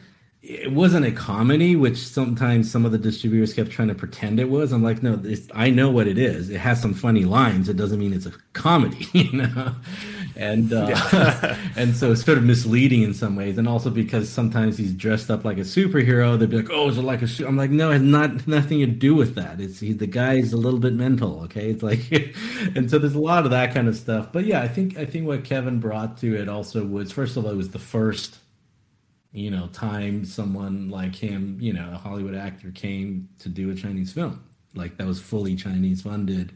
it 0.43 0.73
wasn't 0.73 1.05
a 1.05 1.11
comedy, 1.11 1.77
which 1.77 1.95
sometimes 1.97 2.69
some 2.69 2.83
of 2.83 2.91
the 2.91 2.97
distributors 2.97 3.53
kept 3.53 3.71
trying 3.71 3.87
to 3.87 3.95
pretend 3.95 4.41
it 4.41 4.49
was. 4.49 4.73
I'm 4.73 4.83
like, 4.83 5.01
no, 5.01 5.17
I 5.53 5.69
know 5.69 5.89
what 5.89 6.05
it 6.05 6.17
is. 6.17 6.49
It 6.49 6.57
has 6.57 6.81
some 6.81 6.93
funny 6.93 7.23
lines. 7.23 7.69
It 7.69 7.77
doesn't 7.77 7.97
mean 7.97 8.11
it's 8.11 8.25
a 8.25 8.33
comedy, 8.51 9.07
you 9.13 9.31
know. 9.31 9.73
And 10.35 10.73
uh, 10.73 10.87
yeah. 10.89 11.57
and 11.77 11.95
so 11.95 12.11
it's 12.11 12.25
sort 12.25 12.37
of 12.37 12.43
misleading 12.43 13.03
in 13.03 13.13
some 13.13 13.37
ways, 13.37 13.57
and 13.57 13.69
also 13.69 13.89
because 13.89 14.27
sometimes 14.27 14.77
he's 14.77 14.91
dressed 14.93 15.31
up 15.31 15.45
like 15.45 15.57
a 15.57 15.61
superhero. 15.61 16.37
They'd 16.37 16.49
be 16.49 16.57
like, 16.57 16.71
"Oh, 16.71 16.89
is 16.89 16.97
it 16.97 17.03
like 17.03 17.21
a?" 17.21 17.27
Su-? 17.27 17.47
I'm 17.47 17.55
like, 17.55 17.69
no, 17.69 17.91
it 17.91 17.93
has 17.93 18.01
not 18.01 18.45
nothing 18.45 18.79
to 18.79 18.87
do 18.87 19.15
with 19.15 19.35
that. 19.35 19.61
It's 19.61 19.79
he, 19.79 19.93
the 19.93 20.07
guy's 20.07 20.51
a 20.51 20.57
little 20.57 20.79
bit 20.79 20.93
mental. 20.93 21.41
Okay, 21.43 21.69
it's 21.69 21.83
like, 21.83 22.11
and 22.75 22.89
so 22.91 22.99
there's 22.99 23.15
a 23.15 23.19
lot 23.19 23.45
of 23.45 23.51
that 23.51 23.73
kind 23.73 23.87
of 23.87 23.95
stuff. 23.95 24.33
But 24.33 24.45
yeah, 24.45 24.61
I 24.61 24.67
think 24.67 24.97
I 24.97 25.05
think 25.05 25.25
what 25.25 25.45
Kevin 25.45 25.79
brought 25.79 26.17
to 26.17 26.35
it 26.35 26.49
also 26.49 26.83
was 26.85 27.13
first 27.13 27.37
of 27.37 27.45
all, 27.45 27.51
it 27.51 27.55
was 27.55 27.69
the 27.69 27.79
first 27.79 28.39
you 29.33 29.49
know, 29.49 29.67
time 29.73 30.23
someone 30.23 30.89
like 30.89 31.15
him, 31.15 31.57
you 31.59 31.73
know, 31.73 31.89
a 31.91 31.97
Hollywood 31.97 32.35
actor 32.35 32.71
came 32.71 33.27
to 33.39 33.49
do 33.49 33.71
a 33.71 33.75
Chinese 33.75 34.13
film. 34.13 34.43
Like 34.75 34.97
that 34.97 35.07
was 35.07 35.19
fully 35.19 35.55
Chinese 35.55 36.03
funded. 36.03 36.53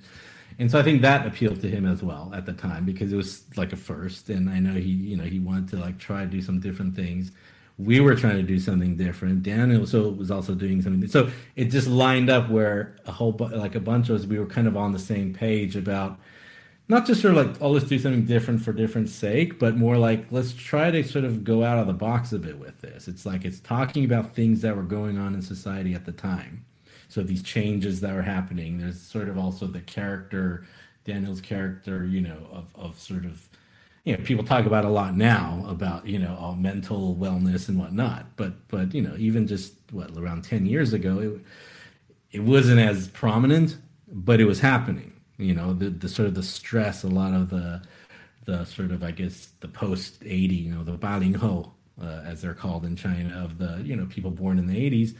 And 0.60 0.70
so 0.70 0.80
I 0.80 0.84
think 0.84 1.02
that 1.02 1.26
appealed 1.26 1.60
to 1.62 1.70
him 1.70 1.86
as 1.86 2.02
well 2.04 2.32
at 2.36 2.46
the 2.46 2.54
time 2.54 2.86
because 2.86 3.12
it 3.12 3.16
was 3.16 3.46
like 3.58 3.74
a 3.74 3.76
first. 3.76 4.30
And 4.30 4.50
I 4.50 4.60
know 4.60 4.74
he, 4.74 4.92
you 4.92 5.18
know, 5.18 5.24
he 5.24 5.40
wanted 5.40 5.70
to 5.70 5.78
like 5.78 5.98
try 5.98 6.22
to 6.22 6.28
do 6.28 6.42
some 6.42 6.60
different 6.60 6.96
things. 6.96 7.32
We 7.80 8.00
were 8.00 8.16
trying 8.16 8.38
to 8.38 8.44
do 8.44 8.60
something 8.60 8.96
different. 8.96 9.44
Daniel 9.44 9.86
Wu 9.92 10.12
was 10.12 10.32
also 10.32 10.56
doing 10.56 10.82
something. 10.82 11.08
So 11.10 11.30
it 11.56 11.66
just 11.66 11.88
lined 11.88 12.30
up 12.30 12.50
where 12.50 12.96
a 13.06 13.12
whole, 13.12 13.32
bu- 13.32 13.56
like 13.56 13.76
a 13.76 13.80
bunch 13.80 14.10
of 14.10 14.20
us, 14.20 14.26
we 14.26 14.40
were 14.40 14.48
kind 14.48 14.68
of 14.68 14.76
on 14.76 14.92
the 14.94 15.00
same 15.00 15.34
page 15.34 15.76
about 15.76 16.20
not 16.90 17.06
just 17.06 17.22
sort 17.22 17.36
of 17.36 17.46
like 17.46 17.62
oh 17.62 17.72
let's 17.72 17.86
do 17.86 18.00
something 18.00 18.26
different 18.26 18.62
for 18.62 18.72
different 18.72 19.10
sake 19.10 19.60
but 19.60 19.76
more 19.76 19.98
like 19.98 20.26
let's 20.32 20.54
try 20.54 20.90
to 20.90 21.04
sort 21.04 21.26
of 21.26 21.44
go 21.44 21.64
out 21.64 21.78
of 21.78 21.88
the 21.88 21.94
box 21.94 22.32
a 22.34 22.40
bit 22.40 22.58
with 22.58 22.80
this. 22.82 23.08
It's 23.08 23.26
like 23.26 23.46
it's 23.46 23.60
talking 23.60 24.06
about 24.06 24.36
things 24.36 24.62
that 24.62 24.76
were 24.76 24.84
going 24.84 25.18
on 25.18 25.34
in 25.34 25.42
society 25.42 25.94
at 25.94 26.06
the 26.06 26.12
time. 26.12 26.66
So 27.10 27.24
these 27.24 27.44
changes 27.44 28.02
that 28.02 28.14
were 28.14 28.22
happening 28.22 28.78
there's 28.80 29.02
sort 29.02 29.30
of 29.30 29.38
also 29.38 29.68
the 29.68 29.82
character 29.82 30.66
daniel's 31.06 31.40
character 31.40 32.06
you 32.06 32.20
know 32.20 32.38
of, 32.52 32.66
of 32.76 33.00
sort 33.00 33.24
of 33.24 33.48
you 34.04 34.16
know 34.16 34.24
people 34.24 34.44
talk 34.44 34.66
about 34.66 34.86
a 34.86 34.90
lot 34.90 35.16
now 35.16 35.66
about 35.68 36.06
you 36.06 36.20
know 36.20 36.38
all 36.40 36.56
mental 36.56 37.16
wellness 37.16 37.68
and 37.68 37.78
whatnot. 37.78 38.26
But 38.38 38.68
but 38.70 38.94
you 38.94 39.02
know 39.02 39.16
even 39.18 39.48
just 39.48 39.74
what 39.92 40.12
around 40.18 40.44
10 40.44 40.66
years 40.66 40.94
ago 40.94 41.20
it, 41.20 41.42
it 42.32 42.44
wasn't 42.44 42.80
as 42.80 43.08
prominent 43.10 43.78
but 44.10 44.40
it 44.40 44.46
was 44.46 44.60
happening 44.60 45.14
you 45.38 45.54
know 45.54 45.74
the, 45.74 45.90
the 45.90 46.10
sort 46.10 46.28
of 46.28 46.36
the 46.36 46.44
stress 46.44 47.04
a 47.04 47.08
lot 47.08 47.34
of 47.34 47.50
the 47.50 47.82
the 48.46 48.64
sort 48.66 48.92
of 48.92 49.04
i 49.04 49.12
guess 49.12 49.50
the 49.60 49.68
post 49.68 50.18
80 50.24 50.56
you 50.56 50.74
know 50.74 50.84
the 50.84 50.98
balinghou 50.98 51.72
uh, 52.02 52.22
as 52.26 52.42
they're 52.42 52.54
called 52.54 52.86
in 52.86 52.96
china 52.96 53.44
of 53.44 53.58
the 53.58 53.82
you 53.84 53.96
know 53.96 54.06
people 54.06 54.32
born 54.32 54.60
in 54.60 54.68
the 54.68 54.76
80s 54.76 55.16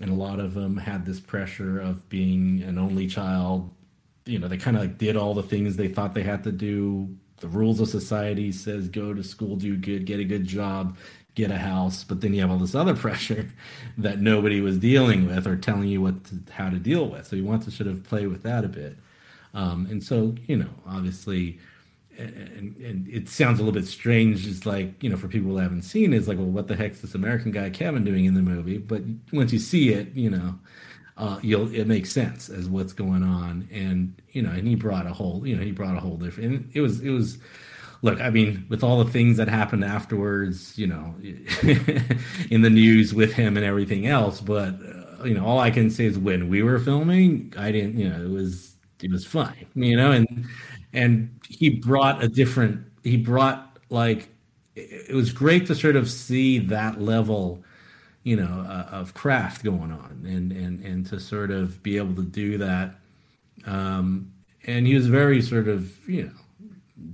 and 0.00 0.10
a 0.10 0.14
lot 0.14 0.40
of 0.40 0.54
them 0.54 0.76
had 0.76 1.06
this 1.06 1.20
pressure 1.20 1.80
of 1.80 2.08
being 2.08 2.62
an 2.62 2.78
only 2.78 3.06
child. 3.06 3.70
You 4.26 4.38
know 4.38 4.48
they 4.48 4.56
kind 4.56 4.76
of 4.76 4.82
like 4.82 4.98
did 4.98 5.16
all 5.16 5.34
the 5.34 5.42
things 5.42 5.76
they 5.76 5.88
thought 5.88 6.14
they 6.14 6.22
had 6.22 6.44
to 6.44 6.52
do. 6.52 7.14
The 7.38 7.48
rules 7.48 7.80
of 7.80 7.88
society 7.88 8.52
says 8.52 8.88
go 8.88 9.12
to 9.12 9.22
school 9.22 9.56
do 9.56 9.76
good 9.76 10.06
get 10.06 10.20
a 10.20 10.24
good 10.24 10.46
job 10.46 10.96
get 11.34 11.50
a 11.50 11.58
house. 11.58 12.04
But 12.04 12.20
then 12.20 12.32
you 12.32 12.40
have 12.40 12.50
all 12.50 12.58
this 12.58 12.74
other 12.74 12.94
pressure 12.96 13.50
that 13.98 14.20
nobody 14.20 14.60
was 14.60 14.78
dealing 14.78 15.26
with 15.26 15.46
or 15.46 15.56
telling 15.56 15.88
you 15.88 16.00
what 16.00 16.24
to, 16.24 16.38
how 16.52 16.70
to 16.70 16.78
deal 16.78 17.08
with. 17.08 17.26
So 17.26 17.36
you 17.36 17.44
want 17.44 17.64
to 17.64 17.70
sort 17.70 17.88
of 17.88 18.04
play 18.04 18.26
with 18.26 18.42
that 18.44 18.64
a 18.64 18.68
bit 18.68 18.96
um, 19.54 19.86
and 19.90 20.02
so, 20.02 20.34
you 20.46 20.56
know, 20.56 20.70
obviously, 20.86 21.58
and, 22.18 22.76
and, 22.76 23.08
it 23.08 23.28
sounds 23.28 23.58
a 23.58 23.62
little 23.62 23.78
bit 23.78 23.88
strange, 23.88 24.46
It's 24.46 24.66
like, 24.66 25.02
you 25.02 25.08
know, 25.08 25.16
for 25.16 25.28
people 25.28 25.50
who 25.50 25.56
haven't 25.58 25.82
seen 25.82 26.12
it, 26.12 26.16
it's 26.16 26.28
like, 26.28 26.38
well, 26.38 26.46
what 26.46 26.68
the 26.68 26.76
heck's 26.76 27.00
this 27.00 27.14
American 27.14 27.50
guy 27.50 27.70
Kevin 27.70 28.04
doing 28.04 28.24
in 28.24 28.34
the 28.34 28.42
movie? 28.42 28.78
But 28.78 29.02
once 29.32 29.52
you 29.52 29.58
see 29.58 29.90
it, 29.90 30.14
you 30.14 30.30
know, 30.30 30.58
uh, 31.16 31.38
you'll 31.42 31.72
it 31.72 31.86
makes 31.86 32.10
sense 32.10 32.48
as 32.48 32.68
what's 32.68 32.92
going 32.92 33.22
on. 33.22 33.68
And, 33.72 34.20
you 34.30 34.42
know, 34.42 34.50
and 34.50 34.66
he 34.66 34.74
brought 34.74 35.06
a 35.06 35.12
whole, 35.12 35.46
you 35.46 35.56
know, 35.56 35.62
he 35.62 35.72
brought 35.72 35.96
a 35.96 36.00
whole 36.00 36.16
different, 36.16 36.52
and 36.52 36.70
it 36.74 36.80
was, 36.80 37.00
it 37.00 37.10
was, 37.10 37.38
look, 38.02 38.20
I 38.20 38.30
mean, 38.30 38.66
with 38.68 38.82
all 38.82 39.02
the 39.02 39.10
things 39.10 39.36
that 39.36 39.48
happened 39.48 39.84
afterwards, 39.84 40.76
you 40.76 40.88
know, 40.88 41.14
in 42.50 42.62
the 42.62 42.70
news 42.70 43.14
with 43.14 43.32
him 43.32 43.56
and 43.56 43.64
everything 43.64 44.06
else, 44.06 44.40
but, 44.40 44.74
uh, 44.74 45.24
you 45.24 45.34
know, 45.34 45.46
all 45.46 45.60
I 45.60 45.70
can 45.70 45.90
say 45.90 46.04
is 46.04 46.18
when 46.18 46.48
we 46.48 46.62
were 46.62 46.78
filming, 46.78 47.52
I 47.56 47.70
didn't, 47.72 47.98
you 47.98 48.08
know, 48.08 48.24
it 48.24 48.30
was, 48.30 48.73
it 49.02 49.10
was 49.10 49.24
fun, 49.26 49.54
you 49.74 49.96
know, 49.96 50.12
and 50.12 50.46
and 50.92 51.40
he 51.48 51.70
brought 51.70 52.22
a 52.22 52.28
different. 52.28 52.86
He 53.02 53.16
brought 53.16 53.78
like 53.90 54.28
it 54.76 55.14
was 55.14 55.32
great 55.32 55.66
to 55.66 55.74
sort 55.74 55.96
of 55.96 56.10
see 56.10 56.58
that 56.58 57.00
level, 57.00 57.62
you 58.22 58.36
know, 58.36 58.64
uh, 58.68 58.88
of 58.90 59.14
craft 59.14 59.64
going 59.64 59.92
on, 59.92 60.24
and 60.26 60.52
and 60.52 60.80
and 60.84 61.06
to 61.06 61.20
sort 61.20 61.50
of 61.50 61.82
be 61.82 61.96
able 61.96 62.14
to 62.16 62.24
do 62.24 62.58
that. 62.58 62.94
Um, 63.66 64.32
and 64.66 64.86
he 64.86 64.94
was 64.94 65.06
very 65.06 65.42
sort 65.42 65.68
of 65.68 66.08
you 66.08 66.24
know 66.24 66.32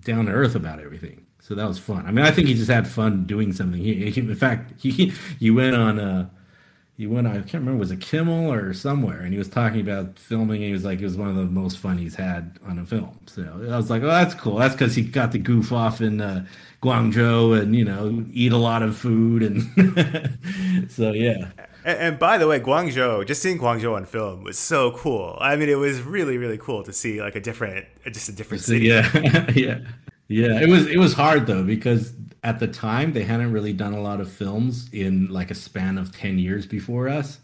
down 0.00 0.26
to 0.26 0.32
earth 0.32 0.54
about 0.54 0.80
everything. 0.80 1.26
So 1.40 1.54
that 1.54 1.66
was 1.66 1.78
fun. 1.78 2.06
I 2.06 2.12
mean, 2.12 2.24
I 2.24 2.30
think 2.30 2.48
he 2.48 2.54
just 2.54 2.70
had 2.70 2.86
fun 2.86 3.24
doing 3.24 3.52
something. 3.52 3.80
He, 3.80 4.10
he 4.10 4.20
in 4.20 4.34
fact, 4.34 4.80
he 4.80 5.12
he 5.38 5.50
went 5.50 5.74
on 5.76 5.98
a 5.98 6.30
he 7.00 7.06
went 7.06 7.26
I 7.26 7.36
can't 7.36 7.54
remember 7.54 7.78
was 7.78 7.90
it 7.90 8.02
Kimmel 8.02 8.52
or 8.52 8.74
somewhere? 8.74 9.20
And 9.20 9.32
he 9.32 9.38
was 9.38 9.48
talking 9.48 9.80
about 9.80 10.18
filming 10.18 10.56
and 10.56 10.66
he 10.66 10.72
was 10.74 10.84
like 10.84 11.00
it 11.00 11.04
was 11.04 11.16
one 11.16 11.28
of 11.28 11.36
the 11.36 11.46
most 11.46 11.78
fun 11.78 11.96
he's 11.96 12.14
had 12.14 12.58
on 12.68 12.78
a 12.78 12.84
film. 12.84 13.18
So 13.24 13.42
I 13.70 13.74
was 13.78 13.88
like 13.88 14.02
oh 14.02 14.08
that's 14.08 14.34
cool. 14.34 14.56
That's 14.56 14.74
because 14.74 14.94
he 14.94 15.00
got 15.00 15.32
to 15.32 15.38
goof 15.38 15.72
off 15.72 16.02
in 16.02 16.20
uh, 16.20 16.44
Guangzhou 16.82 17.58
and 17.58 17.74
you 17.74 17.86
know 17.86 18.22
eat 18.34 18.52
a 18.52 18.58
lot 18.58 18.82
of 18.82 18.98
food 18.98 19.42
and 19.42 20.90
so 20.90 21.12
yeah. 21.12 21.48
And, 21.86 21.98
and, 21.98 22.18
by 22.18 22.36
the 22.36 22.46
way 22.46 22.60
Guangzhou 22.60 23.26
just 23.26 23.40
seeing 23.40 23.58
Guangzhou 23.58 23.94
on 23.94 24.04
film 24.04 24.44
was 24.44 24.58
so 24.58 24.90
cool. 24.90 25.38
I 25.40 25.56
mean 25.56 25.70
it 25.70 25.78
was 25.78 26.02
really 26.02 26.36
really 26.36 26.58
cool 26.58 26.82
to 26.82 26.92
see 26.92 27.22
like 27.22 27.34
a 27.34 27.40
different 27.40 27.86
just 28.12 28.28
a 28.28 28.32
different 28.32 28.62
city. 28.62 28.88
yeah. 28.88 29.50
Yeah 29.54 29.78
yeah 30.30 30.60
it 30.60 30.68
was 30.68 30.86
it 30.86 30.98
was 30.98 31.12
hard 31.12 31.46
though 31.46 31.64
because 31.64 32.14
at 32.44 32.58
the 32.58 32.68
time 32.68 33.12
they 33.12 33.24
hadn't 33.24 33.52
really 33.52 33.72
done 33.72 33.92
a 33.92 34.00
lot 34.00 34.20
of 34.20 34.30
films 34.32 34.88
in 34.92 35.26
like 35.28 35.50
a 35.50 35.54
span 35.54 35.98
of 35.98 36.16
10 36.16 36.38
years 36.38 36.66
before 36.66 37.08
us. 37.08 37.40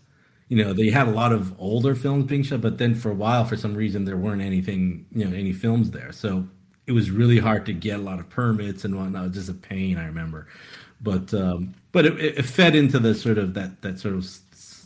You 0.48 0.64
know 0.64 0.72
they 0.72 0.90
had 0.90 1.08
a 1.08 1.10
lot 1.10 1.32
of 1.32 1.54
older 1.60 1.94
films 1.96 2.26
being 2.26 2.44
shot 2.44 2.60
but 2.62 2.78
then 2.78 2.94
for 2.94 3.10
a 3.10 3.14
while 3.14 3.44
for 3.44 3.56
some 3.56 3.74
reason 3.74 4.04
there 4.04 4.16
weren't 4.16 4.42
anything 4.42 5.06
you 5.12 5.24
know 5.26 5.36
any 5.36 5.52
films 5.52 5.90
there. 5.90 6.12
So 6.12 6.48
it 6.86 6.92
was 6.92 7.10
really 7.10 7.38
hard 7.38 7.66
to 7.66 7.74
get 7.74 7.98
a 8.00 8.02
lot 8.02 8.20
of 8.20 8.30
permits 8.30 8.84
and 8.84 8.96
whatnot. 8.96 9.24
It 9.24 9.28
was 9.28 9.36
just 9.36 9.48
a 9.50 9.54
pain 9.54 9.98
i 9.98 10.06
remember. 10.06 10.46
But 11.02 11.34
um 11.34 11.74
but 11.92 12.06
it, 12.06 12.18
it 12.20 12.44
fed 12.44 12.76
into 12.76 12.98
the 13.00 13.14
sort 13.14 13.38
of 13.38 13.54
that 13.54 13.82
that 13.82 13.98
sort 13.98 14.14
of 14.14 14.26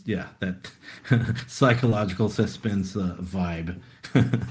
yeah 0.05 0.27
that 0.39 0.69
psychological 1.47 2.29
suspense 2.29 2.95
uh, 2.97 3.15
vibe. 3.21 3.79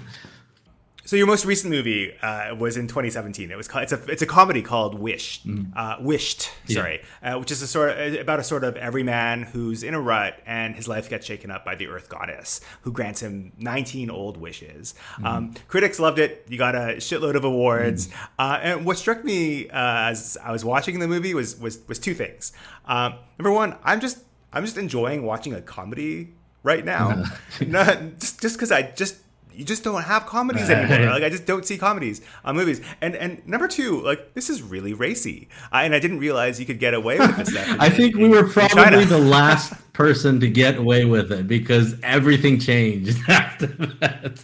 So 1.11 1.17
your 1.17 1.27
most 1.27 1.45
recent 1.45 1.73
movie 1.73 2.17
uh, 2.23 2.55
was 2.55 2.77
in 2.77 2.87
2017. 2.87 3.51
It 3.51 3.57
was 3.57 3.67
called, 3.67 3.83
it's 3.83 3.93
a 3.93 4.01
it's 4.05 4.23
a 4.23 4.27
comedy 4.27 4.63
called 4.63 4.97
Wished, 4.97 5.45
mm. 5.45 5.73
uh, 5.75 5.97
Wished, 5.99 6.53
sorry, 6.69 7.01
yeah. 7.21 7.35
uh, 7.35 7.41
which 7.41 7.51
is 7.51 7.61
a 7.63 7.67
sort 7.67 7.99
of 7.99 8.15
about 8.15 8.39
a 8.39 8.45
sort 8.45 8.63
of 8.63 8.77
everyman 8.77 9.43
who's 9.43 9.83
in 9.83 9.95
a 9.95 10.01
rut 10.01 10.41
and 10.47 10.77
his 10.77 10.87
life 10.87 11.11
gets 11.11 11.27
shaken 11.27 11.51
up 11.51 11.65
by 11.65 11.75
the 11.75 11.89
Earth 11.89 12.09
Goddess, 12.09 12.61
who 12.83 12.93
grants 12.93 13.21
him 13.21 13.51
19 13.59 14.09
old 14.09 14.37
wishes. 14.37 14.95
Mm. 15.19 15.25
Um, 15.27 15.55
critics 15.67 15.99
loved 15.99 16.21
it. 16.21 16.47
You 16.49 16.59
got 16.59 16.77
a 16.77 16.99
shitload 16.99 17.35
of 17.35 17.43
awards. 17.43 18.07
Mm. 18.39 18.61
and 18.63 18.87
what 18.87 18.97
struck 18.97 19.25
me 19.25 19.69
uh, 19.69 20.11
as 20.11 20.39
I 20.41 20.53
was 20.53 20.65
watching 20.65 21.01
the 21.01 21.09
movie 21.09 21.35
was 21.35 21.59
was 21.59 21.81
was 21.89 21.99
two 21.99 22.15
things. 22.15 22.53
Um, 22.87 23.15
number 23.37 23.51
one, 23.51 23.77
I'm 23.83 23.99
just 23.99 24.19
I'm 24.53 24.65
just 24.65 24.79
enjoying 24.79 25.25
watching 25.25 25.55
a 25.55 25.61
comedy 25.61 26.35
right 26.63 26.85
now. 26.85 27.25
Not, 27.67 28.21
just 28.21 28.41
just 28.41 28.55
because 28.55 28.71
I 28.71 28.83
just 28.83 29.17
you 29.61 29.67
just 29.67 29.85
don't 29.85 30.03
have 30.03 30.25
comedies 30.25 30.71
anymore. 30.71 31.11
like 31.11 31.23
I 31.23 31.29
just 31.29 31.45
don't 31.45 31.67
see 31.67 31.77
comedies 31.77 32.23
on 32.47 32.57
movies. 32.57 32.81
And 33.03 33.15
and 33.15 33.47
number 33.47 33.69
two, 33.69 34.01
like 34.01 34.33
this 34.33 34.49
is 34.49 34.63
really 34.63 34.95
racy. 34.95 35.49
I, 35.71 35.85
and 35.85 35.95
I 35.95 35.99
didn't 35.99 36.19
realize 36.19 36.59
you 36.59 36.65
could 36.65 36.79
get 36.79 36.95
away 36.95 37.19
with 37.19 37.37
this 37.37 37.51
stuff. 37.51 37.77
I 37.79 37.91
think 37.91 38.17
we 38.17 38.31
were 38.31 38.49
probably 38.49 39.05
the 39.05 39.19
last 39.37 39.75
person 39.93 40.41
to 40.41 40.49
get 40.49 40.77
away 40.77 41.05
with 41.05 41.31
it 41.31 41.47
because 41.47 41.95
everything 42.03 42.59
changed 42.59 43.19
after 43.29 43.67
that. 43.67 44.39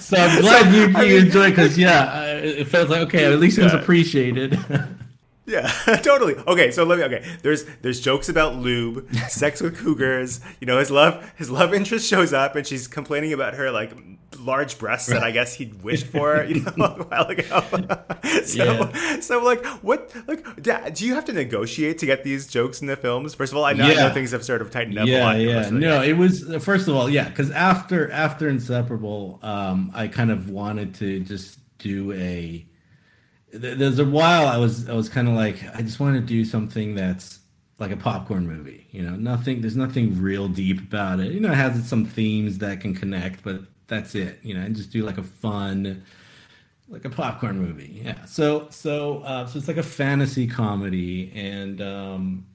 so 0.00 0.16
I'm 0.16 0.40
glad 0.40 0.74
you, 0.74 0.88
you 0.88 0.96
I 0.96 1.02
mean, 1.02 1.26
enjoyed 1.26 1.50
because 1.50 1.78
yeah, 1.78 2.32
it 2.32 2.66
felt 2.66 2.90
like 2.90 3.02
okay, 3.02 3.32
at 3.32 3.38
least 3.38 3.58
it 3.58 3.62
was 3.62 3.74
appreciated. 3.74 4.58
Yeah, 5.46 5.68
totally. 6.02 6.34
Okay, 6.34 6.70
so 6.72 6.84
let 6.84 6.98
me. 6.98 7.04
Okay, 7.04 7.24
there's 7.42 7.64
there's 7.82 8.00
jokes 8.00 8.28
about 8.28 8.56
lube, 8.56 9.08
sex 9.28 9.62
with 9.62 9.78
cougars. 9.78 10.40
You 10.60 10.66
know, 10.66 10.78
his 10.78 10.90
love 10.90 11.32
his 11.36 11.50
love 11.50 11.72
interest 11.72 12.08
shows 12.08 12.32
up, 12.32 12.56
and 12.56 12.66
she's 12.66 12.88
complaining 12.88 13.32
about 13.32 13.54
her 13.54 13.70
like 13.70 13.92
large 14.40 14.78
breasts 14.78 15.08
that 15.08 15.22
I 15.22 15.30
guess 15.30 15.54
he'd 15.54 15.82
wished 15.82 16.06
for. 16.06 16.42
You 16.42 16.62
know, 16.62 16.72
a 16.84 17.04
while 17.04 17.26
ago. 17.26 17.62
so 18.44 18.64
yeah. 18.64 19.20
so 19.20 19.42
like 19.42 19.64
what 19.82 20.12
like 20.26 20.62
do 20.62 21.06
you 21.06 21.14
have 21.14 21.24
to 21.26 21.32
negotiate 21.32 21.98
to 21.98 22.06
get 22.06 22.24
these 22.24 22.48
jokes 22.48 22.80
in 22.80 22.88
the 22.88 22.96
films? 22.96 23.34
First 23.34 23.52
of 23.52 23.58
all, 23.58 23.64
I 23.64 23.72
know, 23.72 23.86
yeah. 23.86 23.92
I 23.92 24.08
know 24.08 24.14
things 24.14 24.32
have 24.32 24.44
sort 24.44 24.62
of 24.62 24.72
tightened 24.72 24.98
up. 24.98 25.06
Yeah, 25.06 25.34
yeah. 25.34 25.70
No, 25.70 26.02
it 26.02 26.14
was 26.14 26.42
first 26.64 26.88
of 26.88 26.96
all, 26.96 27.08
yeah, 27.08 27.28
because 27.28 27.52
after 27.52 28.10
after 28.10 28.48
Inseparable, 28.48 29.38
um, 29.42 29.92
I 29.94 30.08
kind 30.08 30.32
of 30.32 30.50
wanted 30.50 30.94
to 30.96 31.20
just 31.20 31.60
do 31.78 32.12
a 32.12 32.66
there's 33.58 33.98
a 33.98 34.04
while 34.04 34.46
I 34.46 34.56
was 34.56 34.88
I 34.88 34.94
was 34.94 35.08
kind 35.08 35.28
of 35.28 35.34
like 35.34 35.58
I 35.74 35.82
just 35.82 36.00
want 36.00 36.16
to 36.16 36.20
do 36.20 36.44
something 36.44 36.94
that's 36.94 37.40
like 37.78 37.90
a 37.90 37.96
popcorn 37.96 38.46
movie. 38.46 38.86
You 38.90 39.02
know, 39.02 39.16
nothing. 39.16 39.60
There's 39.60 39.76
nothing 39.76 40.20
real 40.20 40.48
deep 40.48 40.80
about 40.80 41.20
it. 41.20 41.32
You 41.32 41.40
know, 41.40 41.52
it 41.52 41.56
has 41.56 41.88
some 41.88 42.04
themes 42.04 42.58
that 42.58 42.80
can 42.80 42.94
connect, 42.94 43.42
but 43.42 43.60
that's 43.86 44.14
it. 44.14 44.38
You 44.42 44.54
know, 44.54 44.60
and 44.60 44.74
just 44.74 44.90
do 44.90 45.02
like 45.04 45.18
a 45.18 45.22
fun, 45.22 46.04
like 46.88 47.04
a 47.04 47.10
popcorn 47.10 47.60
movie. 47.60 48.00
Yeah. 48.04 48.24
So 48.24 48.68
so 48.70 49.18
uh, 49.20 49.46
so 49.46 49.58
it's 49.58 49.68
like 49.68 49.76
a 49.76 49.82
fantasy 49.82 50.46
comedy, 50.46 51.32
and 51.34 51.80
um, 51.80 52.46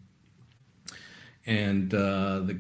and 1.46 1.94
uh, 1.94 2.40
the, 2.40 2.54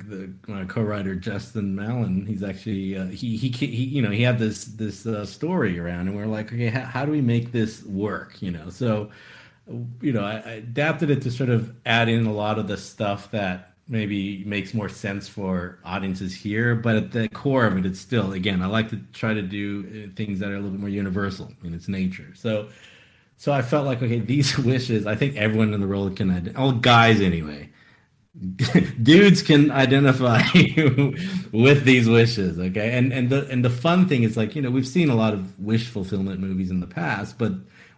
the 0.47 0.65
co-writer 0.67 1.15
Justin 1.15 1.75
Malen, 1.75 2.27
he's 2.27 2.41
actually 2.41 2.97
uh, 2.97 3.05
he, 3.05 3.37
he 3.37 3.49
he 3.49 3.83
you 3.83 4.01
know 4.01 4.09
he 4.09 4.23
had 4.23 4.39
this 4.39 4.65
this 4.65 5.05
uh, 5.05 5.25
story 5.25 5.79
around, 5.79 6.07
and 6.07 6.17
we 6.17 6.23
are 6.23 6.27
like, 6.27 6.51
okay, 6.51 6.67
how, 6.67 6.81
how, 6.81 7.05
do 7.05 7.11
we 7.11 7.21
make 7.21 7.51
this 7.51 7.83
work? 7.83 8.41
You 8.41 8.51
know, 8.51 8.69
so 8.69 9.11
you 10.01 10.11
know, 10.11 10.23
I, 10.23 10.37
I, 10.37 10.51
adapted 10.53 11.11
it 11.11 11.21
to 11.21 11.31
sort 11.31 11.49
of 11.49 11.73
add 11.85 12.09
in 12.09 12.25
a 12.25 12.33
lot 12.33 12.57
of 12.57 12.67
the 12.67 12.75
stuff 12.75 13.29
that 13.31 13.73
maybe 13.87 14.43
makes 14.45 14.73
more 14.73 14.89
sense 14.89 15.27
for 15.27 15.79
audiences 15.85 16.33
here, 16.33 16.75
but 16.75 16.95
at 16.95 17.11
the 17.11 17.29
core 17.29 17.65
of 17.65 17.77
it, 17.77 17.85
it's 17.85 17.99
still 17.99 18.33
again, 18.33 18.63
I 18.63 18.65
like 18.65 18.89
to 18.89 18.99
try 19.13 19.35
to 19.35 19.43
do 19.43 19.85
uh, 20.09 20.15
things 20.15 20.39
that 20.39 20.49
are 20.49 20.55
a 20.55 20.57
little 20.57 20.71
bit 20.71 20.79
more 20.79 20.89
universal 20.89 21.51
in 21.63 21.73
its 21.73 21.87
nature. 21.87 22.33
So. 22.35 22.69
So 23.37 23.51
I 23.51 23.63
felt 23.63 23.87
like 23.87 24.03
okay, 24.03 24.19
these 24.19 24.55
wishes. 24.59 25.07
I 25.07 25.15
think 25.15 25.35
everyone 25.35 25.73
in 25.73 25.81
the 25.81 25.87
world 25.87 26.15
can, 26.15 26.55
all 26.55 26.73
guys 26.73 27.19
anyway, 27.21 27.70
dudes 29.03 29.41
can 29.41 29.71
identify 29.71 30.41
with 31.51 31.83
these 31.83 32.07
wishes 32.07 32.57
okay? 32.59 32.97
And 32.97 33.11
and 33.11 33.29
the 33.29 33.47
and 33.49 33.63
the 33.63 33.69
fun 33.69 34.07
thing 34.07 34.23
is 34.23 34.37
like 34.37 34.55
you 34.55 34.61
know 34.61 34.71
we've 34.71 34.87
seen 34.87 35.09
a 35.09 35.15
lot 35.15 35.33
of 35.33 35.59
wish 35.59 35.87
fulfillment 35.87 36.39
movies 36.39 36.71
in 36.71 36.79
the 36.79 36.87
past 36.87 37.37
but 37.37 37.51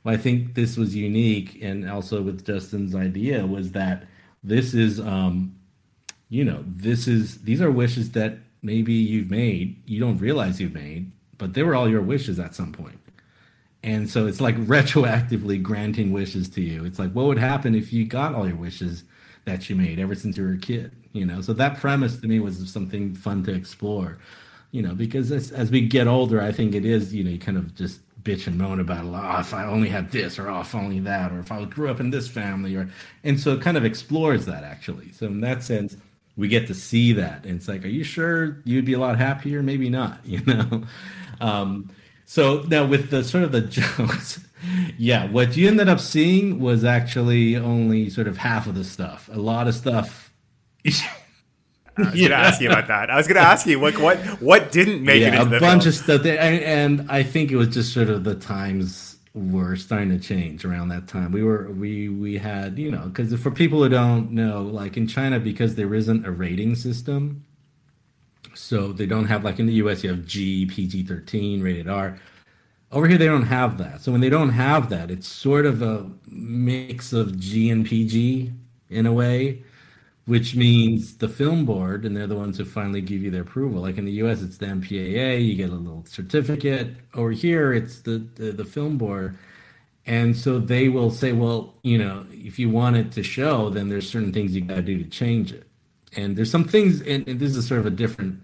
i 0.06 0.18
think 0.18 0.56
this 0.56 0.76
was 0.76 0.96
unique 0.96 1.60
and 1.62 1.90
also 1.90 2.22
with 2.22 2.46
justin's 2.46 2.94
idea 2.94 3.46
was 3.46 3.72
that 3.72 4.06
this 4.44 4.74
is 4.74 5.00
um 5.00 5.56
you 6.30 6.44
know 6.44 6.64
this 6.68 7.08
is 7.08 7.42
these 7.44 7.62
are 7.62 7.72
wishes 7.72 8.12
that 8.12 8.40
maybe 8.64 8.92
you've 8.92 9.30
made 9.30 9.82
you 9.86 10.00
don't 10.00 10.18
realize 10.18 10.60
you've 10.60 10.74
made 10.74 11.10
but 11.38 11.54
they 11.54 11.64
were 11.64 11.76
all 11.76 11.90
your 11.90 12.02
wishes 12.02 12.40
at 12.40 12.56
some 12.56 12.72
point. 12.72 13.00
And 13.84 14.10
so 14.10 14.28
it's 14.28 14.40
like 14.40 14.56
retroactively 14.66 15.62
granting 15.62 16.12
wishes 16.12 16.48
to 16.52 16.62
you. 16.62 16.86
It's 16.86 17.00
like 17.00 17.12
what 17.12 17.26
would 17.26 17.38
happen 17.38 17.76
if 17.76 17.92
you 17.92 18.06
got 18.06 18.34
all 18.34 18.48
your 18.48 18.56
wishes 18.56 19.04
that 19.46 19.70
you 19.70 19.76
made 19.76 20.00
ever 20.00 20.16
since 20.16 20.38
you 20.38 20.44
were 20.44 20.54
a 20.54 20.58
kid 20.58 20.92
you 21.14 21.26
know? 21.26 21.42
So 21.42 21.54
that 21.54 21.80
premise 21.80 22.20
to 22.22 22.28
me 22.28 22.40
was 22.40 22.72
something 22.72 23.14
fun 23.14 23.44
to 23.44 23.54
explore 23.54 24.18
you 24.72 24.82
know? 24.82 24.96
Because 24.96 25.32
as, 25.32 25.52
as 25.52 25.70
we 25.70 25.82
get 25.82 26.08
older 26.08 26.42
i 26.42 26.52
think 26.52 26.76
it 26.76 26.86
is 26.86 27.14
you 27.14 27.24
know 27.24 27.30
you 27.30 27.40
kind 27.40 27.58
of 27.58 27.76
just 27.76 28.02
bitch 28.24 28.48
and 28.48 28.58
moan 28.58 28.80
about 28.80 29.04
oh, 29.06 29.40
if 29.40 29.54
i 29.54 29.66
only 29.66 29.90
had 29.90 30.10
this 30.12 30.40
or 30.40 30.50
oh, 30.50 30.62
if 30.62 30.74
only 30.74 31.00
that 31.00 31.32
or 31.32 31.40
if 31.40 31.52
i 31.52 31.64
grew 31.66 31.90
up 31.90 32.00
in 32.00 32.10
this 32.10 32.28
family 32.28 32.76
or 32.76 32.90
and 33.24 33.40
so 33.40 33.54
it 33.54 33.62
kind 33.62 33.78
of 33.78 33.86
explores 33.86 34.46
that 34.46 34.64
actually. 34.64 35.12
So 35.12 35.28
in 35.28 35.42
that 35.42 35.64
sense 35.64 35.98
we 36.36 36.48
get 36.48 36.66
to 36.66 36.74
see 36.74 37.14
that. 37.14 37.46
And 37.46 37.58
it's 37.58 37.68
like 37.68 37.84
are 37.86 37.90
you 37.90 38.04
sure 38.04 38.58
you'd 38.64 38.86
be 38.86 38.94
a 38.94 39.00
lot 39.00 39.18
happier? 39.18 39.62
Maybe 39.62 39.90
not 39.90 40.20
you 40.26 40.44
know? 40.46 40.84
Um, 41.42 41.90
so 42.34 42.64
now 42.64 42.84
with 42.86 43.12
the 43.12 43.24
sort 43.24 43.44
of 43.44 43.52
the 43.52 43.62
jokes 43.78 44.40
yeah, 44.98 45.30
what 45.30 45.58
you 45.58 45.68
ended 45.68 45.90
up 45.90 46.00
seeing 46.00 46.60
was 46.60 46.84
actually 46.84 47.56
only 47.56 48.10
sort 48.10 48.28
of 48.28 48.38
half 48.38 48.68
of 48.68 48.76
the 48.76 48.84
stuff. 48.84 49.30
A 49.32 49.40
lot 49.40 49.68
of 49.68 49.76
stuff. 49.76 50.32
I 50.86 50.90
was 51.98 52.16
yeah. 52.16 52.30
gonna 52.30 52.42
ask 52.42 52.62
you 52.62 52.70
about 52.70 52.88
that. 52.88 53.10
I 53.12 53.18
was 53.18 53.28
gonna 53.28 53.42
ask 53.42 53.68
you 53.68 53.80
what 53.80 53.98
what 54.00 54.18
what 54.42 54.72
didn't 54.72 55.04
make 55.04 55.22
yeah, 55.22 55.28
it 55.28 55.42
into 55.42 55.58
a 55.58 55.60
bunch 55.60 55.84
film? 55.84 55.90
of 55.90 55.96
stuff, 55.96 56.26
and, 56.26 57.00
and 57.00 57.12
I 57.12 57.24
think 57.24 57.52
it 57.52 57.56
was 57.56 57.68
just 57.68 57.94
sort 57.94 58.10
of 58.10 58.24
the 58.24 58.36
times 58.36 59.18
were 59.36 59.76
starting 59.76 60.10
to 60.10 60.20
change 60.20 60.66
around 60.66 60.90
that 60.90 61.08
time. 61.08 61.32
We 61.32 61.44
were 61.44 61.72
we 61.72 62.10
we 62.10 62.38
had 62.38 62.80
you 62.80 62.90
know 62.90 63.08
because 63.08 63.34
for 63.40 63.52
people 63.52 63.84
who 63.84 63.90
don't 63.90 64.32
know, 64.32 64.64
like 64.64 64.98
in 64.98 65.08
China, 65.08 65.40
because 65.40 65.76
there 65.76 65.94
isn't 65.94 66.26
a 66.26 66.32
rating 66.32 66.76
system, 66.76 67.46
so 68.54 68.94
they 68.94 69.06
don't 69.06 69.26
have 69.26 69.44
like 69.44 69.60
in 69.60 69.66
the 69.66 69.74
U.S. 69.74 70.04
you 70.04 70.10
have 70.10 70.26
G, 70.26 70.66
PG 70.66 71.04
thirteen, 71.04 71.62
rated 71.62 71.88
R 71.88 72.20
over 72.94 73.08
here, 73.08 73.18
they 73.18 73.26
don't 73.26 73.48
have 73.48 73.78
that. 73.80 74.02
So 74.02 74.12
when 74.12 74.22
they 74.22 74.30
don't 74.30 74.52
have 74.52 74.90
that, 74.90 75.10
it's 75.10 75.28
sort 75.28 75.66
of 75.66 75.82
a 75.82 76.10
mix 76.28 77.12
of 77.12 77.40
G 77.40 77.70
and 77.72 77.86
PG 77.86 78.54
in 78.90 79.06
a 79.08 79.12
way, 79.12 79.64
which 80.26 80.56
means 80.56 81.18
the 81.18 81.28
film 81.28 81.66
board, 81.66 82.06
and 82.06 82.16
they're 82.16 82.28
the 82.28 82.36
ones 82.36 82.58
who 82.58 82.66
finally 82.66 83.02
give 83.02 83.24
you 83.24 83.32
their 83.32 83.42
approval. 83.42 83.82
Like 83.82 83.98
in 83.98 84.06
the 84.06 84.12
U.S., 84.14 84.44
it's 84.44 84.58
the 84.58 84.68
MPAA. 84.68 85.44
You 85.44 85.56
get 85.56 85.72
a 85.72 85.74
little 85.74 86.06
certificate. 86.06 86.90
Over 87.16 87.32
here, 87.32 87.74
it's 87.74 88.02
the 88.02 88.28
the, 88.36 88.52
the 88.52 88.66
film 88.66 88.98
board. 88.98 89.38
And 90.06 90.36
so 90.36 90.60
they 90.60 90.90
will 90.90 91.10
say, 91.10 91.32
well, 91.32 91.76
you 91.82 91.98
know, 91.98 92.26
if 92.30 92.60
you 92.60 92.70
want 92.70 92.98
it 92.98 93.12
to 93.14 93.24
show, 93.24 93.70
then 93.70 93.88
there's 93.90 94.10
certain 94.10 94.34
things 94.34 94.54
you 94.54 94.62
got 94.62 94.76
to 94.76 94.82
do 94.82 95.02
to 95.02 95.10
change 95.10 95.54
it. 95.54 95.66
And 96.16 96.36
there's 96.36 96.52
some 96.52 96.66
things, 96.66 97.02
and, 97.02 97.28
and 97.28 97.40
this 97.40 97.56
is 97.56 97.66
sort 97.66 97.80
of 97.80 97.86
a 97.86 97.90
different 97.90 98.43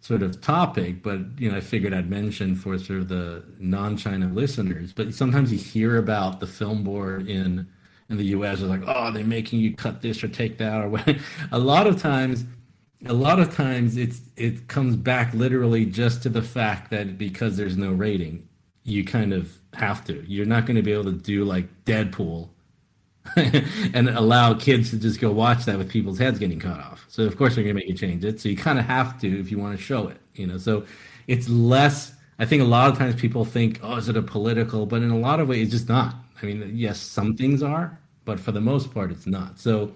sort 0.00 0.22
of 0.22 0.40
topic, 0.40 1.02
but 1.02 1.20
you 1.38 1.50
know, 1.50 1.58
I 1.58 1.60
figured 1.60 1.92
I'd 1.92 2.10
mention 2.10 2.56
for 2.56 2.78
sort 2.78 3.00
of 3.00 3.08
the 3.08 3.44
non-China 3.58 4.28
listeners. 4.28 4.92
But 4.92 5.14
sometimes 5.14 5.52
you 5.52 5.58
hear 5.58 5.98
about 5.98 6.40
the 6.40 6.46
film 6.46 6.82
board 6.82 7.28
in 7.28 7.68
in 8.08 8.16
the 8.16 8.24
U.S. 8.26 8.60
is 8.60 8.68
like, 8.68 8.82
oh, 8.86 9.12
they're 9.12 9.22
making 9.22 9.60
you 9.60 9.74
cut 9.74 10.02
this 10.02 10.24
or 10.24 10.28
take 10.28 10.58
that, 10.58 10.82
or 10.82 10.88
what. 10.88 11.16
a 11.52 11.58
lot 11.58 11.86
of 11.86 12.00
times, 12.00 12.44
a 13.06 13.12
lot 13.12 13.38
of 13.38 13.54
times 13.54 13.96
it's 13.96 14.20
it 14.36 14.68
comes 14.68 14.96
back 14.96 15.32
literally 15.34 15.84
just 15.84 16.22
to 16.24 16.28
the 16.28 16.42
fact 16.42 16.90
that 16.90 17.18
because 17.18 17.56
there's 17.56 17.76
no 17.76 17.92
rating, 17.92 18.48
you 18.84 19.04
kind 19.04 19.32
of 19.32 19.58
have 19.74 20.04
to. 20.06 20.24
You're 20.26 20.46
not 20.46 20.66
going 20.66 20.76
to 20.76 20.82
be 20.82 20.92
able 20.92 21.04
to 21.04 21.12
do 21.12 21.44
like 21.44 21.66
Deadpool 21.84 22.48
and 23.36 24.08
allow 24.08 24.54
kids 24.54 24.90
to 24.90 24.98
just 24.98 25.20
go 25.20 25.30
watch 25.30 25.64
that 25.64 25.78
with 25.78 25.90
people's 25.90 26.18
heads 26.18 26.38
getting 26.38 26.58
cut 26.58 26.78
off. 26.78 27.04
So 27.08 27.24
of 27.24 27.36
course 27.36 27.54
they're 27.54 27.64
going 27.64 27.76
to 27.76 27.80
make 27.80 27.88
you 27.88 27.94
change 27.94 28.24
it. 28.24 28.40
So 28.40 28.48
you 28.48 28.56
kind 28.56 28.78
of 28.78 28.86
have 28.86 29.20
to 29.20 29.40
if 29.40 29.50
you 29.50 29.58
want 29.58 29.76
to 29.76 29.82
show 29.82 30.08
it, 30.08 30.20
you 30.34 30.46
know. 30.46 30.58
So 30.58 30.84
it's 31.26 31.48
less. 31.48 32.14
I 32.38 32.46
think 32.46 32.62
a 32.62 32.66
lot 32.66 32.90
of 32.90 32.98
times 32.98 33.14
people 33.14 33.44
think, 33.44 33.78
oh, 33.82 33.96
is 33.96 34.08
it 34.08 34.16
a 34.16 34.22
political? 34.22 34.86
But 34.86 35.02
in 35.02 35.10
a 35.10 35.18
lot 35.18 35.40
of 35.40 35.48
ways, 35.48 35.64
it's 35.64 35.72
just 35.72 35.88
not. 35.88 36.14
I 36.42 36.46
mean, 36.46 36.70
yes, 36.74 36.98
some 36.98 37.36
things 37.36 37.62
are, 37.62 37.98
but 38.24 38.40
for 38.40 38.52
the 38.52 38.62
most 38.62 38.94
part, 38.94 39.10
it's 39.10 39.26
not. 39.26 39.58
So 39.58 39.92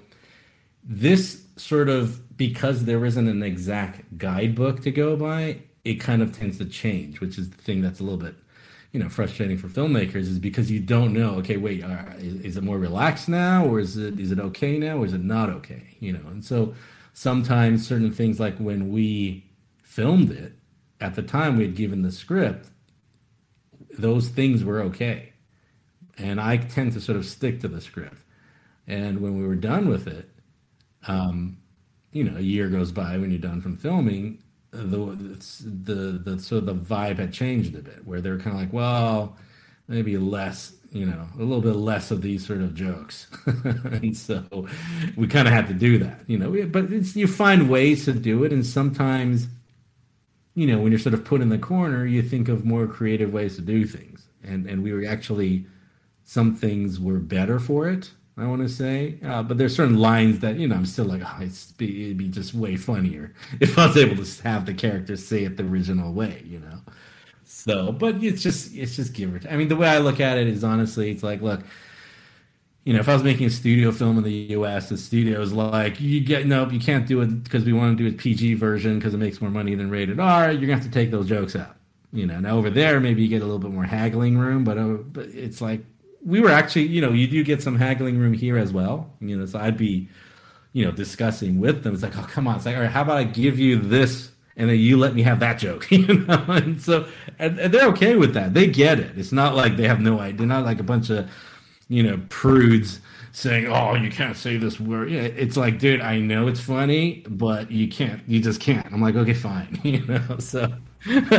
this 0.83 1.47
sort 1.57 1.89
of 1.89 2.37
because 2.37 2.85
there 2.85 3.05
isn't 3.07 3.29
an 3.29 3.43
exact 3.43 4.19
guidebook 4.19 4.83
to 4.83 4.91
go 4.91 5.17
by, 5.17 5.63
it 5.85 5.95
kind 5.95 6.21
of 6.21 6.37
tends 6.37 6.59
to 6.59 6.67
change, 6.67 7.21
which 7.21 7.39
is 7.39 7.49
the 7.49 7.57
thing 7.57 7.81
that's 7.81 8.01
a 8.01 8.03
little 8.03 8.19
bit 8.19 8.35
you 8.95 9.01
know 9.01 9.09
frustrating 9.09 9.59
for 9.59 9.67
filmmakers 9.67 10.29
is 10.29 10.39
because 10.39 10.71
you 10.71 10.79
don't 10.79 11.13
know 11.13 11.35
okay 11.35 11.57
wait 11.57 11.83
uh, 11.83 12.05
is, 12.19 12.41
is, 12.43 12.57
it 12.57 12.63
more 12.63 12.79
relaxed 12.79 13.29
now 13.29 13.67
or 13.67 13.81
is 13.81 13.97
it 13.97 14.21
is 14.21 14.31
it 14.31 14.39
okay 14.39 14.79
now 14.79 14.99
or 14.99 15.05
is 15.05 15.13
it 15.13 15.23
not 15.23 15.51
okay 15.51 15.83
you 15.99 16.13
know? 16.13 16.27
And 16.29 16.45
so 16.45 16.75
sometimes 17.13 17.87
certain 17.87 18.13
things 18.13 18.39
like 18.39 18.57
when 18.59 18.91
we 18.91 19.51
filmed 19.83 20.31
it 20.31 20.53
at 21.01 21.17
the 21.17 21.23
time 21.23 21.57
we 21.57 21.65
had 21.65 21.75
given 21.75 22.03
the 22.03 22.13
script 22.13 22.69
those 23.99 24.29
things 24.29 24.65
were 24.65 24.81
okay. 24.81 25.33
And 26.17 26.41
i 26.41 26.57
tend 26.57 26.93
to 26.93 27.01
sort 27.01 27.19
of 27.19 27.27
stick 27.27 27.61
to 27.61 27.69
the 27.69 27.81
script. 27.81 28.23
And 28.87 29.21
when 29.21 29.37
we 29.37 29.45
were 29.45 29.57
done 29.57 29.89
with 29.89 30.07
it 30.07 30.31
um, 31.09 31.59
you 32.13 32.23
know 32.23 32.37
a 32.37 32.43
year 32.43 32.69
goes 32.69 32.93
by 32.93 33.19
when 33.19 33.33
you're 33.33 33.41
done 33.41 33.61
from 33.61 33.77
filming 33.77 34.39
the 34.75 35.39
the 35.65 35.95
the 36.25 36.39
so 36.39 36.61
the 36.61 36.75
vibe 36.75 37.19
had 37.19 37.33
changed 37.33 37.75
a 37.75 37.83
bit 37.83 38.05
where 38.07 38.21
they're 38.21 38.39
kind 38.39 38.57
of 38.57 38.61
like 38.61 38.73
well 38.73 39.37
maybe 39.89 40.17
less 40.17 40.73
you 40.91 41.07
know 41.07 41.27
a 41.37 41.43
little 41.43 41.61
bit 41.61 41.77
less 41.77 42.11
of 42.11 42.23
these 42.23 42.47
sort 42.47 42.61
of 42.61 42.75
jokes. 42.75 43.27
And 43.85 44.17
so 44.17 44.67
we 45.17 45.27
kind 45.27 45.47
of 45.49 45.55
had 45.55 45.69
to 45.69 45.75
do 45.75 45.99
that 45.99 46.21
you 46.27 46.39
know 46.39 46.51
but 46.67 46.93
it's 46.93 47.15
you 47.17 47.27
find 47.27 47.71
ways 47.71 48.05
to 48.07 48.13
do 48.13 48.45
it 48.45 48.53
and 48.53 48.65
sometimes 48.67 49.49
you 50.55 50.67
know 50.67 50.79
when 50.81 50.93
you're 50.93 50.99
sort 50.99 51.15
of 51.15 51.25
put 51.25 51.41
in 51.41 51.49
the 51.49 51.59
corner 51.59 52.05
you 52.07 52.23
think 52.23 52.49
of 52.49 52.65
more 52.65 52.87
creative 52.87 53.33
ways 53.33 53.57
to 53.57 53.63
do 53.63 53.85
things. 53.87 54.27
And 54.43 54.67
and 54.67 54.83
we 54.83 54.93
were 54.93 55.07
actually 55.07 55.67
some 56.25 56.55
things 56.55 56.99
were 57.01 57.19
better 57.19 57.59
for 57.59 57.89
it 57.89 58.11
I 58.37 58.47
want 58.47 58.63
to 58.63 58.69
say, 58.69 59.17
uh, 59.25 59.45
but 59.45 59.59
there's 59.59 59.77
certain 59.77 59.99
lines 59.99 60.41
that 60.41 60.57
you 60.57 60.67
know 60.67 60.75
I'm 60.75 60.87
still 60.87 61.05
like, 61.05 61.23
oh, 61.25 61.43
it'd 61.43 61.77
be, 61.77 62.07
it'd 62.07 62.19
be 62.19 62.29
just 62.29 62.53
way 62.53 62.77
funnier 62.77 63.33
if 63.61 63.79
I 63.79 63.87
was 63.87 63.97
able 63.97 64.25
to 64.25 64.43
have 64.43 64.67
the 64.67 64.75
characters 64.75 65.25
say 65.25 65.45
it 65.45 65.57
the 65.57 65.65
original 65.65 66.13
way, 66.13 66.43
you 66.45 66.59
know. 66.59 66.81
So, 67.45 67.93
but 67.93 68.23
it's 68.23 68.43
just 68.43 68.75
it's 68.75 68.97
just 68.97 69.13
give 69.13 69.33
or 69.33 69.39
take. 69.39 69.53
I 69.53 69.57
mean, 69.57 69.69
the 69.69 69.77
way 69.77 69.89
I 69.89 69.99
look 69.99 70.19
at 70.19 70.39
it 70.39 70.49
is 70.49 70.65
honestly, 70.65 71.11
it's 71.11 71.23
like, 71.23 71.43
look, 71.43 71.61
you 72.85 72.93
know, 72.93 72.99
if 72.99 73.09
I 73.09 73.15
was 73.15 73.23
making 73.23 73.47
a 73.47 73.51
studio 73.51 73.93
film 73.93 74.19
in 74.19 74.25
the 74.25 74.33
U.S., 74.33 74.89
the 74.89 74.99
studio 74.99 75.41
is 75.41 75.53
like, 75.53 76.01
you 76.01 76.21
get 76.21 76.47
nope, 76.47 76.73
you 76.73 76.81
can't 76.81 77.07
do 77.07 77.21
it 77.21 77.45
because 77.45 77.65
we 77.65 77.73
want 77.73 77.97
to 77.97 78.11
do 78.11 78.15
a 78.15 78.19
PG 78.19 78.55
version 78.55 78.99
because 78.99 79.15
it 79.15 79.19
makes 79.19 79.41
more 79.41 79.51
money 79.51 79.77
than 79.77 79.91
rated 79.91 80.19
R. 80.19 80.51
You're 80.51 80.63
gonna 80.63 80.75
have 80.75 80.85
to 80.85 80.91
take 80.91 81.13
those 81.13 81.29
jokes 81.29 81.55
out. 81.55 81.77
You 82.13 82.27
know, 82.27 82.41
now 82.41 82.57
over 82.57 82.71
there, 82.71 82.99
maybe 83.01 83.23
you 83.23 83.29
get 83.29 83.43
a 83.43 83.45
little 83.45 83.59
bit 83.59 83.71
more 83.71 83.85
haggling 83.85 84.37
room, 84.39 84.65
but 84.65 84.77
uh, 84.77 84.95
but 84.95 85.27
it's 85.27 85.61
like 85.61 85.85
we 86.25 86.41
were 86.41 86.51
actually, 86.51 86.87
you 86.87 87.01
know, 87.01 87.13
you 87.13 87.27
do 87.27 87.43
get 87.45 87.63
some 87.63 87.77
haggling 87.77 88.19
room 88.19 88.33
here 88.33 88.57
as 88.57 88.73
well. 88.73 89.11
You 89.21 89.37
know, 89.37 89.47
so 89.47 89.59
I'd 89.59 89.77
be, 89.77 90.09
you 90.73 90.85
know, 90.85 90.91
discussing 90.91 91.61
with 91.61 91.83
them. 91.83 91.95
It's 91.95 92.03
like, 92.03 92.17
oh, 92.17 92.27
come 92.29 92.49
on. 92.49 92.57
It's 92.57 92.67
like, 92.67 92.77
all 92.77 92.83
right, 92.83 92.91
how 92.91 93.03
about 93.03 93.19
I 93.19 93.25
give 93.25 93.59
you 93.59 93.79
this 93.79 94.31
and 94.57 94.71
then 94.71 94.79
you 94.79 94.97
let 94.97 95.15
me 95.15 95.23
have 95.23 95.41
that 95.41 95.59
joke, 95.59 95.87
you 95.91 96.07
know? 96.07 96.45
And 96.49 96.81
so, 96.81 97.07
and, 97.39 97.59
and 97.59 97.75
they're 97.75 97.89
okay 97.89 98.17
with 98.17 98.35
that. 98.35 98.55
They 98.55 98.67
get 98.67 98.99
it. 98.99 99.19
It's 99.19 99.33
not 99.33 99.55
like 99.55 99.77
they 99.77 99.89
have 99.89 100.01
no 100.01 100.21
idea. 100.21 100.39
They're 100.39 100.47
not 100.47 100.65
like 100.65 100.81
a 100.81 100.85
bunch 100.85 101.11
of, 101.11 101.31
you 101.89 102.03
know, 102.03 102.21
prudes 102.29 103.01
saying, 103.33 103.67
"Oh, 103.67 103.95
you 103.95 104.11
can't 104.11 104.37
say 104.37 104.57
this 104.57 104.81
word." 104.81 105.11
Yeah, 105.11 105.23
it's 105.23 105.57
like, 105.57 105.79
dude, 105.79 106.01
I 106.01 106.19
know 106.19 106.49
it's 106.49 106.61
funny, 106.61 107.25
but 107.29 107.71
you 107.71 107.89
can't. 107.89 108.23
You 108.27 108.41
just 108.41 108.61
can't. 108.61 108.87
I'm 108.93 109.03
like, 109.03 109.17
okay, 109.17 109.35
fine, 109.35 109.79
you 109.85 110.05
know. 110.07 110.39
So 110.39 110.73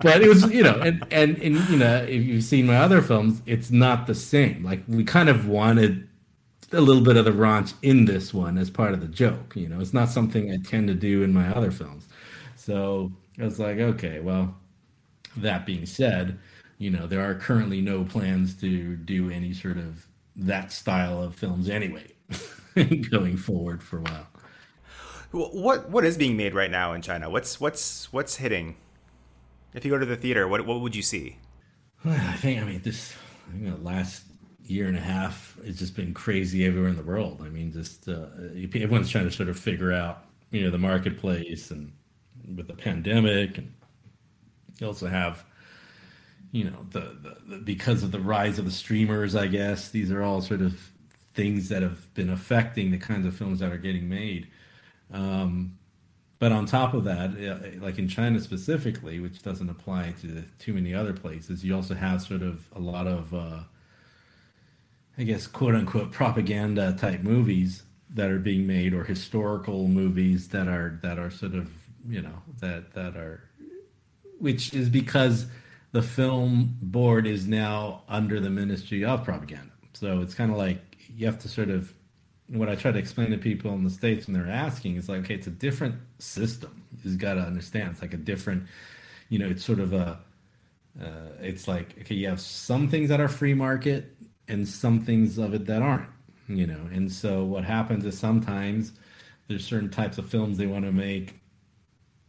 but 0.00 0.22
it 0.22 0.28
was, 0.28 0.50
you 0.52 0.62
know, 0.62 0.78
and, 0.80 1.04
and, 1.10 1.38
you 1.68 1.76
know, 1.78 2.04
if 2.04 2.24
you've 2.24 2.44
seen 2.44 2.66
my 2.66 2.76
other 2.76 3.02
films, 3.02 3.42
it's 3.46 3.70
not 3.70 4.06
the 4.06 4.14
same. 4.14 4.62
Like, 4.64 4.82
we 4.86 5.04
kind 5.04 5.28
of 5.28 5.48
wanted 5.48 6.08
a 6.72 6.80
little 6.80 7.02
bit 7.02 7.16
of 7.16 7.24
the 7.24 7.32
raunch 7.32 7.74
in 7.82 8.04
this 8.04 8.32
one 8.34 8.58
as 8.58 8.70
part 8.70 8.92
of 8.94 9.00
the 9.00 9.08
joke. 9.08 9.54
You 9.56 9.68
know, 9.68 9.80
it's 9.80 9.94
not 9.94 10.08
something 10.08 10.52
I 10.52 10.58
tend 10.58 10.88
to 10.88 10.94
do 10.94 11.22
in 11.22 11.32
my 11.32 11.48
other 11.54 11.70
films. 11.70 12.08
So 12.56 13.12
I 13.40 13.44
was 13.44 13.58
like, 13.58 13.78
okay, 13.78 14.20
well, 14.20 14.54
that 15.36 15.66
being 15.66 15.86
said, 15.86 16.38
you 16.78 16.90
know, 16.90 17.06
there 17.06 17.28
are 17.28 17.34
currently 17.34 17.80
no 17.80 18.04
plans 18.04 18.54
to 18.60 18.96
do 18.96 19.30
any 19.30 19.52
sort 19.52 19.78
of 19.78 20.06
that 20.36 20.72
style 20.72 21.22
of 21.22 21.34
films 21.34 21.68
anyway, 21.68 22.06
going 23.10 23.36
forward 23.36 23.82
for 23.82 23.98
a 23.98 24.02
while. 24.02 24.28
What 25.30 25.90
what 25.90 26.04
is 26.04 26.16
being 26.16 26.36
made 26.36 26.54
right 26.54 26.70
now 26.70 26.92
in 26.94 27.02
China? 27.02 27.28
What's 27.28 27.60
what's 27.60 28.10
what's 28.12 28.36
hitting? 28.36 28.76
If 29.74 29.84
you 29.84 29.90
go 29.90 29.98
to 29.98 30.06
the 30.06 30.16
theater, 30.16 30.48
what 30.48 30.64
what 30.66 30.80
would 30.80 30.96
you 30.96 31.02
see? 31.02 31.38
I 32.04 32.32
think 32.34 32.60
I 32.60 32.64
mean 32.64 32.80
this 32.82 33.14
you 33.54 33.70
know, 33.70 33.76
last 33.82 34.24
year 34.64 34.86
and 34.86 34.96
a 34.96 35.00
half 35.00 35.58
it's 35.62 35.78
just 35.78 35.96
been 35.96 36.12
crazy 36.12 36.64
everywhere 36.66 36.90
in 36.90 36.96
the 36.96 37.02
world. 37.02 37.42
I 37.44 37.48
mean, 37.48 37.72
just 37.72 38.08
uh, 38.08 38.26
everyone's 38.74 39.10
trying 39.10 39.24
to 39.24 39.30
sort 39.30 39.48
of 39.48 39.58
figure 39.58 39.92
out 39.92 40.24
you 40.50 40.62
know 40.62 40.70
the 40.70 40.78
marketplace 40.78 41.70
and 41.70 41.92
with 42.56 42.66
the 42.66 42.74
pandemic, 42.74 43.58
and 43.58 43.72
you 44.78 44.86
also 44.86 45.08
have 45.08 45.44
you 46.52 46.64
know 46.64 46.86
the, 46.90 47.00
the, 47.00 47.36
the 47.46 47.58
because 47.58 48.02
of 48.02 48.12
the 48.12 48.20
rise 48.20 48.58
of 48.58 48.64
the 48.64 48.70
streamers. 48.70 49.36
I 49.36 49.46
guess 49.46 49.90
these 49.90 50.10
are 50.10 50.22
all 50.22 50.40
sort 50.40 50.62
of 50.62 50.90
things 51.34 51.68
that 51.68 51.82
have 51.82 52.12
been 52.14 52.30
affecting 52.30 52.90
the 52.90 52.98
kinds 52.98 53.26
of 53.26 53.36
films 53.36 53.60
that 53.60 53.70
are 53.70 53.78
getting 53.78 54.08
made. 54.08 54.48
Um, 55.12 55.78
but 56.38 56.52
on 56.52 56.66
top 56.66 56.94
of 56.94 57.04
that, 57.04 57.80
like 57.80 57.98
in 57.98 58.08
China 58.08 58.38
specifically, 58.40 59.18
which 59.18 59.42
doesn't 59.42 59.68
apply 59.68 60.14
to 60.20 60.44
too 60.58 60.72
many 60.72 60.94
other 60.94 61.12
places, 61.12 61.64
you 61.64 61.74
also 61.74 61.94
have 61.94 62.22
sort 62.22 62.42
of 62.42 62.68
a 62.76 62.78
lot 62.78 63.08
of, 63.08 63.34
uh, 63.34 63.60
I 65.16 65.24
guess, 65.24 65.48
quote 65.48 65.74
unquote 65.74 66.12
propaganda 66.12 66.96
type 66.98 67.22
movies 67.22 67.82
that 68.10 68.30
are 68.30 68.38
being 68.38 68.66
made, 68.66 68.94
or 68.94 69.04
historical 69.04 69.88
movies 69.88 70.48
that 70.48 70.68
are 70.68 70.98
that 71.02 71.18
are 71.18 71.30
sort 71.30 71.54
of 71.54 71.70
you 72.08 72.22
know 72.22 72.42
that 72.60 72.94
that 72.94 73.16
are, 73.16 73.42
which 74.38 74.72
is 74.72 74.88
because 74.88 75.46
the 75.92 76.02
film 76.02 76.76
board 76.80 77.26
is 77.26 77.48
now 77.48 78.02
under 78.08 78.38
the 78.38 78.50
Ministry 78.50 79.04
of 79.04 79.24
Propaganda. 79.24 79.72
So 79.94 80.20
it's 80.20 80.34
kind 80.34 80.52
of 80.52 80.56
like 80.56 80.80
you 81.16 81.26
have 81.26 81.40
to 81.40 81.48
sort 81.48 81.70
of 81.70 81.92
what 82.48 82.68
I 82.68 82.74
try 82.74 82.90
to 82.92 82.98
explain 82.98 83.30
to 83.30 83.38
people 83.38 83.72
in 83.74 83.84
the 83.84 83.90
states 83.90 84.26
when 84.26 84.34
they're 84.34 84.52
asking 84.52 84.96
is 84.96 85.08
like, 85.08 85.20
okay, 85.20 85.34
it's 85.34 85.46
a 85.46 85.50
different 85.50 85.96
system. 86.18 86.82
You've 87.04 87.18
got 87.18 87.34
to 87.34 87.40
understand. 87.40 87.90
It's 87.92 88.02
like 88.02 88.14
a 88.14 88.18
different, 88.18 88.66
you 89.28 89.38
know, 89.38 89.48
it's 89.48 89.64
sort 89.64 89.80
of 89.80 89.92
a, 89.92 90.18
uh, 91.00 91.28
it's 91.40 91.68
like 91.68 91.96
okay, 92.00 92.14
you 92.14 92.28
have 92.28 92.40
some 92.40 92.88
things 92.88 93.08
that 93.10 93.20
are 93.20 93.28
free 93.28 93.54
market 93.54 94.16
and 94.48 94.66
some 94.66 95.00
things 95.00 95.38
of 95.38 95.54
it 95.54 95.66
that 95.66 95.82
aren't, 95.82 96.08
you 96.48 96.66
know. 96.66 96.88
And 96.92 97.10
so 97.12 97.44
what 97.44 97.64
happens 97.64 98.04
is 98.04 98.18
sometimes 98.18 98.92
there's 99.46 99.64
certain 99.66 99.90
types 99.90 100.18
of 100.18 100.28
films 100.28 100.56
they 100.58 100.66
want 100.66 100.84
to 100.86 100.92
make, 100.92 101.38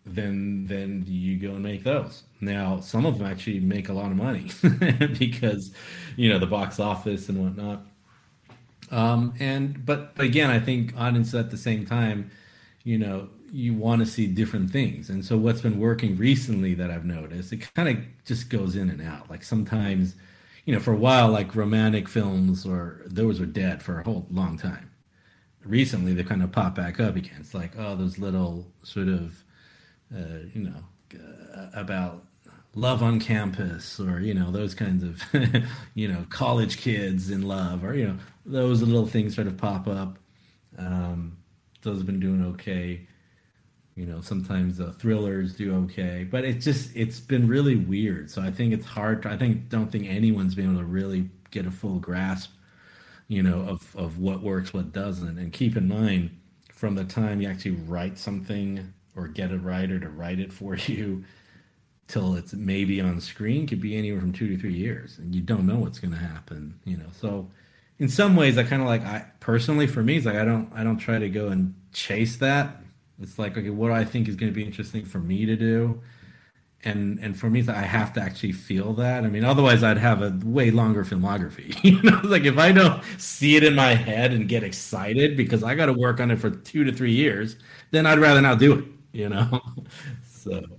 then 0.06 0.66
then 0.68 1.04
you 1.08 1.38
go 1.38 1.52
and 1.52 1.64
make 1.64 1.84
those. 1.84 2.24
Now 2.42 2.80
some 2.82 3.06
of 3.06 3.18
them 3.18 3.28
actually 3.28 3.62
make 3.62 3.90
a 3.90 3.94
lot 3.94 4.12
of 4.12 4.18
money 4.18 4.52
because, 5.18 5.72
you 6.18 6.30
know, 6.30 6.40
the 6.40 6.48
box 6.48 6.80
office 6.80 7.30
and 7.30 7.42
whatnot 7.44 7.86
um, 8.92 9.34
and 9.40 9.86
but 9.86 10.14
again, 10.18 10.50
I 10.50 10.60
think 10.60 10.94
audiences 10.98 11.36
at 11.36 11.52
the 11.52 11.58
same 11.58 11.86
time, 11.86 12.32
you 12.84 12.98
know, 12.98 13.30
you 13.52 13.74
want 13.74 14.00
to 14.00 14.06
see 14.06 14.28
different 14.28 14.72
things. 14.72 15.10
And 15.10 15.24
so 15.24 15.38
what's 15.38 15.62
been 15.62 15.80
working 15.80 16.18
recently 16.18 16.74
that 16.76 16.92
I've 16.92 17.06
noticed, 17.06 17.52
it 17.54 17.74
kind 17.76 17.90
of 17.90 18.04
just 18.26 18.50
goes 18.50 18.76
in 18.76 18.90
and 18.90 19.02
out. 19.02 19.30
Like 19.30 19.44
sometimes, 19.44 20.16
you 20.66 20.74
know, 20.74 20.80
for 20.80 20.94
a 20.94 20.98
while, 20.98 21.30
like 21.30 21.56
romantic 21.56 22.08
films 22.08 22.66
or 22.66 23.02
those 23.06 23.40
were 23.40 23.46
dead 23.46 23.82
for 23.82 24.00
a 24.00 24.04
whole 24.04 24.28
long 24.32 24.58
time. 24.58 24.92
Recently, 25.64 26.14
they 26.14 26.24
kind 26.24 26.42
of 26.42 26.52
pop 26.52 26.76
back 26.76 27.00
up 27.00 27.16
again. 27.16 27.38
It's 27.40 27.54
like, 27.54 27.78
oh, 27.78 27.96
those 27.96 28.18
little 28.18 28.66
sort 28.84 29.08
of, 29.08 29.44
uh, 30.16 30.46
you 30.54 30.64
know, 30.64 31.20
uh, 31.56 31.68
about 31.74 32.26
love 32.76 33.02
on 33.02 33.20
campus 33.20 34.00
or 34.00 34.20
you 34.20 34.34
know 34.34 34.52
those 34.52 34.76
kinds 34.76 35.04
of 35.04 35.24
you 35.96 36.08
know 36.08 36.24
college 36.30 36.78
kids 36.78 37.32
in 37.32 37.42
love 37.42 37.84
or 37.84 37.96
you 37.96 38.08
know 38.08 38.18
those 38.50 38.82
little 38.82 39.06
things 39.08 39.36
sort 39.36 39.48
of 39.48 39.58
pop 39.58 39.88
up. 39.88 40.18
Um, 40.78 41.38
those 41.82 41.98
have 41.98 42.06
been 42.06 42.20
doing 42.20 42.44
okay. 42.54 43.08
You 43.96 44.06
know 44.06 44.22
sometimes 44.22 44.78
the 44.78 44.94
thrillers 44.94 45.56
do 45.56 45.76
okay 45.84 46.26
but 46.30 46.46
it's 46.46 46.64
just 46.64 46.96
it's 46.96 47.20
been 47.20 47.50
really 47.50 47.76
weird. 47.76 48.32
So 48.32 48.42
i 48.42 48.50
think 48.50 48.72
it's 48.74 48.86
hard 48.86 49.24
to, 49.24 49.30
i 49.30 49.36
think 49.36 49.68
don't 49.68 49.92
think 49.92 50.08
anyone's 50.08 50.56
been 50.56 50.72
able 50.72 50.80
to 50.80 50.86
really 50.86 51.30
get 51.52 51.66
a 51.66 51.72
full 51.72 52.00
grasp 52.00 52.52
you 53.28 53.44
know 53.44 53.60
of 53.60 53.96
of 53.98 54.18
what 54.18 54.42
works 54.42 54.74
what 54.74 54.94
doesn't. 54.94 55.38
And 55.38 55.52
keep 55.52 55.76
in 55.76 55.88
mind 55.88 56.30
from 56.74 56.96
the 56.96 57.04
time 57.04 57.42
you 57.42 57.50
actually 57.50 57.72
write 57.72 58.18
something 58.18 58.94
or 59.18 59.28
get 59.28 59.52
a 59.52 59.58
writer 59.58 60.00
to 60.00 60.10
write 60.10 60.40
it 60.40 60.54
for 60.54 60.76
you 60.88 61.26
till 62.08 62.36
it's 62.36 62.54
maybe 62.54 63.02
on 63.02 63.20
screen 63.20 63.68
could 63.68 63.82
be 63.82 63.98
anywhere 63.98 64.22
from 64.22 64.32
two 64.32 64.48
to 64.48 64.58
three 64.58 64.74
years 64.74 65.18
and 65.18 65.36
you 65.36 65.42
don't 65.42 65.68
know 65.68 65.78
what's 65.78 66.00
going 66.00 66.14
to 66.14 66.20
happen 66.20 66.80
you 66.86 66.96
know. 66.96 67.10
So 67.12 67.50
in 68.00 68.10
some 68.10 68.36
ways 68.36 68.58
i 68.58 68.64
kind 68.64 68.82
of 68.82 68.88
like 68.88 69.04
i 69.04 69.26
personally 69.40 69.88
for 69.88 70.04
me 70.04 70.18
it's 70.18 70.26
like 70.26 70.36
i 70.36 70.46
don't 70.46 70.72
i 70.74 70.84
don't 70.84 70.98
try 70.98 71.18
to 71.20 71.30
go 71.30 71.50
and 71.50 71.74
chase 71.92 72.38
that. 72.38 72.78
It's 73.22 73.40
like 73.40 73.58
okay 73.58 73.70
what 73.70 73.88
do 73.90 73.94
i 73.94 74.06
think 74.06 74.28
is 74.28 74.36
going 74.36 74.52
to 74.52 74.56
be 74.56 74.64
interesting 74.66 75.06
for 75.06 75.20
me 75.20 75.46
to 75.46 75.56
do. 75.56 76.02
And 76.86 77.20
and 77.20 77.38
for 77.40 77.50
me 77.50 77.68
i 77.70 77.82
have 77.82 78.14
to 78.14 78.22
actually 78.22 78.54
feel 78.54 78.94
that. 78.96 79.24
I 79.26 79.30
mean 79.30 79.44
otherwise 79.46 79.84
i'd 79.84 79.98
have 79.98 80.22
a 80.24 80.40
way 80.46 80.72
longer 80.72 81.04
filmography 81.06 81.76
you 81.84 82.02
know? 82.04 82.22
Like 82.24 82.46
if 82.46 82.58
i 82.58 82.72
don't 82.72 83.04
see 83.20 83.56
it 83.58 83.64
in 83.66 83.76
my 83.76 83.96
head 83.96 84.34
and 84.34 84.48
get 84.50 84.64
excited 84.64 85.38
because 85.38 85.64
i 85.64 85.76
got 85.76 85.88
to 85.88 85.94
work 85.94 86.20
on 86.22 86.32
it 86.32 86.40
for 86.40 86.50
two 86.52 86.84
to 86.86 86.92
three 86.94 87.14
years 87.14 87.58
then 87.92 88.06
i'd 88.06 88.20
rather 88.20 88.42
not 88.42 88.60
do 88.60 88.80
it 88.80 88.86
you 89.14 89.30
know? 89.30 89.62
So 90.26 90.79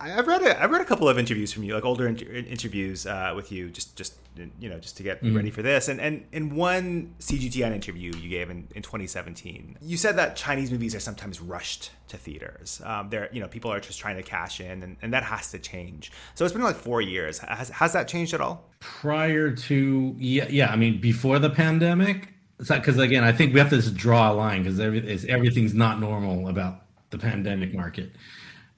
I've 0.00 0.26
read 0.26 0.42
a, 0.42 0.62
I've 0.62 0.70
read 0.70 0.80
a 0.80 0.86
couple 0.86 1.10
of 1.10 1.18
interviews 1.18 1.52
from 1.52 1.62
you, 1.62 1.74
like 1.74 1.84
older 1.84 2.08
inter- 2.08 2.32
interviews 2.32 3.06
uh, 3.06 3.34
with 3.36 3.52
you, 3.52 3.68
just 3.68 3.96
just 3.96 4.14
you 4.58 4.70
know 4.70 4.78
just 4.78 4.96
to 4.96 5.02
get 5.02 5.22
mm-hmm. 5.22 5.36
ready 5.36 5.50
for 5.50 5.60
this. 5.60 5.88
And 5.88 6.00
and 6.00 6.24
in 6.32 6.54
one 6.54 7.14
CGTN 7.18 7.72
interview 7.72 8.12
you 8.16 8.30
gave 8.30 8.48
in, 8.48 8.66
in 8.74 8.82
2017, 8.82 9.76
you 9.82 9.98
said 9.98 10.16
that 10.16 10.36
Chinese 10.36 10.70
movies 10.70 10.94
are 10.94 11.00
sometimes 11.00 11.40
rushed 11.40 11.90
to 12.08 12.16
theaters. 12.16 12.80
Um, 12.84 13.10
there, 13.10 13.28
you 13.30 13.40
know, 13.40 13.48
people 13.48 13.70
are 13.70 13.80
just 13.80 13.98
trying 13.98 14.16
to 14.16 14.22
cash 14.22 14.60
in, 14.60 14.82
and, 14.82 14.96
and 15.02 15.12
that 15.12 15.22
has 15.22 15.50
to 15.50 15.58
change. 15.58 16.10
So 16.34 16.46
it's 16.46 16.54
been 16.54 16.62
like 16.62 16.76
four 16.76 17.02
years. 17.02 17.38
Has 17.40 17.68
has 17.68 17.92
that 17.92 18.08
changed 18.08 18.32
at 18.32 18.40
all? 18.40 18.70
Prior 18.80 19.50
to 19.50 20.14
yeah, 20.16 20.46
yeah. 20.48 20.72
I 20.72 20.76
mean, 20.76 20.98
before 20.98 21.38
the 21.38 21.50
pandemic, 21.50 22.32
because 22.56 22.98
again, 22.98 23.22
I 23.22 23.32
think 23.32 23.52
we 23.52 23.60
have 23.60 23.70
to 23.70 23.76
just 23.76 23.94
draw 23.96 24.32
a 24.32 24.34
line 24.34 24.62
because 24.62 24.80
every, 24.80 25.00
everything's 25.28 25.74
not 25.74 26.00
normal 26.00 26.48
about 26.48 26.86
the 27.10 27.18
pandemic 27.18 27.74
market. 27.74 28.12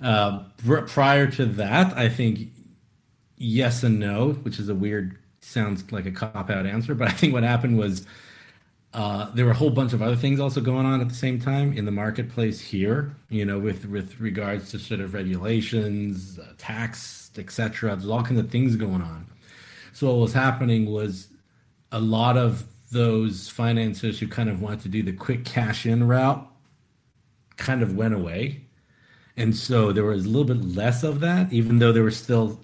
Uh, 0.03 0.45
prior 0.87 1.27
to 1.29 1.47
that, 1.47 1.97
I 1.97 2.09
think 2.09 2.49
yes 3.37 3.83
and 3.83 3.99
no, 3.99 4.33
which 4.43 4.59
is 4.59 4.69
a 4.69 4.75
weird, 4.75 5.19
sounds 5.41 5.91
like 5.93 6.07
a 6.07 6.11
cop 6.11 6.51
out 6.51 6.67
answer, 6.67 6.95
but 6.95 7.09
I 7.09 7.13
think 7.13 7.33
what 7.33 7.43
happened 7.43 7.79
was 7.79 8.07
uh, 8.95 9.31
there 9.35 9.45
were 9.45 9.53
a 9.53 9.55
whole 9.55 9.71
bunch 9.71 9.93
of 9.93 10.03
other 10.03 10.17
things 10.17 10.39
also 10.39 10.61
going 10.61 10.85
on 10.85 11.01
at 11.01 11.09
the 11.09 11.15
same 11.15 11.41
time 11.41 11.73
in 11.73 11.87
the 11.87 11.91
marketplace 11.91 12.61
here. 12.61 13.15
You 13.31 13.45
know, 13.45 13.59
with 13.59 13.87
with 13.87 14.21
regards 14.21 14.71
to 14.73 14.79
sort 14.79 15.01
of 15.01 15.15
regulations, 15.15 16.39
uh, 16.39 16.53
tax, 16.59 17.31
etc. 17.39 17.97
There's 17.97 18.09
all 18.11 18.23
kinds 18.23 18.41
of 18.41 18.51
things 18.51 18.77
going 18.77 19.01
on. 19.01 19.27
So 19.95 20.09
what 20.09 20.21
was 20.21 20.33
happening 20.35 20.91
was 20.91 21.29
a 21.91 22.01
lot 22.01 22.37
of 22.37 22.67
those 22.91 23.49
financiers 23.49 24.19
who 24.19 24.29
kind 24.29 24.51
of 24.51 24.61
wanted 24.61 24.81
to 24.81 24.89
do 24.89 25.03
the 25.03 25.13
quick 25.13 25.45
cash 25.47 25.87
in 25.87 26.07
route 26.07 26.47
kind 27.57 27.83
of 27.83 27.97
went 27.97 28.13
away 28.13 28.67
and 29.37 29.57
so 29.57 29.93
there 29.93 30.05
was 30.05 30.25
a 30.25 30.29
little 30.29 30.45
bit 30.45 30.65
less 30.77 31.03
of 31.03 31.21
that, 31.21 31.53
even 31.53 31.79
though 31.79 31.93
there 31.93 32.03
were 32.03 32.11
still, 32.11 32.61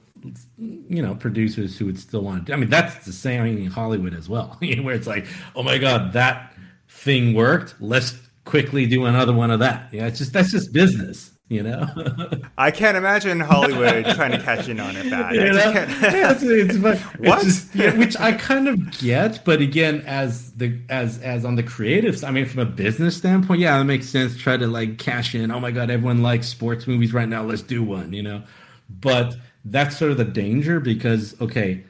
you 0.59 1.03
know, 1.03 1.15
producers 1.15 1.79
who 1.79 1.87
would 1.87 1.99
still 1.99 2.23
want 2.23 2.47
to. 2.47 2.53
I 2.53 2.57
mean, 2.57 2.69
that's 2.69 3.07
the 3.07 3.13
same 3.13 3.47
in 3.47 3.67
Hollywood 3.67 4.15
as 4.15 4.29
well, 4.29 4.57
where 4.61 4.95
it's 4.95 5.07
like, 5.07 5.27
oh 5.57 5.63
my 5.63 5.79
god, 5.79 6.13
that 6.13 6.55
thing 6.89 7.35
worked. 7.35 7.75
Let's 7.81 8.19
quickly 8.45 8.87
do 8.87 9.07
another 9.07 9.33
one 9.33 9.51
of 9.51 9.61
that. 9.61 9.93
Yeah, 9.93 10.07
it's 10.07 10.19
just 10.19 10.33
that's 10.33 10.51
just 10.51 10.73
business 10.73 11.33
you 11.49 11.63
know? 11.63 11.87
I 12.59 12.71
can't 12.71 12.97
imagine 12.97 13.41
hollywood 13.41 14.05
trying 14.15 14.33
to 14.33 14.43
catch 14.43 14.69
in 14.69 14.81
on 14.81 14.97
it 14.97 15.11
bad 15.11 15.35
you 15.35 15.41
know? 15.41 15.71
yeah, 15.71 16.33
it's, 16.33 16.43
it's, 16.43 16.79
what? 16.79 16.99
It's 17.21 17.45
just, 17.45 17.75
yeah, 17.75 17.97
which 17.97 18.17
i 18.19 18.33
kind 18.33 18.69
of 18.69 18.99
get 18.99 19.45
but 19.45 19.61
again 19.61 20.03
as 20.07 20.53
the 20.53 20.79
as 20.89 21.19
as 21.23 21.45
on 21.45 21.57
the 21.57 21.63
creatives 21.63 22.27
i 22.27 22.31
mean 22.31 22.47
from 22.47 22.61
a 22.61 22.67
business 22.67 23.17
standpoint 23.17 23.61
yeah 23.61 23.79
that 23.79 23.85
makes 23.85 24.09
sense. 24.09 24.37
Try 24.37 24.57
to 24.57 24.67
like 24.67 24.99
cash 24.99 25.35
in. 25.35 25.51
Oh 25.51 25.61
my 25.61 25.71
god 25.71 25.91
everyone 25.91 26.23
likes 26.23 26.49
sports 26.49 26.87
movies 26.87 27.13
right 27.13 27.29
now. 27.29 27.43
Let's 27.43 27.63
do 27.63 27.83
one 27.83 28.13
you 28.13 28.23
know? 28.23 28.43
But 28.89 29.37
that's 29.65 29.97
sort 29.97 30.11
of 30.11 30.17
the 30.17 30.25
danger 30.25 30.81
because 30.81 31.39
okay 31.41 31.85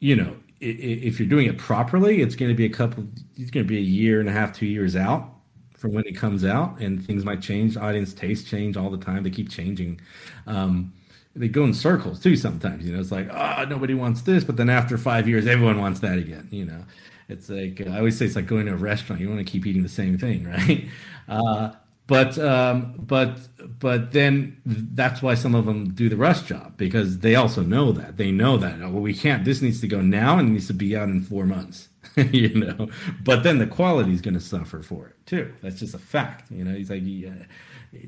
you 0.00 0.16
know 0.16 0.36
if 0.60 1.18
you're 1.18 1.28
doing 1.28 1.46
it 1.46 1.56
properly 1.58 2.20
it's 2.20 2.34
going 2.34 2.50
to 2.50 2.54
be 2.54 2.66
a 2.66 2.70
couple 2.70 3.06
it's 3.36 3.50
going 3.50 3.64
to 3.64 3.68
be 3.68 3.78
a 3.78 3.82
year 3.82 4.20
and 4.20 4.28
a 4.28 4.32
half 4.32 4.52
two 4.52 4.66
years 4.66 4.94
out 4.94 5.39
from 5.80 5.92
when 5.92 6.04
it 6.06 6.12
comes 6.16 6.44
out, 6.44 6.78
and 6.80 7.04
things 7.04 7.24
might 7.24 7.40
change. 7.40 7.76
Audience 7.76 8.12
tastes 8.12 8.48
change 8.48 8.76
all 8.76 8.90
the 8.90 8.98
time; 8.98 9.22
they 9.22 9.30
keep 9.30 9.48
changing. 9.48 10.00
Um, 10.46 10.92
they 11.34 11.48
go 11.48 11.64
in 11.64 11.74
circles 11.74 12.20
too. 12.20 12.36
Sometimes, 12.36 12.84
you 12.84 12.92
know, 12.92 13.00
it's 13.00 13.12
like, 13.12 13.28
oh, 13.32 13.64
nobody 13.68 13.94
wants 13.94 14.22
this, 14.22 14.44
but 14.44 14.56
then 14.56 14.68
after 14.68 14.98
five 14.98 15.28
years, 15.28 15.46
everyone 15.46 15.80
wants 15.80 16.00
that 16.00 16.18
again. 16.18 16.48
You 16.50 16.66
know, 16.66 16.84
it's 17.28 17.48
like 17.48 17.80
I 17.86 17.98
always 17.98 18.18
say, 18.18 18.26
it's 18.26 18.36
like 18.36 18.46
going 18.46 18.66
to 18.66 18.72
a 18.72 18.76
restaurant. 18.76 19.20
You 19.20 19.28
want 19.28 19.44
to 19.44 19.50
keep 19.50 19.66
eating 19.66 19.82
the 19.82 19.88
same 19.88 20.18
thing, 20.18 20.44
right? 20.48 20.88
Uh, 21.28 21.72
but 22.06 22.36
um, 22.38 22.94
but 22.98 23.38
but 23.78 24.10
then 24.12 24.60
that's 24.64 25.22
why 25.22 25.34
some 25.34 25.54
of 25.54 25.64
them 25.64 25.90
do 25.94 26.08
the 26.08 26.16
rush 26.16 26.42
job 26.42 26.76
because 26.76 27.20
they 27.20 27.36
also 27.36 27.62
know 27.62 27.92
that 27.92 28.16
they 28.16 28.32
know 28.32 28.56
that 28.56 28.82
oh, 28.82 28.90
well 28.90 29.02
we 29.02 29.14
can't 29.14 29.44
this 29.44 29.62
needs 29.62 29.80
to 29.80 29.86
go 29.86 30.00
now 30.00 30.36
and 30.36 30.48
it 30.48 30.52
needs 30.52 30.66
to 30.66 30.74
be 30.74 30.96
out 30.96 31.08
in 31.08 31.20
four 31.20 31.46
months 31.46 31.88
you 32.16 32.48
know? 32.54 32.88
But 33.22 33.42
then 33.42 33.58
the 33.58 33.66
quality 33.66 34.12
is 34.12 34.20
going 34.20 34.34
to 34.34 34.40
suffer 34.40 34.82
for 34.82 35.08
it 35.08 35.16
too. 35.26 35.52
That's 35.62 35.78
just 35.78 35.94
a 35.94 35.98
fact 35.98 36.50
you 36.50 36.64
know? 36.64 36.74
He's 36.74 36.90
like 36.90 37.02
you, 37.02 37.28
uh, 37.28 37.44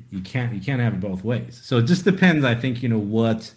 you 0.09 0.21
can't 0.21 0.53
you 0.53 0.61
can't 0.61 0.81
have 0.81 0.93
it 0.93 0.99
both 0.99 1.23
ways. 1.23 1.59
So 1.63 1.77
it 1.77 1.83
just 1.83 2.05
depends 2.05 2.45
i 2.45 2.55
think 2.55 2.81
you 2.81 2.89
know 2.89 2.99
what 2.99 3.53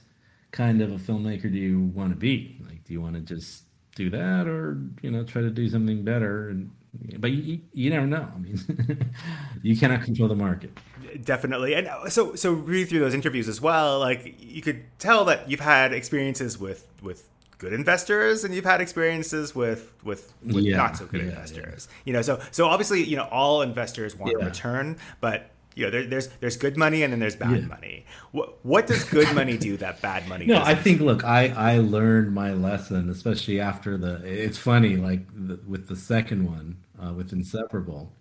kind 0.52 0.80
of 0.80 0.90
a 0.92 0.96
filmmaker 0.96 1.42
do 1.42 1.58
you 1.58 1.80
want 1.80 2.10
to 2.10 2.16
be? 2.16 2.58
Like 2.66 2.84
do 2.84 2.92
you 2.92 3.00
want 3.00 3.14
to 3.14 3.20
just 3.20 3.64
do 3.94 4.10
that 4.10 4.46
or 4.46 4.78
you 5.02 5.10
know 5.10 5.24
try 5.24 5.42
to 5.42 5.50
do 5.50 5.68
something 5.68 6.02
better? 6.02 6.50
And 6.50 6.70
but 7.18 7.30
you, 7.30 7.60
you 7.72 7.90
never 7.90 8.06
know. 8.06 8.28
I 8.34 8.38
mean 8.38 9.12
you 9.62 9.76
cannot 9.76 10.02
control 10.02 10.28
the 10.28 10.34
market. 10.34 10.76
Definitely. 11.24 11.74
And 11.74 11.88
so 12.12 12.34
so 12.34 12.52
read 12.52 12.88
through 12.88 13.00
those 13.00 13.14
interviews 13.14 13.48
as 13.48 13.60
well 13.60 13.98
like 14.00 14.36
you 14.38 14.62
could 14.62 14.84
tell 14.98 15.24
that 15.26 15.50
you've 15.50 15.60
had 15.60 15.92
experiences 15.92 16.58
with 16.58 16.86
with 17.02 17.28
good 17.58 17.72
investors 17.72 18.44
and 18.44 18.54
you've 18.54 18.64
had 18.64 18.80
experiences 18.80 19.54
with 19.54 19.92
with, 20.04 20.32
with 20.44 20.64
yeah, 20.64 20.76
not 20.76 20.96
so 20.96 21.06
good 21.06 21.22
yeah, 21.22 21.28
investors 21.28 21.88
yeah. 21.90 22.02
you 22.04 22.12
know 22.12 22.22
so 22.22 22.40
so 22.50 22.66
obviously 22.66 23.02
you 23.02 23.16
know 23.16 23.24
all 23.30 23.62
investors 23.62 24.14
want 24.14 24.34
a 24.34 24.44
return 24.44 24.96
but 25.20 25.50
you 25.74 25.84
know 25.84 25.90
there, 25.90 26.06
there's 26.06 26.28
there's 26.40 26.56
good 26.56 26.76
money 26.76 27.02
and 27.02 27.12
then 27.12 27.20
there's 27.20 27.36
bad 27.36 27.68
money 27.68 28.04
what 28.32 28.64
what 28.64 28.86
does 28.86 29.04
good 29.04 29.32
money 29.34 29.56
do 29.56 29.76
that 29.76 30.00
bad 30.02 30.26
money 30.28 30.46
no 30.46 30.54
doesn't? 30.54 30.68
i 30.68 30.74
think 30.74 31.00
look 31.00 31.24
i 31.24 31.48
i 31.48 31.78
learned 31.78 32.34
my 32.34 32.52
lesson 32.52 33.08
especially 33.10 33.60
after 33.60 33.96
the 33.96 34.20
it's 34.24 34.58
funny 34.58 34.96
like 34.96 35.20
the, 35.34 35.58
with 35.66 35.86
the 35.88 35.96
second 35.96 36.44
one 36.44 36.76
uh, 37.02 37.12
with 37.12 37.32
inseparable 37.32 38.12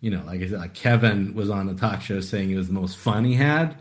you 0.00 0.10
know 0.10 0.22
like 0.24 0.40
i 0.40 0.46
said 0.46 0.58
like 0.58 0.74
kevin 0.74 1.34
was 1.34 1.50
on 1.50 1.68
a 1.68 1.74
talk 1.74 2.00
show 2.00 2.20
saying 2.20 2.50
it 2.50 2.56
was 2.56 2.68
the 2.68 2.74
most 2.74 2.96
fun 2.96 3.24
he 3.24 3.34
had 3.34 3.76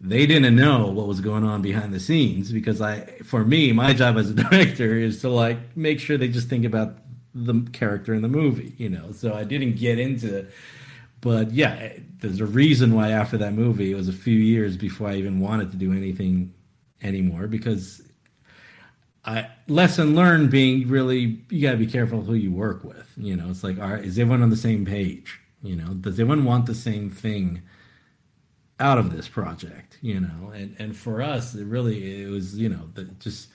they 0.00 0.26
didn't 0.26 0.54
know 0.54 0.86
what 0.86 1.06
was 1.06 1.20
going 1.20 1.44
on 1.44 1.60
behind 1.62 1.92
the 1.92 2.00
scenes 2.00 2.52
because 2.52 2.80
I, 2.80 3.00
for 3.24 3.44
me, 3.44 3.72
my 3.72 3.92
job 3.92 4.16
as 4.16 4.30
a 4.30 4.34
director 4.48 4.96
is 4.96 5.20
to 5.22 5.28
like 5.28 5.76
make 5.76 6.00
sure 6.00 6.16
they 6.16 6.28
just 6.28 6.48
think 6.48 6.64
about 6.64 6.98
the 7.34 7.68
character 7.72 8.14
in 8.14 8.22
the 8.22 8.28
movie, 8.28 8.74
you 8.78 8.88
know. 8.88 9.12
So 9.12 9.34
I 9.34 9.44
didn't 9.44 9.76
get 9.76 9.98
into 9.98 10.46
but 11.20 11.52
yeah, 11.52 11.92
there's 12.20 12.40
a 12.40 12.46
reason 12.46 12.94
why 12.94 13.10
after 13.10 13.36
that 13.38 13.52
movie 13.52 13.92
it 13.92 13.96
was 13.96 14.08
a 14.08 14.12
few 14.12 14.38
years 14.38 14.76
before 14.76 15.08
I 15.08 15.16
even 15.16 15.40
wanted 15.40 15.70
to 15.72 15.76
do 15.76 15.92
anything 15.92 16.54
anymore 17.02 17.46
because 17.48 18.02
I 19.24 19.48
lesson 19.66 20.14
learned 20.14 20.50
being 20.50 20.88
really 20.88 21.42
you 21.50 21.62
got 21.62 21.72
to 21.72 21.76
be 21.76 21.86
careful 21.86 22.22
who 22.22 22.34
you 22.34 22.52
work 22.52 22.84
with. 22.84 23.12
You 23.16 23.36
know, 23.36 23.50
it's 23.50 23.64
like, 23.64 23.80
all 23.80 23.90
right, 23.90 24.04
is 24.04 24.18
everyone 24.18 24.42
on 24.42 24.50
the 24.50 24.56
same 24.56 24.84
page? 24.84 25.40
You 25.62 25.76
know, 25.76 25.94
does 25.94 26.20
everyone 26.20 26.44
want 26.44 26.66
the 26.66 26.74
same 26.74 27.10
thing? 27.10 27.62
Out 28.80 28.98
of 28.98 29.14
this 29.14 29.28
project, 29.28 29.98
you 30.00 30.20
know. 30.20 30.50
And 30.54 30.76
and 30.78 30.96
for 30.96 31.22
us, 31.22 31.54
it 31.54 31.66
really 31.66 32.22
it 32.22 32.28
was 32.28 32.56
you 32.56 32.68
know 32.68 32.88
the, 32.94 33.04
just 33.04 33.48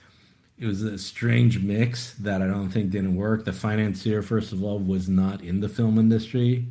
it 0.58 0.66
was 0.66 0.82
a 0.82 0.98
strange 0.98 1.58
mix 1.60 2.14
that 2.14 2.42
I 2.42 2.46
don't 2.46 2.70
think 2.70 2.90
didn't 2.90 3.16
work. 3.16 3.44
The 3.44 3.52
financier, 3.52 4.22
first 4.22 4.52
of 4.52 4.62
all, 4.62 4.78
was 4.78 5.08
not 5.08 5.42
in 5.42 5.60
the 5.60 5.68
film 5.68 5.98
industry, 5.98 6.66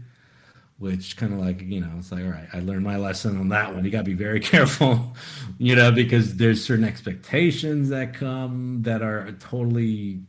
which 0.78 1.18
kind 1.18 1.34
of 1.34 1.40
like 1.40 1.62
you 1.62 1.82
know 1.82 1.92
it's 1.98 2.12
like 2.12 2.24
all 2.24 2.32
right, 2.32 2.48
I 2.54 2.60
learned 2.60 2.84
my 2.84 2.98
lesson 2.98 3.38
on 3.38 3.50
that 3.50 3.74
one. 3.74 3.84
You 3.84 3.92
got 3.92 4.00
to 4.00 4.04
be 4.04 4.14
very 4.14 4.40
careful, 4.54 5.16
you 5.58 5.76
know, 5.76 5.92
because 5.92 6.36
there's 6.36 6.64
certain 6.64 6.86
expectations 6.86 7.90
that 7.90 8.14
come 8.14 8.84
that 8.84 9.02
are 9.02 9.32
totally 9.40 10.22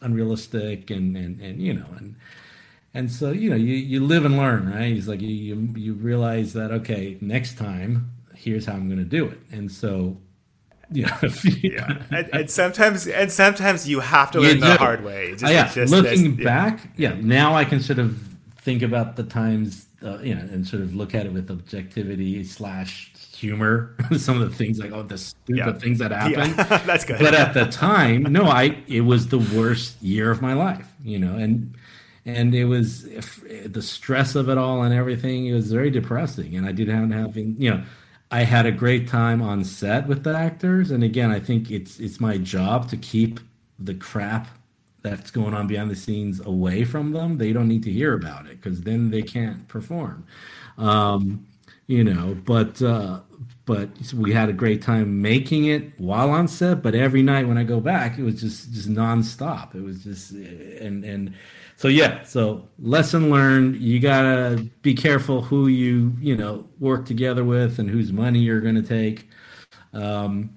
unrealistic 0.00 0.90
and 0.90 1.16
and 1.16 1.40
and 1.40 1.60
you 1.60 1.72
know 1.72 1.86
and 1.96 2.16
and 2.94 3.10
so 3.10 3.30
you 3.30 3.50
know 3.50 3.56
you, 3.56 3.74
you 3.74 4.04
live 4.04 4.24
and 4.24 4.36
learn 4.36 4.70
right 4.70 4.92
he's 4.92 5.08
like 5.08 5.20
you, 5.20 5.28
you, 5.28 5.74
you 5.76 5.94
realize 5.94 6.52
that 6.52 6.70
okay 6.70 7.16
next 7.20 7.56
time 7.56 8.10
here's 8.34 8.66
how 8.66 8.74
i'm 8.74 8.88
going 8.88 8.98
to 8.98 9.04
do 9.04 9.26
it 9.26 9.38
and 9.50 9.70
so 9.70 10.16
yeah, 10.94 11.18
yeah. 11.62 12.02
And, 12.10 12.28
and, 12.34 12.50
sometimes 12.50 13.06
and 13.06 13.32
sometimes 13.32 13.88
you 13.88 14.00
have 14.00 14.30
to 14.32 14.40
learn 14.40 14.60
the 14.60 14.76
hard 14.76 15.02
way 15.02 15.30
just, 15.30 15.44
uh, 15.44 15.48
yeah. 15.48 15.72
Just 15.72 15.90
looking 15.90 16.36
this, 16.36 16.44
back 16.44 16.80
yeah. 16.98 17.14
yeah 17.14 17.20
now 17.22 17.54
i 17.54 17.64
can 17.64 17.80
sort 17.80 17.98
of 17.98 18.18
think 18.56 18.82
about 18.82 19.16
the 19.16 19.22
times 19.22 19.86
uh, 20.02 20.18
you 20.18 20.34
know 20.34 20.42
and 20.42 20.66
sort 20.66 20.82
of 20.82 20.94
look 20.94 21.14
at 21.14 21.24
it 21.24 21.32
with 21.32 21.50
objectivity 21.50 22.44
slash 22.44 23.10
humor 23.34 23.96
some 24.18 24.42
of 24.42 24.50
the 24.50 24.54
things 24.54 24.78
like 24.78 24.92
oh 24.92 25.02
the 25.02 25.16
stupid 25.16 25.56
yeah. 25.56 25.72
things 25.72 25.98
that 25.98 26.10
happen 26.10 26.50
yeah. 26.50 26.76
that's 26.86 27.06
good 27.06 27.18
but 27.18 27.32
at 27.32 27.54
the 27.54 27.64
time 27.66 28.24
no 28.24 28.44
i 28.44 28.76
it 28.86 29.00
was 29.00 29.28
the 29.28 29.38
worst 29.56 30.00
year 30.02 30.30
of 30.30 30.42
my 30.42 30.52
life 30.52 30.92
you 31.02 31.18
know 31.18 31.34
and 31.36 31.74
and 32.24 32.54
it 32.54 32.66
was 32.66 33.04
the 33.66 33.82
stress 33.82 34.34
of 34.34 34.48
it 34.48 34.58
all 34.58 34.82
and 34.82 34.94
everything. 34.94 35.46
It 35.46 35.54
was 35.54 35.72
very 35.72 35.90
depressing, 35.90 36.56
and 36.56 36.66
I 36.66 36.72
did 36.72 36.88
have 36.88 37.10
having 37.10 37.56
you 37.58 37.70
know. 37.70 37.84
I 38.30 38.44
had 38.44 38.64
a 38.64 38.72
great 38.72 39.08
time 39.08 39.42
on 39.42 39.62
set 39.62 40.08
with 40.08 40.24
the 40.24 40.34
actors, 40.34 40.90
and 40.90 41.04
again, 41.04 41.30
I 41.30 41.38
think 41.38 41.70
it's 41.70 42.00
it's 42.00 42.18
my 42.18 42.38
job 42.38 42.88
to 42.88 42.96
keep 42.96 43.40
the 43.78 43.94
crap 43.94 44.48
that's 45.02 45.30
going 45.30 45.52
on 45.52 45.66
behind 45.66 45.90
the 45.90 45.96
scenes 45.96 46.40
away 46.40 46.84
from 46.84 47.12
them. 47.12 47.36
They 47.36 47.52
don't 47.52 47.68
need 47.68 47.82
to 47.82 47.92
hear 47.92 48.14
about 48.14 48.46
it 48.46 48.60
because 48.60 48.80
then 48.82 49.10
they 49.10 49.22
can't 49.22 49.66
perform. 49.68 50.24
Um, 50.78 51.46
you 51.86 52.04
know, 52.04 52.36
but 52.44 52.80
uh, 52.80 53.20
but 53.66 53.90
we 54.14 54.32
had 54.32 54.48
a 54.48 54.52
great 54.52 54.82
time 54.82 55.20
making 55.20 55.66
it 55.66 55.98
while 55.98 56.30
on 56.30 56.48
set. 56.48 56.82
But 56.82 56.94
every 56.94 57.22
night 57.22 57.46
when 57.46 57.58
I 57.58 57.64
go 57.64 57.80
back, 57.80 58.18
it 58.18 58.22
was 58.22 58.40
just 58.40 58.72
just 58.72 58.88
nonstop. 58.88 59.74
It 59.74 59.82
was 59.82 60.02
just 60.02 60.30
and 60.30 61.04
and 61.04 61.34
so 61.82 61.88
yeah 61.88 62.22
so 62.22 62.68
lesson 62.78 63.30
learned 63.30 63.76
you 63.76 63.98
gotta 63.98 64.62
be 64.82 64.94
careful 64.94 65.42
who 65.42 65.66
you 65.66 66.12
you 66.20 66.36
know 66.36 66.64
work 66.78 67.04
together 67.04 67.44
with 67.44 67.78
and 67.78 67.90
whose 67.90 68.12
money 68.12 68.38
you're 68.38 68.60
to 68.60 68.82
take 68.82 69.28
Um, 69.94 70.50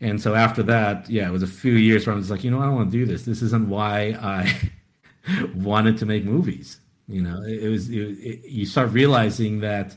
and 0.00 0.20
so 0.22 0.34
after 0.34 0.62
that, 0.64 1.08
yeah, 1.10 1.28
it 1.28 1.32
was 1.32 1.42
a 1.42 1.48
few 1.48 1.74
years 1.74 2.06
where 2.06 2.14
I 2.14 2.18
was 2.18 2.30
like, 2.30 2.44
you 2.44 2.50
know, 2.50 2.60
I 2.60 2.66
don't 2.66 2.76
want 2.76 2.92
to 2.92 2.98
do 2.98 3.06
this. 3.06 3.24
This 3.24 3.42
isn't 3.42 3.68
why 3.68 4.16
I 4.20 4.72
wanted 5.54 5.98
to 5.98 6.06
make 6.06 6.24
movies. 6.24 6.80
You 7.08 7.22
know, 7.22 7.42
it, 7.42 7.64
it 7.64 7.70
was 7.70 7.90
it, 7.90 7.96
it, 8.30 8.50
you 8.50 8.66
start 8.66 8.92
realizing 8.92 9.60
that, 9.60 9.96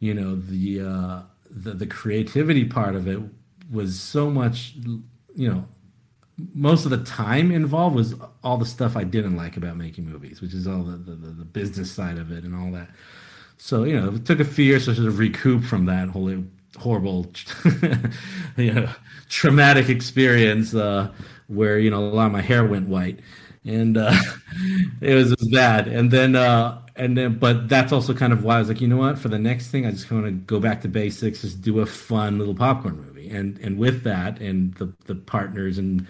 you 0.00 0.14
know, 0.14 0.36
the, 0.36 0.82
uh, 0.82 1.22
the 1.50 1.72
the 1.74 1.86
creativity 1.86 2.64
part 2.64 2.94
of 2.96 3.08
it 3.08 3.20
was 3.70 4.00
so 4.00 4.30
much, 4.30 4.74
you 5.34 5.48
know, 5.52 5.64
most 6.54 6.84
of 6.84 6.90
the 6.90 7.04
time 7.04 7.50
involved 7.50 7.96
was 7.96 8.14
all 8.44 8.56
the 8.56 8.66
stuff 8.66 8.96
I 8.96 9.04
didn't 9.04 9.36
like 9.36 9.56
about 9.56 9.76
making 9.76 10.04
movies, 10.06 10.40
which 10.40 10.54
is 10.54 10.66
all 10.66 10.82
the, 10.82 10.96
the, 10.96 11.14
the 11.14 11.44
business 11.44 11.90
side 11.90 12.18
of 12.18 12.30
it 12.30 12.44
and 12.44 12.54
all 12.54 12.70
that. 12.72 12.88
So, 13.56 13.84
you 13.84 14.00
know, 14.00 14.14
it 14.14 14.24
took 14.24 14.38
a 14.38 14.44
few 14.44 14.64
years 14.64 14.84
to 14.84 14.94
sort 14.94 15.08
of 15.08 15.18
recoup 15.18 15.64
from 15.64 15.86
that 15.86 16.08
whole 16.08 16.44
horrible, 16.76 17.26
you 18.56 18.72
know, 18.72 18.88
traumatic 19.28 19.88
experience 19.88 20.74
uh, 20.74 21.12
where, 21.48 21.78
you 21.78 21.90
know, 21.90 21.98
a 21.98 22.06
lot 22.06 22.26
of 22.26 22.32
my 22.32 22.40
hair 22.40 22.64
went 22.64 22.88
white. 22.88 23.18
And 23.64 23.96
uh, 23.96 24.14
it, 25.00 25.14
was, 25.14 25.34
bad. 25.50 25.88
And 25.88 26.10
then, 26.10 26.36
uh, 26.36 26.80
and 26.98 27.16
then, 27.16 27.38
but 27.38 27.68
that's 27.68 27.92
also 27.92 28.12
kind 28.12 28.32
of 28.32 28.42
why 28.42 28.56
I 28.56 28.58
was 28.58 28.68
like, 28.68 28.80
you 28.80 28.88
know 28.88 28.96
what? 28.96 29.18
For 29.18 29.28
the 29.28 29.38
next 29.38 29.68
thing, 29.68 29.86
I 29.86 29.92
just 29.92 30.10
want 30.10 30.26
to 30.26 30.32
go 30.32 30.58
back 30.58 30.80
to 30.82 30.88
basics, 30.88 31.42
just 31.42 31.62
do 31.62 31.78
a 31.80 31.86
fun 31.86 32.38
little 32.38 32.54
popcorn 32.54 32.96
movie. 32.96 33.30
And 33.30 33.56
and 33.58 33.78
with 33.78 34.02
that, 34.02 34.40
and 34.40 34.74
the 34.74 34.92
the 35.06 35.14
partners 35.14 35.78
and 35.78 36.06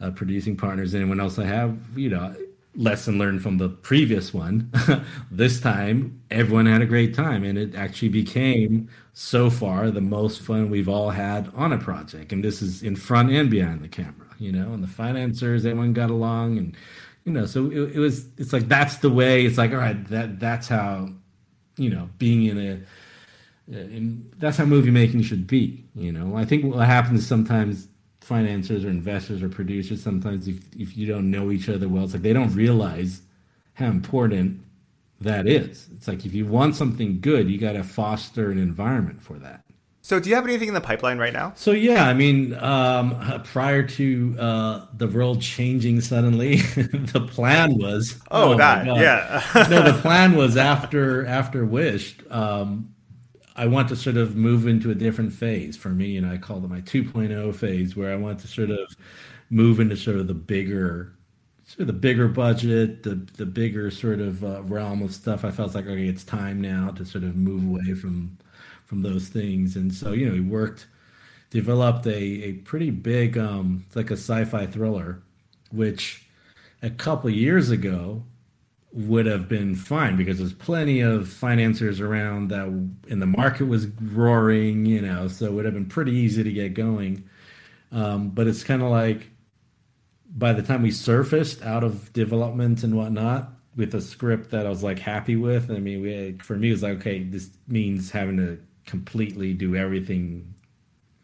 uh, 0.00 0.10
producing 0.10 0.56
partners, 0.56 0.94
anyone 0.94 1.20
else 1.20 1.38
I 1.38 1.44
have, 1.44 1.78
you 1.96 2.10
know, 2.10 2.34
lesson 2.76 3.18
learned 3.18 3.42
from 3.42 3.58
the 3.58 3.68
previous 3.68 4.34
one. 4.34 4.70
this 5.30 5.60
time, 5.60 6.20
everyone 6.30 6.66
had 6.66 6.82
a 6.82 6.86
great 6.86 7.14
time, 7.14 7.44
and 7.44 7.56
it 7.56 7.74
actually 7.74 8.08
became 8.08 8.88
so 9.12 9.48
far 9.48 9.90
the 9.90 10.00
most 10.00 10.42
fun 10.42 10.70
we've 10.70 10.88
all 10.88 11.10
had 11.10 11.50
on 11.54 11.72
a 11.72 11.78
project. 11.78 12.32
And 12.32 12.42
this 12.42 12.60
is 12.60 12.82
in 12.82 12.96
front 12.96 13.30
and 13.30 13.48
behind 13.48 13.82
the 13.82 13.88
camera, 13.88 14.34
you 14.38 14.50
know, 14.50 14.72
and 14.72 14.82
the 14.82 14.88
financiers, 14.88 15.64
everyone 15.64 15.92
got 15.92 16.10
along, 16.10 16.58
and 16.58 16.76
you 17.24 17.32
know, 17.32 17.46
so 17.46 17.70
it, 17.70 17.96
it 17.96 17.98
was. 17.98 18.26
It's 18.36 18.52
like 18.52 18.68
that's 18.68 18.96
the 18.96 19.10
way. 19.10 19.44
It's 19.44 19.58
like 19.58 19.72
all 19.72 19.78
right, 19.78 20.06
that 20.08 20.38
that's 20.38 20.68
how, 20.68 21.08
you 21.76 21.90
know, 21.90 22.08
being 22.18 22.46
in 22.46 22.58
a 22.58 22.80
and 23.74 24.30
that's 24.38 24.58
how 24.58 24.64
movie 24.66 24.90
making 24.90 25.22
should 25.22 25.46
be. 25.46 25.84
You 25.94 26.12
know, 26.12 26.36
I 26.36 26.44
think 26.44 26.64
what 26.64 26.86
happens 26.86 27.26
sometimes 27.26 27.88
financiers 28.24 28.84
or 28.84 28.88
investors 28.88 29.42
or 29.42 29.48
producers 29.48 30.02
sometimes 30.02 30.48
if, 30.48 30.58
if 30.74 30.96
you 30.96 31.06
don't 31.06 31.30
know 31.30 31.50
each 31.50 31.68
other 31.68 31.88
well 31.88 32.04
it's 32.04 32.14
like 32.14 32.22
they 32.22 32.32
don't 32.32 32.54
realize 32.54 33.20
how 33.74 33.86
important 33.86 34.60
that 35.20 35.46
is 35.46 35.88
it's 35.94 36.08
like 36.08 36.24
if 36.24 36.32
you 36.32 36.46
want 36.46 36.74
something 36.74 37.20
good 37.20 37.50
you 37.50 37.58
got 37.58 37.72
to 37.72 37.84
foster 37.84 38.50
an 38.50 38.58
environment 38.58 39.22
for 39.22 39.38
that 39.38 39.63
so 40.04 40.20
do 40.20 40.28
you 40.28 40.34
have 40.34 40.44
anything 40.44 40.68
in 40.68 40.74
the 40.74 40.82
pipeline 40.82 41.16
right 41.16 41.32
now? 41.32 41.54
So 41.56 41.70
yeah 41.72 42.06
i 42.06 42.12
mean 42.12 42.54
um, 42.54 43.42
prior 43.44 43.82
to 43.82 44.36
uh, 44.38 44.86
the 44.96 45.08
world 45.08 45.40
changing 45.40 46.02
suddenly 46.02 46.56
the 46.56 47.26
plan 47.32 47.78
was 47.78 48.20
oh, 48.30 48.52
oh 48.52 48.56
that 48.58 48.84
yeah. 48.84 49.42
No 49.70 49.82
the 49.82 49.98
plan 50.00 50.36
was 50.36 50.58
after 50.58 51.26
after 51.26 51.64
wish 51.64 52.16
um, 52.30 52.94
I 53.56 53.66
want 53.66 53.88
to 53.88 53.96
sort 53.96 54.16
of 54.16 54.36
move 54.36 54.66
into 54.66 54.90
a 54.90 54.94
different 54.94 55.32
phase. 55.32 55.76
For 55.76 55.90
me, 55.90 56.16
and 56.16 56.26
I 56.26 56.38
call 56.38 56.58
it 56.58 56.68
my 56.68 56.80
2.0 56.80 57.54
phase, 57.54 57.96
where 57.96 58.12
I 58.12 58.16
want 58.16 58.40
to 58.40 58.48
sort 58.48 58.70
of 58.70 58.96
move 59.50 59.78
into 59.78 59.96
sort 59.96 60.16
of 60.16 60.26
the 60.26 60.34
bigger, 60.34 61.12
sort 61.64 61.82
of 61.82 61.86
the 61.86 61.92
bigger 61.92 62.26
budget, 62.26 63.04
the 63.04 63.14
the 63.36 63.46
bigger 63.46 63.90
sort 63.90 64.20
of 64.20 64.42
uh, 64.42 64.62
realm 64.64 65.02
of 65.02 65.14
stuff. 65.14 65.44
I 65.44 65.50
felt 65.50 65.74
like 65.74 65.86
okay, 65.86 66.08
it's 66.08 66.24
time 66.24 66.60
now 66.60 66.90
to 66.90 67.04
sort 67.04 67.24
of 67.24 67.36
move 67.36 67.64
away 67.64 67.94
from 67.94 68.36
from 68.84 69.02
those 69.02 69.28
things, 69.28 69.76
and 69.76 69.92
so 69.92 70.12
you 70.12 70.26
know, 70.26 70.34
he 70.34 70.40
worked, 70.40 70.86
developed 71.50 72.06
a 72.06 72.16
a 72.16 72.52
pretty 72.64 72.90
big, 72.90 73.38
um, 73.38 73.84
like 73.94 74.10
a 74.10 74.14
sci-fi 74.14 74.66
thriller, 74.66 75.22
which 75.70 76.26
a 76.82 76.90
couple 76.90 77.30
years 77.30 77.70
ago 77.70 78.22
would 78.94 79.26
have 79.26 79.48
been 79.48 79.74
fine 79.74 80.16
because 80.16 80.38
there's 80.38 80.52
plenty 80.52 81.00
of 81.00 81.28
financiers 81.28 82.00
around 82.00 82.48
that 82.48 82.66
and 82.66 83.20
the 83.20 83.26
market 83.26 83.64
was 83.64 83.88
roaring, 84.00 84.86
you 84.86 85.00
know, 85.00 85.26
so 85.26 85.46
it 85.46 85.52
would 85.52 85.64
have 85.64 85.74
been 85.74 85.86
pretty 85.86 86.12
easy 86.12 86.44
to 86.44 86.52
get 86.52 86.74
going. 86.74 87.24
Um, 87.90 88.30
but 88.30 88.46
it's 88.46 88.62
kind 88.62 88.82
of 88.82 88.90
like 88.90 89.30
by 90.36 90.52
the 90.52 90.62
time 90.62 90.82
we 90.82 90.92
surfaced 90.92 91.62
out 91.62 91.82
of 91.82 92.12
development 92.12 92.84
and 92.84 92.96
whatnot 92.96 93.50
with 93.74 93.94
a 93.94 94.00
script 94.00 94.50
that 94.50 94.64
I 94.64 94.68
was 94.68 94.84
like 94.84 95.00
happy 95.00 95.34
with, 95.34 95.70
I 95.72 95.78
mean, 95.78 96.02
we, 96.02 96.38
for 96.40 96.56
me, 96.56 96.68
it 96.68 96.72
was 96.72 96.82
like, 96.84 96.98
okay, 96.98 97.24
this 97.24 97.50
means 97.66 98.12
having 98.12 98.36
to 98.36 98.60
completely 98.86 99.52
do 99.52 99.76
everything 99.76 100.54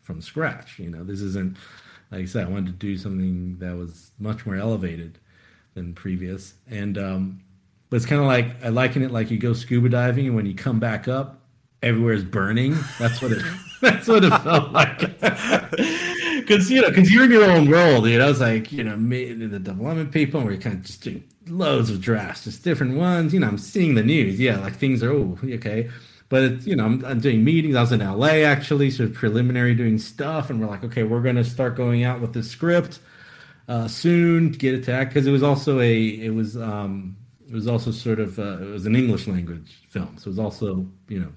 from 0.03 0.21
scratch. 0.21 0.79
You 0.79 0.91
know, 0.91 1.05
this 1.05 1.21
isn't, 1.21 1.57
like 2.11 2.23
I 2.23 2.25
said, 2.27 2.47
I 2.47 2.51
wanted 2.51 2.67
to 2.67 2.73
do 2.73 2.97
something 2.97 3.59
that 3.59 3.77
was 3.77 4.11
much 4.19 4.47
more 4.47 4.57
elevated 4.57 5.19
than 5.75 5.95
previous. 5.95 6.55
And, 6.69 6.99
um, 6.99 7.41
but 7.89 7.97
it's 7.97 8.07
kind 8.07 8.21
of 8.21 8.27
like 8.27 8.65
I 8.65 8.69
liken 8.69 9.03
it 9.03 9.11
like 9.11 9.31
you 9.31 9.39
go 9.39 9.53
scuba 9.53 9.89
diving 9.89 10.27
and 10.27 10.37
when 10.37 10.47
you 10.47 10.55
come 10.55 10.79
back 10.79 11.09
up, 11.09 11.41
everywhere 11.83 12.15
is 12.15 12.25
burning. 12.25 12.77
That's 12.99 13.21
what 13.21 13.33
it. 13.33 13.43
that's 13.81 14.09
what 14.09 14.25
it 14.25 14.31
felt 14.41 14.73
like. 14.73 15.11
Because 16.41 16.69
you 16.69 16.83
know, 16.83 16.89
because 16.89 17.13
you're 17.13 17.25
in 17.25 17.31
your 17.31 17.45
own 17.45 17.71
world. 17.71 18.09
You 18.09 18.19
know, 18.19 18.29
it's 18.29 18.41
like 18.41 18.73
you 18.73 18.83
know, 18.83 18.97
me, 18.97 19.33
the 19.33 19.61
development 19.61 20.11
people, 20.11 20.41
and 20.41 20.49
we're 20.49 20.57
kind 20.57 20.77
of 20.77 20.83
just 20.83 21.01
doing 21.03 21.23
loads 21.47 21.91
of 21.91 22.01
drafts, 22.01 22.43
just 22.43 22.65
different 22.65 22.97
ones. 22.97 23.33
You 23.33 23.39
know, 23.39 23.47
I'm 23.47 23.59
seeing 23.59 23.95
the 23.95 24.03
news. 24.03 24.41
Yeah, 24.41 24.59
like 24.59 24.75
things 24.75 25.05
are 25.05 25.13
oh 25.13 25.39
okay. 25.45 25.89
But 26.31 26.45
it's, 26.45 26.67
you 26.67 26.77
know, 26.77 26.87
I'm, 26.87 27.05
I'm 27.05 27.21
doing 27.21 27.45
meetings. 27.45 27.77
I 27.77 27.83
was 27.83 27.93
in 27.93 28.01
LA 28.01 28.45
actually, 28.47 28.91
sort 28.91 29.11
of 29.11 29.15
preliminary 29.15 29.75
doing 29.75 29.99
stuff, 29.99 30.49
and 30.49 30.61
we're 30.61 30.69
like, 30.69 30.85
okay, 30.85 31.03
we're 31.03 31.21
going 31.21 31.37
to 31.37 31.45
start 31.45 31.77
going 31.77 32.05
out 32.05 32.21
with 32.21 32.33
the 32.33 32.43
script 32.43 33.01
uh, 33.69 33.87
soon 33.87 34.53
to 34.53 34.59
get 34.59 34.75
it 34.75 34.85
to 34.85 34.93
act 34.93 35.13
because 35.13 35.27
it 35.27 35.31
was 35.31 35.43
also 35.43 35.81
a 35.81 36.03
it 36.03 36.35
was 36.35 36.57
um 36.57 37.17
it 37.49 37.55
was 37.55 37.69
also 37.69 37.91
sort 37.91 38.19
of 38.19 38.39
uh, 38.39 38.59
it 38.59 38.71
was 38.71 38.87
an 38.87 38.97
English 38.97 39.27
language 39.29 39.83
film, 39.89 40.17
so 40.19 40.27
it 40.27 40.31
was 40.31 40.39
also 40.39 40.87
you 41.09 41.21
know 41.21 41.33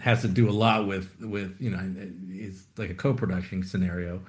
has 0.00 0.22
to 0.22 0.28
do 0.28 0.48
a 0.48 0.52
lot 0.52 0.86
with 0.86 1.16
with 1.20 1.56
you 1.60 1.70
know 1.70 1.80
it's 2.28 2.66
like 2.76 2.90
a 2.90 2.94
co-production 2.94 3.62
scenario. 3.62 4.20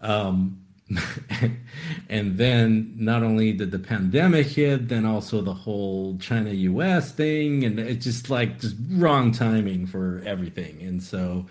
Um, 0.00 0.65
and 2.08 2.38
then 2.38 2.94
not 2.96 3.22
only 3.22 3.52
did 3.52 3.72
the 3.72 3.78
pandemic 3.78 4.46
hit, 4.46 4.88
then 4.88 5.04
also 5.04 5.40
the 5.40 5.52
whole 5.52 6.16
China 6.18 6.50
US 6.50 7.10
thing, 7.10 7.64
and 7.64 7.80
it's 7.80 8.04
just 8.04 8.30
like 8.30 8.60
just 8.60 8.76
wrong 8.90 9.32
timing 9.32 9.86
for 9.86 10.22
everything. 10.24 10.80
And 10.82 11.02
so, 11.02 11.46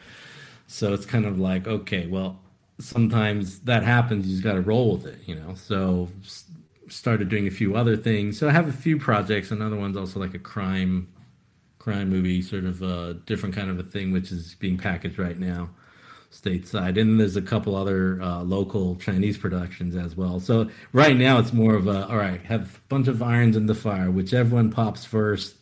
so 0.68 0.94
it's 0.94 1.06
kind 1.06 1.26
of 1.26 1.38
like 1.38 1.68
okay, 1.68 2.08
well, 2.08 2.40
sometimes 2.80 3.60
that 3.62 3.84
happens. 3.84 4.26
You 4.26 4.34
just 4.34 4.44
got 4.44 4.54
to 4.54 4.62
roll 4.62 4.94
with 4.94 5.08
it, 5.08 5.20
you 5.26 5.36
know. 5.36 5.54
So 5.56 6.10
started 6.88 7.28
doing 7.28 7.48
a 7.48 7.52
few 7.52 7.76
other 7.76 7.98
things. 7.98 8.40
So 8.40 8.48
I 8.48 8.52
have 8.52 8.70
a 8.70 8.74
few 8.74 8.98
projects. 8.98 9.52
Another 9.52 9.76
one's 9.76 9.98
also 9.98 10.20
like 10.20 10.34
a 10.34 10.40
crime 10.40 11.12
crime 11.78 12.10
movie, 12.10 12.42
sort 12.42 12.64
of 12.64 12.82
a 12.82 13.16
different 13.26 13.54
kind 13.54 13.70
of 13.70 13.78
a 13.80 13.84
thing, 13.84 14.12
which 14.14 14.32
is 14.32 14.56
being 14.56 14.78
packaged 14.78 15.20
right 15.20 15.38
now 15.38 15.70
stateside. 16.42 17.00
And 17.00 17.20
there's 17.20 17.36
a 17.36 17.42
couple 17.42 17.76
other 17.76 18.22
uh, 18.22 18.44
local 18.44 18.96
Chinese 18.98 19.38
productions 19.38 19.96
as 19.96 20.16
well. 20.16 20.40
So 20.40 20.70
right 20.94 21.16
now 21.16 21.40
it's 21.40 21.54
more 21.54 21.76
of 21.76 21.88
a 21.88 22.08
all 22.08 22.18
right, 22.18 22.42
have 22.42 22.76
a 22.76 22.80
bunch 22.90 23.08
of 23.08 23.22
irons 23.22 23.56
in 23.56 23.66
the 23.66 23.76
fire, 23.76 24.12
whichever 24.12 24.56
one 24.56 24.72
pops 24.72 25.06
first. 25.06 25.56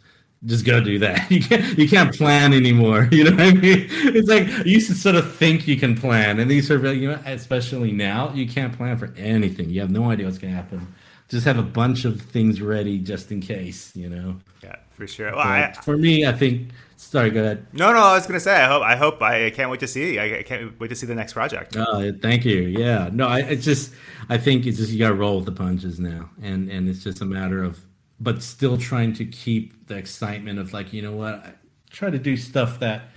Just 0.45 0.65
go 0.65 0.81
do 0.81 0.99
that. 0.99 1.31
You 1.31 1.41
can't 1.41 1.77
you 1.77 1.87
can't 1.87 2.15
plan 2.15 2.53
anymore. 2.53 3.07
You 3.11 3.25
know 3.25 3.31
what 3.31 3.39
I 3.39 3.51
mean? 3.53 3.87
It's 3.89 4.27
like 4.27 4.47
you 4.65 4.73
used 4.73 4.87
to 4.89 4.95
sort 4.95 5.15
of 5.15 5.33
think 5.35 5.67
you 5.67 5.77
can 5.77 5.95
plan, 5.95 6.39
and 6.39 6.51
these 6.51 6.67
sort 6.67 6.83
of 6.83 6.95
you 6.97 7.11
know, 7.11 7.19
especially 7.25 7.91
now, 7.91 8.33
you 8.33 8.47
can't 8.47 8.75
plan 8.75 8.97
for 8.97 9.13
anything. 9.15 9.69
You 9.69 9.81
have 9.81 9.91
no 9.91 10.11
idea 10.11 10.25
what's 10.25 10.37
going 10.37 10.53
to 10.53 10.57
happen 10.57 10.93
just 11.29 11.45
have 11.45 11.57
a 11.57 11.63
bunch 11.63 12.05
of 12.05 12.21
things 12.21 12.61
ready 12.61 12.99
just 12.99 13.31
in 13.31 13.41
case, 13.41 13.95
you 13.95 14.09
know. 14.09 14.37
Yeah, 14.63 14.75
for 14.91 15.07
sure. 15.07 15.31
Well, 15.31 15.39
I, 15.39 15.71
for 15.83 15.97
me, 15.97 16.25
I 16.25 16.33
think. 16.33 16.69
Sorry, 16.95 17.31
go 17.31 17.41
ahead. 17.41 17.67
No, 17.73 17.91
no, 17.91 17.99
I 17.99 18.13
was 18.13 18.25
gonna 18.25 18.39
say. 18.39 18.55
I 18.55 18.67
hope. 18.67 18.81
I 18.83 18.95
hope. 18.95 19.21
I 19.21 19.49
can't 19.49 19.69
wait 19.69 19.81
to 19.81 19.87
see. 19.87 20.19
I 20.19 20.43
can't 20.43 20.79
wait 20.79 20.87
to 20.87 20.95
see 20.95 21.05
the 21.05 21.15
next 21.15 21.33
project. 21.33 21.75
Oh, 21.77 22.13
thank 22.21 22.45
you. 22.45 22.61
Yeah. 22.61 23.09
No, 23.11 23.27
I. 23.27 23.39
It's 23.39 23.65
just. 23.65 23.93
I 24.29 24.37
think 24.37 24.65
it's 24.65 24.77
just 24.77 24.91
you 24.91 24.99
got 24.99 25.09
to 25.09 25.15
roll 25.15 25.37
with 25.37 25.45
the 25.45 25.51
punches 25.51 25.99
now, 25.99 26.29
and 26.41 26.69
and 26.69 26.87
it's 26.87 27.03
just 27.03 27.21
a 27.21 27.25
matter 27.25 27.63
of, 27.63 27.79
but 28.19 28.41
still 28.41 28.77
trying 28.77 29.13
to 29.13 29.25
keep 29.25 29.87
the 29.87 29.97
excitement 29.97 30.59
of 30.59 30.71
like 30.71 30.93
you 30.93 31.01
know 31.01 31.11
what, 31.11 31.33
I 31.33 31.53
try 31.89 32.09
to 32.09 32.19
do 32.19 32.37
stuff 32.37 32.79
that. 32.79 33.09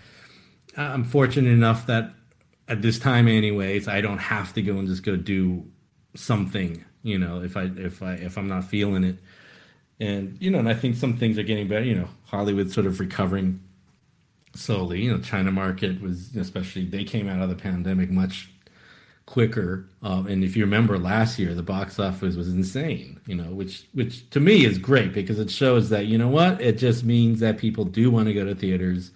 I'm 0.78 1.04
fortunate 1.04 1.50
enough 1.50 1.86
that 1.86 2.12
at 2.68 2.82
this 2.82 2.98
time, 2.98 3.28
anyways, 3.28 3.88
I 3.88 4.00
don't 4.00 4.18
have 4.18 4.52
to 4.54 4.62
go 4.62 4.76
and 4.78 4.86
just 4.86 5.02
go 5.02 5.16
do 5.16 5.64
something 6.14 6.84
you 7.06 7.18
know, 7.18 7.42
if 7.42 7.56
I 7.56 7.70
if 7.76 8.02
I 8.02 8.14
if 8.14 8.36
I'm 8.36 8.48
not 8.48 8.64
feeling 8.64 9.04
it. 9.04 9.18
And 9.98 10.36
you 10.40 10.50
know, 10.50 10.58
and 10.58 10.68
I 10.68 10.74
think 10.74 10.96
some 10.96 11.16
things 11.16 11.38
are 11.38 11.42
getting 11.42 11.68
better. 11.68 11.84
You 11.84 11.94
know, 11.94 12.08
Hollywood 12.24 12.70
sort 12.70 12.86
of 12.86 13.00
recovering 13.00 13.60
slowly. 14.54 15.02
You 15.02 15.12
know, 15.12 15.22
China 15.22 15.50
market 15.52 16.00
was 16.02 16.34
especially 16.36 16.84
they 16.84 17.04
came 17.04 17.28
out 17.28 17.40
of 17.40 17.48
the 17.48 17.54
pandemic 17.54 18.10
much 18.10 18.50
quicker. 19.26 19.88
Um, 20.02 20.26
and 20.26 20.44
if 20.44 20.56
you 20.56 20.64
remember 20.64 20.98
last 20.98 21.38
year, 21.38 21.54
the 21.54 21.62
box 21.62 21.98
office 21.98 22.36
was 22.36 22.48
insane. 22.48 23.20
You 23.26 23.36
know, 23.36 23.52
which 23.52 23.86
which 23.94 24.28
to 24.30 24.40
me 24.40 24.64
is 24.64 24.78
great 24.78 25.12
because 25.12 25.38
it 25.38 25.50
shows 25.50 25.88
that 25.90 26.06
you 26.06 26.18
know 26.18 26.28
what 26.28 26.60
it 26.60 26.78
just 26.78 27.04
means 27.04 27.40
that 27.40 27.58
people 27.58 27.84
do 27.84 28.10
want 28.10 28.26
to 28.26 28.34
go 28.34 28.44
to 28.44 28.54
theaters 28.54 29.12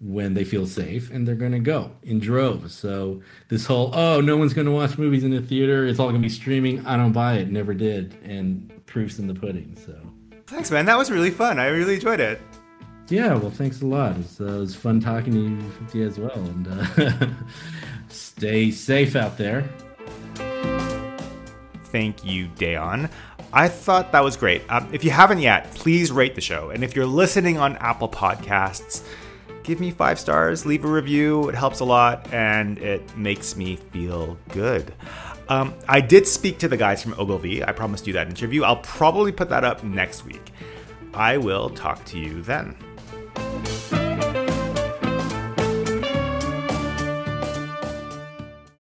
when 0.00 0.34
they 0.34 0.44
feel 0.44 0.64
safe 0.66 1.10
and 1.10 1.26
they're 1.26 1.34
going 1.34 1.52
to 1.52 1.58
go 1.58 1.90
in 2.02 2.20
droves. 2.20 2.74
So 2.74 3.20
this 3.48 3.66
whole 3.66 3.90
oh 3.94 4.20
no 4.20 4.36
one's 4.36 4.54
going 4.54 4.66
to 4.66 4.72
watch 4.72 4.98
movies 4.98 5.24
in 5.24 5.30
the 5.30 5.40
theater, 5.40 5.86
it's 5.86 5.98
all 5.98 6.08
going 6.08 6.20
to 6.20 6.26
be 6.26 6.32
streaming. 6.32 6.84
I 6.86 6.96
don't 6.96 7.12
buy 7.12 7.34
it. 7.34 7.50
Never 7.50 7.74
did, 7.74 8.16
and 8.22 8.72
proofs 8.86 9.18
in 9.18 9.26
the 9.26 9.34
pudding. 9.34 9.76
So 9.84 9.94
thanks, 10.46 10.70
man. 10.70 10.86
That 10.86 10.98
was 10.98 11.10
really 11.10 11.30
fun. 11.30 11.58
I 11.58 11.66
really 11.68 11.94
enjoyed 11.94 12.20
it. 12.20 12.40
Yeah, 13.08 13.34
well, 13.36 13.50
thanks 13.50 13.80
a 13.80 13.86
lot. 13.86 14.12
It 14.12 14.18
was, 14.18 14.40
uh, 14.40 14.44
it 14.44 14.58
was 14.58 14.74
fun 14.74 15.00
talking 15.00 15.32
to 15.32 15.98
you, 15.98 16.06
as 16.06 16.18
well, 16.18 16.30
and 16.30 16.68
uh, 16.68 17.26
stay 18.08 18.70
safe 18.70 19.16
out 19.16 19.38
there. 19.38 19.66
Thank 21.84 22.22
you, 22.22 22.48
Dayyan. 22.48 23.10
I 23.50 23.68
thought 23.68 24.12
that 24.12 24.22
was 24.22 24.36
great. 24.36 24.62
Um, 24.68 24.90
if 24.92 25.04
you 25.04 25.10
haven't 25.10 25.38
yet, 25.38 25.72
please 25.74 26.12
rate 26.12 26.34
the 26.34 26.42
show. 26.42 26.68
And 26.68 26.84
if 26.84 26.94
you're 26.94 27.06
listening 27.06 27.56
on 27.56 27.78
Apple 27.78 28.10
Podcasts, 28.10 29.02
give 29.68 29.80
me 29.80 29.90
five 29.90 30.18
stars, 30.18 30.64
leave 30.64 30.82
a 30.82 30.88
review. 30.88 31.50
It 31.50 31.54
helps 31.54 31.80
a 31.80 31.84
lot 31.84 32.32
and 32.32 32.78
it 32.78 33.16
makes 33.18 33.54
me 33.54 33.76
feel 33.76 34.38
good. 34.48 34.94
Um, 35.50 35.74
I 35.86 36.00
did 36.00 36.26
speak 36.26 36.58
to 36.60 36.68
the 36.68 36.76
guys 36.78 37.02
from 37.02 37.14
Ogilvy. 37.18 37.62
I 37.62 37.72
promised 37.72 38.06
you 38.06 38.14
that 38.14 38.28
interview. 38.28 38.62
I'll 38.64 38.78
probably 38.78 39.30
put 39.30 39.50
that 39.50 39.64
up 39.64 39.84
next 39.84 40.24
week. 40.24 40.52
I 41.12 41.36
will 41.36 41.68
talk 41.68 42.02
to 42.06 42.18
you 42.18 42.40
then. 42.40 42.76